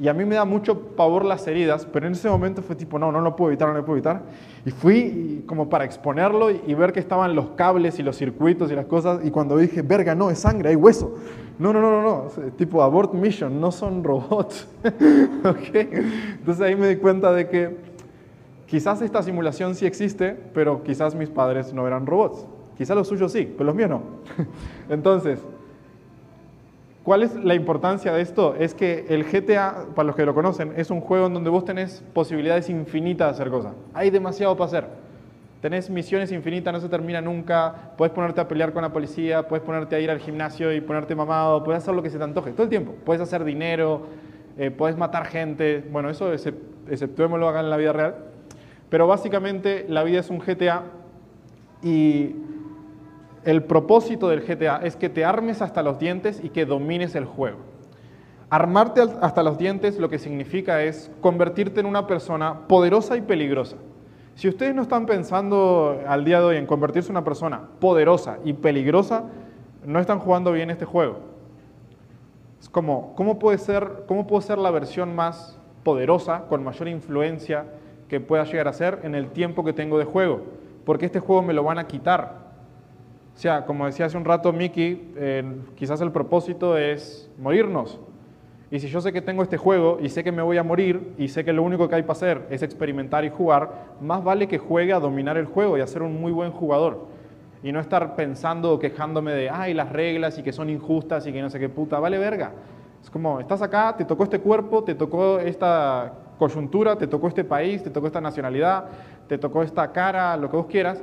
y 0.00 0.06
a 0.06 0.14
mí 0.14 0.24
me 0.24 0.36
da 0.36 0.44
mucho 0.44 0.78
pavor 0.94 1.24
las 1.24 1.44
heridas, 1.48 1.84
pero 1.92 2.06
en 2.06 2.12
ese 2.12 2.28
momento 2.28 2.62
fue 2.62 2.76
tipo, 2.76 3.00
no, 3.00 3.10
no 3.10 3.20
lo 3.20 3.34
puedo 3.34 3.50
evitar, 3.50 3.68
no 3.68 3.74
lo 3.74 3.84
puedo 3.84 3.96
evitar. 3.96 4.22
Y 4.64 4.70
fui 4.70 5.42
como 5.44 5.68
para 5.68 5.84
exponerlo 5.84 6.50
y, 6.52 6.74
ver 6.74 6.92
que 6.92 7.00
estaban 7.00 7.34
los 7.34 7.50
cables 7.50 7.98
y 7.98 8.04
los 8.04 8.16
circuitos 8.16 8.70
y 8.70 8.76
las 8.76 8.86
cosas. 8.86 9.24
Y 9.24 9.32
cuando 9.32 9.56
dije, 9.56 9.82
verga, 9.82 10.14
no, 10.14 10.30
es 10.30 10.38
sangre, 10.38 10.68
hay 10.68 10.76
hueso. 10.76 11.16
No, 11.58 11.72
no, 11.72 11.80
no, 11.80 11.90
no, 11.90 12.02
no. 12.02 12.50
Tipo, 12.52 12.80
abort 12.84 13.12
mission, 13.12 13.60
no 13.60 13.72
son 13.72 14.04
robots. 14.04 14.68
¿Okay? 15.44 15.88
Entonces 16.38 16.64
ahí 16.64 16.76
me 16.76 16.86
di 16.86 16.96
cuenta 16.96 17.32
de 17.32 17.48
que 17.48 17.76
quizás 18.66 19.02
esta 19.02 19.20
simulación 19.24 19.74
sí 19.74 19.84
existe, 19.84 20.36
pero 20.54 20.84
quizás 20.84 21.16
mis 21.16 21.28
padres 21.28 21.74
no 21.74 21.88
eran 21.88 22.06
robots. 22.06 22.46
Quizás 22.76 22.96
los 22.96 23.08
suyos 23.08 23.32
sí, 23.32 23.52
pero 23.52 23.64
los 23.64 23.74
míos 23.74 23.90
no. 23.90 24.02
Entonces, 24.88 25.40
¿Cuál 27.08 27.22
es 27.22 27.34
la 27.36 27.54
importancia 27.54 28.12
de 28.12 28.20
esto? 28.20 28.54
Es 28.54 28.74
que 28.74 29.06
el 29.08 29.24
GTA, 29.24 29.86
para 29.94 30.08
los 30.08 30.14
que 30.14 30.26
lo 30.26 30.34
conocen, 30.34 30.74
es 30.76 30.90
un 30.90 31.00
juego 31.00 31.28
en 31.28 31.32
donde 31.32 31.48
vos 31.48 31.64
tenés 31.64 32.04
posibilidades 32.12 32.68
infinitas 32.68 33.28
de 33.28 33.30
hacer 33.30 33.50
cosas. 33.50 33.72
Hay 33.94 34.10
demasiado 34.10 34.54
para 34.58 34.66
hacer. 34.66 34.86
Tenés 35.62 35.88
misiones 35.88 36.30
infinitas, 36.32 36.70
no 36.70 36.80
se 36.80 36.88
termina 36.90 37.22
nunca. 37.22 37.92
Puedes 37.96 38.12
ponerte 38.12 38.42
a 38.42 38.46
pelear 38.46 38.74
con 38.74 38.82
la 38.82 38.92
policía, 38.92 39.48
puedes 39.48 39.64
ponerte 39.64 39.96
a 39.96 40.00
ir 40.00 40.10
al 40.10 40.18
gimnasio 40.18 40.70
y 40.70 40.82
ponerte 40.82 41.14
mamado, 41.14 41.64
puedes 41.64 41.82
hacer 41.82 41.94
lo 41.94 42.02
que 42.02 42.10
se 42.10 42.18
te 42.18 42.24
antoje 42.24 42.52
todo 42.52 42.64
el 42.64 42.68
tiempo. 42.68 42.94
Puedes 43.06 43.22
hacer 43.22 43.42
dinero, 43.42 44.02
eh, 44.58 44.70
puedes 44.70 44.98
matar 44.98 45.24
gente. 45.28 45.82
Bueno, 45.90 46.10
eso 46.10 46.30
exceptuémoslo 46.34 47.48
acá 47.48 47.60
en 47.60 47.70
la 47.70 47.78
vida 47.78 47.94
real. 47.94 48.16
Pero 48.90 49.06
básicamente 49.06 49.86
la 49.88 50.02
vida 50.02 50.20
es 50.20 50.28
un 50.28 50.40
GTA 50.40 50.82
y 51.82 52.36
el 53.48 53.62
propósito 53.62 54.28
del 54.28 54.42
GTA 54.42 54.80
es 54.84 54.94
que 54.94 55.08
te 55.08 55.24
armes 55.24 55.62
hasta 55.62 55.82
los 55.82 55.98
dientes 55.98 56.38
y 56.44 56.50
que 56.50 56.66
domines 56.66 57.14
el 57.14 57.24
juego. 57.24 57.56
Armarte 58.50 59.00
hasta 59.22 59.42
los 59.42 59.56
dientes 59.56 59.98
lo 59.98 60.10
que 60.10 60.18
significa 60.18 60.82
es 60.82 61.10
convertirte 61.22 61.80
en 61.80 61.86
una 61.86 62.06
persona 62.06 62.68
poderosa 62.68 63.16
y 63.16 63.22
peligrosa. 63.22 63.78
Si 64.34 64.50
ustedes 64.50 64.74
no 64.74 64.82
están 64.82 65.06
pensando 65.06 65.98
al 66.06 66.26
día 66.26 66.40
de 66.40 66.44
hoy 66.44 66.56
en 66.58 66.66
convertirse 66.66 67.08
en 67.08 67.16
una 67.16 67.24
persona 67.24 67.70
poderosa 67.80 68.36
y 68.44 68.52
peligrosa, 68.52 69.24
no 69.82 69.98
están 69.98 70.18
jugando 70.18 70.52
bien 70.52 70.68
este 70.68 70.84
juego. 70.84 71.16
Es 72.60 72.68
como, 72.68 73.14
¿cómo, 73.16 73.38
puede 73.38 73.56
ser, 73.56 74.04
¿cómo 74.06 74.26
puedo 74.26 74.42
ser 74.42 74.58
la 74.58 74.70
versión 74.70 75.16
más 75.16 75.58
poderosa, 75.84 76.42
con 76.50 76.62
mayor 76.62 76.88
influencia 76.88 77.64
que 78.08 78.20
pueda 78.20 78.44
llegar 78.44 78.68
a 78.68 78.74
ser 78.74 79.00
en 79.04 79.14
el 79.14 79.30
tiempo 79.30 79.64
que 79.64 79.72
tengo 79.72 79.98
de 79.98 80.04
juego? 80.04 80.42
Porque 80.84 81.06
este 81.06 81.20
juego 81.20 81.40
me 81.40 81.54
lo 81.54 81.64
van 81.64 81.78
a 81.78 81.86
quitar 81.86 82.37
o 83.38 83.40
sea, 83.40 83.64
como 83.66 83.86
decía 83.86 84.06
hace 84.06 84.16
un 84.16 84.24
rato 84.24 84.52
Miki, 84.52 85.12
eh, 85.14 85.44
quizás 85.76 86.00
el 86.00 86.10
propósito 86.10 86.76
es 86.76 87.30
morirnos. 87.38 88.00
Y 88.68 88.80
si 88.80 88.88
yo 88.88 89.00
sé 89.00 89.12
que 89.12 89.22
tengo 89.22 89.44
este 89.44 89.56
juego 89.56 89.98
y 90.02 90.08
sé 90.08 90.24
que 90.24 90.32
me 90.32 90.42
voy 90.42 90.58
a 90.58 90.64
morir 90.64 91.14
y 91.16 91.28
sé 91.28 91.44
que 91.44 91.52
lo 91.52 91.62
único 91.62 91.88
que 91.88 91.94
hay 91.94 92.02
para 92.02 92.14
hacer 92.14 92.48
es 92.50 92.64
experimentar 92.64 93.24
y 93.24 93.30
jugar, 93.30 93.94
más 94.00 94.24
vale 94.24 94.48
que 94.48 94.58
juegue 94.58 94.92
a 94.92 94.98
dominar 94.98 95.36
el 95.36 95.46
juego 95.46 95.78
y 95.78 95.80
a 95.82 95.86
ser 95.86 96.02
un 96.02 96.20
muy 96.20 96.32
buen 96.32 96.50
jugador. 96.50 97.06
Y 97.62 97.70
no 97.70 97.78
estar 97.78 98.16
pensando 98.16 98.72
o 98.72 98.80
quejándome 98.80 99.30
de, 99.30 99.50
ay, 99.50 99.72
las 99.72 99.92
reglas 99.92 100.36
y 100.36 100.42
que 100.42 100.50
son 100.50 100.68
injustas 100.68 101.24
y 101.28 101.32
que 101.32 101.40
no 101.40 101.48
sé 101.48 101.60
qué 101.60 101.68
puta, 101.68 102.00
vale 102.00 102.18
verga. 102.18 102.50
Es 103.00 103.08
como, 103.08 103.38
estás 103.38 103.62
acá, 103.62 103.94
te 103.96 104.04
tocó 104.04 104.24
este 104.24 104.40
cuerpo, 104.40 104.82
te 104.82 104.96
tocó 104.96 105.38
esta 105.38 106.12
coyuntura, 106.40 106.98
te 106.98 107.06
tocó 107.06 107.28
este 107.28 107.44
país, 107.44 107.84
te 107.84 107.90
tocó 107.90 108.08
esta 108.08 108.20
nacionalidad, 108.20 108.86
te 109.28 109.38
tocó 109.38 109.62
esta 109.62 109.92
cara, 109.92 110.36
lo 110.36 110.50
que 110.50 110.56
vos 110.56 110.66
quieras. 110.66 111.00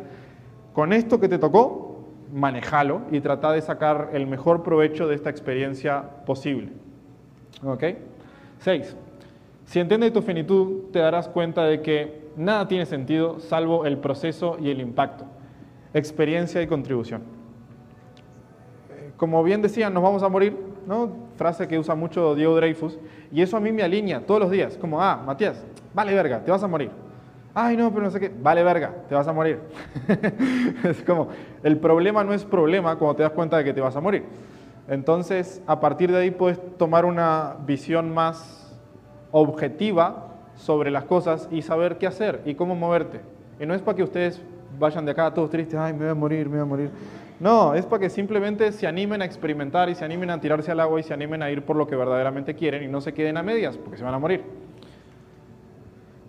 Con 0.73 0.91
esto 0.91 1.21
que 1.21 1.29
te 1.29 1.37
tocó, 1.37 1.84
manejalo 2.33 3.01
y 3.11 3.19
trata 3.21 3.51
de 3.51 3.61
sacar 3.61 4.09
el 4.13 4.27
mejor 4.27 4.63
provecho 4.63 5.07
de 5.07 5.15
esta 5.15 5.29
experiencia 5.29 6.03
posible. 6.25 6.71
¿Ok? 7.63 7.83
6. 8.59 8.95
Si 9.65 9.79
entiendes 9.79 10.13
tu 10.13 10.21
finitud, 10.21 10.91
te 10.91 10.99
darás 10.99 11.27
cuenta 11.27 11.63
de 11.63 11.81
que 11.81 12.29
nada 12.35 12.67
tiene 12.67 12.85
sentido 12.85 13.39
salvo 13.39 13.85
el 13.85 13.97
proceso 13.97 14.57
y 14.59 14.69
el 14.69 14.79
impacto, 14.79 15.25
experiencia 15.93 16.61
y 16.61 16.67
contribución. 16.67 17.23
Como 19.17 19.43
bien 19.43 19.61
decía, 19.61 19.89
nos 19.89 20.03
vamos 20.03 20.23
a 20.23 20.29
morir, 20.29 20.57
¿no? 20.85 21.09
Frase 21.37 21.67
que 21.67 21.79
usa 21.79 21.95
mucho 21.95 22.35
Diego 22.35 22.55
Dreyfus, 22.55 22.99
y 23.31 23.41
eso 23.41 23.57
a 23.57 23.59
mí 23.59 23.71
me 23.71 23.81
alinea 23.81 24.25
todos 24.25 24.41
los 24.41 24.51
días, 24.51 24.77
como, 24.77 25.01
ah, 25.01 25.21
Matías, 25.25 25.65
vale 25.93 26.13
verga, 26.13 26.43
te 26.43 26.51
vas 26.51 26.61
a 26.63 26.67
morir 26.67 27.04
ay 27.55 27.77
no, 27.77 27.89
pero 27.89 28.03
no 28.03 28.11
sé 28.11 28.19
qué, 28.19 28.31
vale 28.41 28.63
verga, 28.63 28.93
te 29.07 29.15
vas 29.15 29.27
a 29.27 29.33
morir. 29.33 29.59
es 30.83 31.01
como, 31.03 31.29
el 31.63 31.77
problema 31.77 32.23
no 32.23 32.33
es 32.33 32.43
problema 32.43 32.97
cuando 32.97 33.15
te 33.15 33.23
das 33.23 33.31
cuenta 33.31 33.57
de 33.57 33.63
que 33.63 33.73
te 33.73 33.81
vas 33.81 33.95
a 33.95 34.01
morir. 34.01 34.23
Entonces, 34.87 35.63
a 35.65 35.79
partir 35.79 36.11
de 36.11 36.19
ahí 36.19 36.31
puedes 36.31 36.59
tomar 36.77 37.05
una 37.05 37.55
visión 37.65 38.13
más 38.13 38.77
objetiva 39.31 40.27
sobre 40.55 40.91
las 40.91 41.05
cosas 41.05 41.47
y 41.49 41.61
saber 41.61 41.97
qué 41.97 42.07
hacer 42.07 42.41
y 42.45 42.55
cómo 42.55 42.75
moverte. 42.75 43.21
Y 43.59 43.65
no 43.65 43.73
es 43.73 43.81
para 43.81 43.95
que 43.95 44.03
ustedes 44.03 44.41
vayan 44.77 45.05
de 45.05 45.11
acá 45.11 45.33
todos 45.33 45.49
tristes, 45.49 45.79
ay, 45.79 45.93
me 45.93 45.99
voy 45.99 46.09
a 46.09 46.13
morir, 46.13 46.49
me 46.49 46.57
voy 46.57 46.61
a 46.61 46.65
morir. 46.65 46.91
No, 47.39 47.73
es 47.73 47.85
para 47.85 48.01
que 48.01 48.09
simplemente 48.09 48.71
se 48.71 48.87
animen 48.87 49.21
a 49.21 49.25
experimentar 49.25 49.89
y 49.89 49.95
se 49.95 50.05
animen 50.05 50.29
a 50.29 50.39
tirarse 50.39 50.71
al 50.71 50.79
agua 50.79 50.99
y 50.99 51.03
se 51.03 51.13
animen 51.13 51.41
a 51.41 51.49
ir 51.49 51.63
por 51.63 51.75
lo 51.75 51.87
que 51.87 51.95
verdaderamente 51.95 52.55
quieren 52.55 52.83
y 52.83 52.87
no 52.87 53.01
se 53.01 53.13
queden 53.13 53.37
a 53.37 53.43
medias, 53.43 53.77
porque 53.77 53.97
se 53.97 54.03
van 54.03 54.13
a 54.13 54.19
morir. 54.19 54.64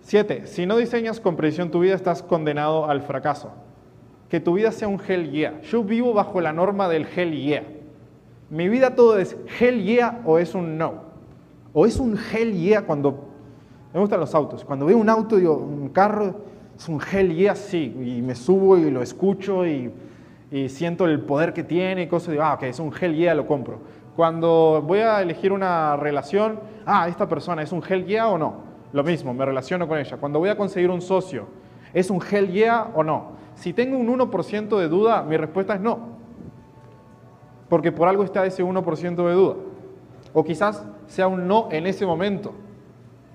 Siete, 0.07 0.47
si 0.47 0.65
no 0.65 0.77
diseñas 0.77 1.19
con 1.19 1.35
precisión 1.35 1.69
tu 1.69 1.81
vida, 1.81 1.93
estás 1.93 2.23
condenado 2.23 2.89
al 2.89 3.01
fracaso. 3.01 3.51
Que 4.29 4.39
tu 4.39 4.53
vida 4.53 4.71
sea 4.71 4.87
un 4.87 5.01
hell 5.05 5.29
yeah. 5.31 5.59
Yo 5.63 5.83
vivo 5.83 6.13
bajo 6.13 6.39
la 6.39 6.53
norma 6.53 6.87
del 6.87 7.05
hell 7.13 7.33
yeah. 7.33 7.63
Mi 8.49 8.69
vida 8.69 8.95
todo 8.95 9.19
es 9.19 9.35
hell 9.59 9.83
yeah 9.83 10.21
o 10.23 10.37
es 10.37 10.55
un 10.55 10.77
no. 10.77 11.01
O 11.73 11.85
es 11.85 11.99
un 11.99 12.17
hell 12.17 12.53
yeah 12.53 12.83
cuando... 12.83 13.27
Me 13.93 13.99
gustan 13.99 14.21
los 14.21 14.33
autos. 14.33 14.63
Cuando 14.63 14.85
veo 14.85 14.97
un 14.97 15.09
auto, 15.09 15.35
digo, 15.35 15.57
un 15.57 15.89
carro, 15.89 16.37
es 16.77 16.87
un 16.87 17.01
hell 17.01 17.35
yeah, 17.35 17.55
sí, 17.55 17.93
y 18.01 18.21
me 18.21 18.33
subo 18.33 18.77
y 18.77 18.89
lo 18.89 19.01
escucho 19.01 19.67
y, 19.67 19.91
siento 20.69 21.03
el 21.03 21.19
poder 21.19 21.51
que 21.51 21.65
tiene 21.65 22.03
y 22.03 22.07
cosas, 22.07 22.29
de, 22.29 22.39
ah, 22.39 22.53
ok, 22.53 22.63
es 22.63 22.79
un 22.79 22.93
hell 22.97 23.13
yeah, 23.13 23.35
lo 23.35 23.45
compro. 23.45 23.79
Cuando 24.15 24.81
voy 24.87 24.99
a 24.99 25.21
elegir 25.21 25.51
una 25.51 25.97
relación, 25.97 26.61
ah, 26.85 27.09
esta 27.09 27.27
persona 27.27 27.61
es 27.61 27.73
un 27.73 27.83
hell 27.85 28.05
yeah 28.05 28.29
o 28.29 28.37
no, 28.37 28.66
lo 28.93 29.03
mismo, 29.03 29.33
me 29.33 29.45
relaciono 29.45 29.87
con 29.87 29.97
ella. 29.97 30.17
Cuando 30.17 30.39
voy 30.39 30.49
a 30.49 30.57
conseguir 30.57 30.89
un 30.89 31.01
socio, 31.01 31.47
¿es 31.93 32.09
un 32.09 32.21
hell 32.29 32.51
yeah 32.51 32.91
o 32.95 33.03
no? 33.03 33.37
Si 33.55 33.73
tengo 33.73 33.97
un 33.97 34.07
1% 34.07 34.77
de 34.77 34.87
duda, 34.87 35.23
mi 35.23 35.35
respuesta 35.37 35.75
es 35.75 35.81
no, 35.81 36.17
porque 37.69 37.91
por 37.91 38.07
algo 38.07 38.23
está 38.23 38.45
ese 38.45 38.63
1% 38.63 39.15
de 39.27 39.33
duda. 39.33 39.55
O 40.33 40.43
quizás 40.43 40.85
sea 41.07 41.27
un 41.27 41.47
no 41.47 41.69
en 41.71 41.87
ese 41.87 42.05
momento. 42.05 42.53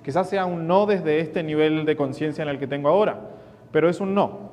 Quizás 0.05 0.28
sea 0.28 0.46
un 0.46 0.66
no 0.66 0.86
desde 0.86 1.20
este 1.20 1.42
nivel 1.42 1.84
de 1.84 1.96
conciencia 1.96 2.42
en 2.42 2.48
el 2.48 2.59
que 2.59 2.66
tengo 2.66 2.88
ahora, 2.88 3.30
pero 3.70 3.88
es 3.88 4.00
un 4.00 4.14
no. 4.14 4.50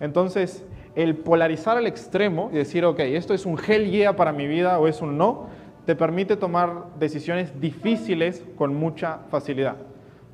Entonces, 0.00 0.64
el 0.94 1.16
polarizar 1.16 1.76
al 1.76 1.86
extremo 1.86 2.48
y 2.52 2.56
decir, 2.56 2.84
ok, 2.84 3.00
esto 3.00 3.34
es 3.34 3.44
un 3.46 3.58
hell 3.58 3.90
yeah 3.90 4.16
para 4.16 4.32
mi 4.32 4.46
vida 4.46 4.78
o 4.78 4.88
es 4.88 5.02
un 5.02 5.18
no, 5.18 5.46
te 5.84 5.94
permite 5.94 6.36
tomar 6.36 6.86
decisiones 6.98 7.60
difíciles 7.60 8.44
con 8.56 8.74
mucha 8.74 9.20
facilidad. 9.30 9.76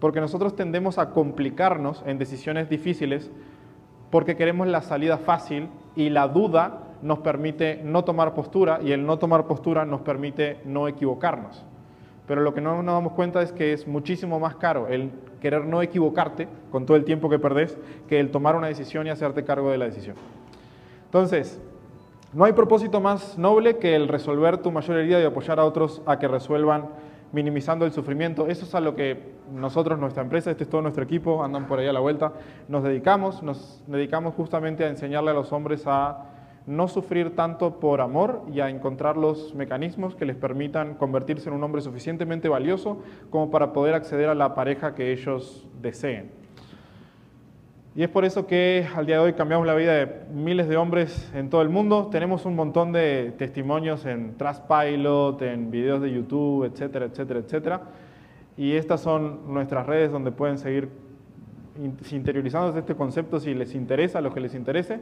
Porque 0.02 0.20
nosotros 0.20 0.56
tendemos 0.56 0.98
a 0.98 1.10
complicarnos 1.10 2.02
en 2.04 2.18
decisiones 2.18 2.68
difíciles 2.68 3.30
porque 4.10 4.34
queremos 4.34 4.66
la 4.66 4.82
salida 4.82 5.16
fácil 5.16 5.68
y 5.94 6.10
la 6.10 6.26
duda 6.26 6.80
nos 7.02 7.20
permite 7.20 7.80
no 7.84 8.02
tomar 8.02 8.34
postura 8.34 8.80
y 8.82 8.90
el 8.90 9.06
no 9.06 9.20
tomar 9.20 9.46
postura 9.46 9.84
nos 9.84 10.00
permite 10.00 10.58
no 10.64 10.88
equivocarnos. 10.88 11.64
Pero 12.26 12.40
lo 12.40 12.52
que 12.52 12.60
no 12.60 12.82
nos 12.82 12.94
damos 12.96 13.12
cuenta 13.12 13.42
es 13.42 13.52
que 13.52 13.72
es 13.72 13.86
muchísimo 13.86 14.40
más 14.40 14.56
caro 14.56 14.88
el 14.88 15.12
querer 15.40 15.66
no 15.66 15.82
equivocarte 15.82 16.48
con 16.72 16.84
todo 16.84 16.96
el 16.96 17.04
tiempo 17.04 17.30
que 17.30 17.38
perdés 17.38 17.78
que 18.08 18.18
el 18.18 18.32
tomar 18.32 18.56
una 18.56 18.66
decisión 18.66 19.06
y 19.06 19.10
hacerte 19.10 19.44
cargo 19.44 19.70
de 19.70 19.78
la 19.78 19.84
decisión. 19.84 20.16
Entonces, 21.04 21.60
no 22.32 22.44
hay 22.44 22.54
propósito 22.54 23.00
más 23.00 23.38
noble 23.38 23.76
que 23.76 23.94
el 23.94 24.08
resolver 24.08 24.58
tu 24.58 24.72
mayor 24.72 24.96
herida 24.96 25.20
y 25.20 25.24
apoyar 25.24 25.60
a 25.60 25.64
otros 25.64 26.02
a 26.06 26.18
que 26.18 26.26
resuelvan 26.26 26.88
minimizando 27.32 27.84
el 27.84 27.92
sufrimiento. 27.92 28.46
Eso 28.46 28.64
es 28.64 28.74
a 28.74 28.80
lo 28.80 28.94
que 28.94 29.32
nosotros, 29.52 29.98
nuestra 29.98 30.22
empresa, 30.22 30.50
este 30.50 30.64
es 30.64 30.70
todo 30.70 30.82
nuestro 30.82 31.02
equipo, 31.02 31.42
andan 31.42 31.66
por 31.66 31.78
ahí 31.78 31.88
a 31.88 31.92
la 31.92 32.00
vuelta, 32.00 32.32
nos 32.68 32.84
dedicamos, 32.84 33.42
nos 33.42 33.82
dedicamos 33.86 34.34
justamente 34.34 34.84
a 34.84 34.88
enseñarle 34.88 35.30
a 35.30 35.34
los 35.34 35.52
hombres 35.52 35.84
a 35.86 36.28
no 36.66 36.86
sufrir 36.86 37.34
tanto 37.34 37.80
por 37.80 38.00
amor 38.00 38.42
y 38.52 38.60
a 38.60 38.68
encontrar 38.68 39.16
los 39.16 39.54
mecanismos 39.54 40.14
que 40.14 40.24
les 40.24 40.36
permitan 40.36 40.94
convertirse 40.94 41.48
en 41.48 41.56
un 41.56 41.64
hombre 41.64 41.80
suficientemente 41.80 42.48
valioso 42.48 42.98
como 43.30 43.50
para 43.50 43.72
poder 43.72 43.94
acceder 43.94 44.28
a 44.28 44.34
la 44.34 44.54
pareja 44.54 44.94
que 44.94 45.12
ellos 45.12 45.66
deseen. 45.80 46.41
Y 47.94 48.02
es 48.02 48.08
por 48.08 48.24
eso 48.24 48.46
que 48.46 48.88
al 48.96 49.04
día 49.04 49.16
de 49.16 49.22
hoy 49.22 49.32
cambiamos 49.34 49.66
la 49.66 49.74
vida 49.74 49.92
de 49.92 50.08
miles 50.32 50.66
de 50.66 50.78
hombres 50.78 51.30
en 51.34 51.50
todo 51.50 51.60
el 51.60 51.68
mundo. 51.68 52.08
Tenemos 52.10 52.46
un 52.46 52.56
montón 52.56 52.90
de 52.90 53.34
testimonios 53.36 54.06
en 54.06 54.34
Trustpilot, 54.38 55.42
en 55.42 55.70
videos 55.70 56.00
de 56.00 56.10
YouTube, 56.10 56.64
etcétera, 56.64 57.04
etcétera, 57.04 57.40
etcétera. 57.40 57.82
Y 58.56 58.72
estas 58.72 59.02
son 59.02 59.52
nuestras 59.52 59.86
redes 59.86 60.10
donde 60.10 60.32
pueden 60.32 60.56
seguir 60.56 60.88
interiorizando 62.10 62.78
este 62.78 62.94
concepto 62.94 63.38
si 63.38 63.52
les 63.52 63.74
interesa, 63.74 64.22
lo 64.22 64.32
que 64.32 64.40
les 64.40 64.54
interese. 64.54 64.98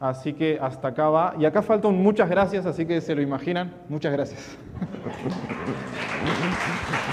Así 0.00 0.32
que 0.32 0.58
hasta 0.60 0.88
acá 0.88 1.10
va. 1.10 1.34
Y 1.38 1.44
acá 1.44 1.60
faltan 1.60 1.94
muchas 1.94 2.30
gracias, 2.30 2.64
así 2.64 2.86
que 2.86 3.02
se 3.02 3.14
lo 3.14 3.20
imaginan. 3.20 3.74
Muchas 3.90 4.14
gracias. 4.14 4.56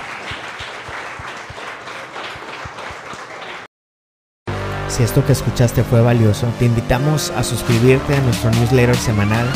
Si 4.91 5.03
esto 5.03 5.25
que 5.25 5.31
escuchaste 5.31 5.85
fue 5.85 6.01
valioso, 6.01 6.47
te 6.59 6.65
invitamos 6.65 7.31
a 7.31 7.43
suscribirte 7.43 8.13
a 8.13 8.19
nuestro 8.19 8.51
newsletter 8.51 8.97
semanal 8.97 9.47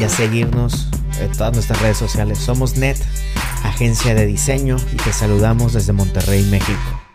y 0.00 0.04
a 0.04 0.08
seguirnos 0.08 0.88
en 1.20 1.30
todas 1.32 1.52
nuestras 1.52 1.82
redes 1.82 1.98
sociales. 1.98 2.38
Somos 2.38 2.78
NET, 2.78 2.96
agencia 3.64 4.14
de 4.14 4.24
diseño, 4.24 4.76
y 4.90 4.96
te 4.96 5.12
saludamos 5.12 5.74
desde 5.74 5.92
Monterrey, 5.92 6.42
México. 6.44 7.07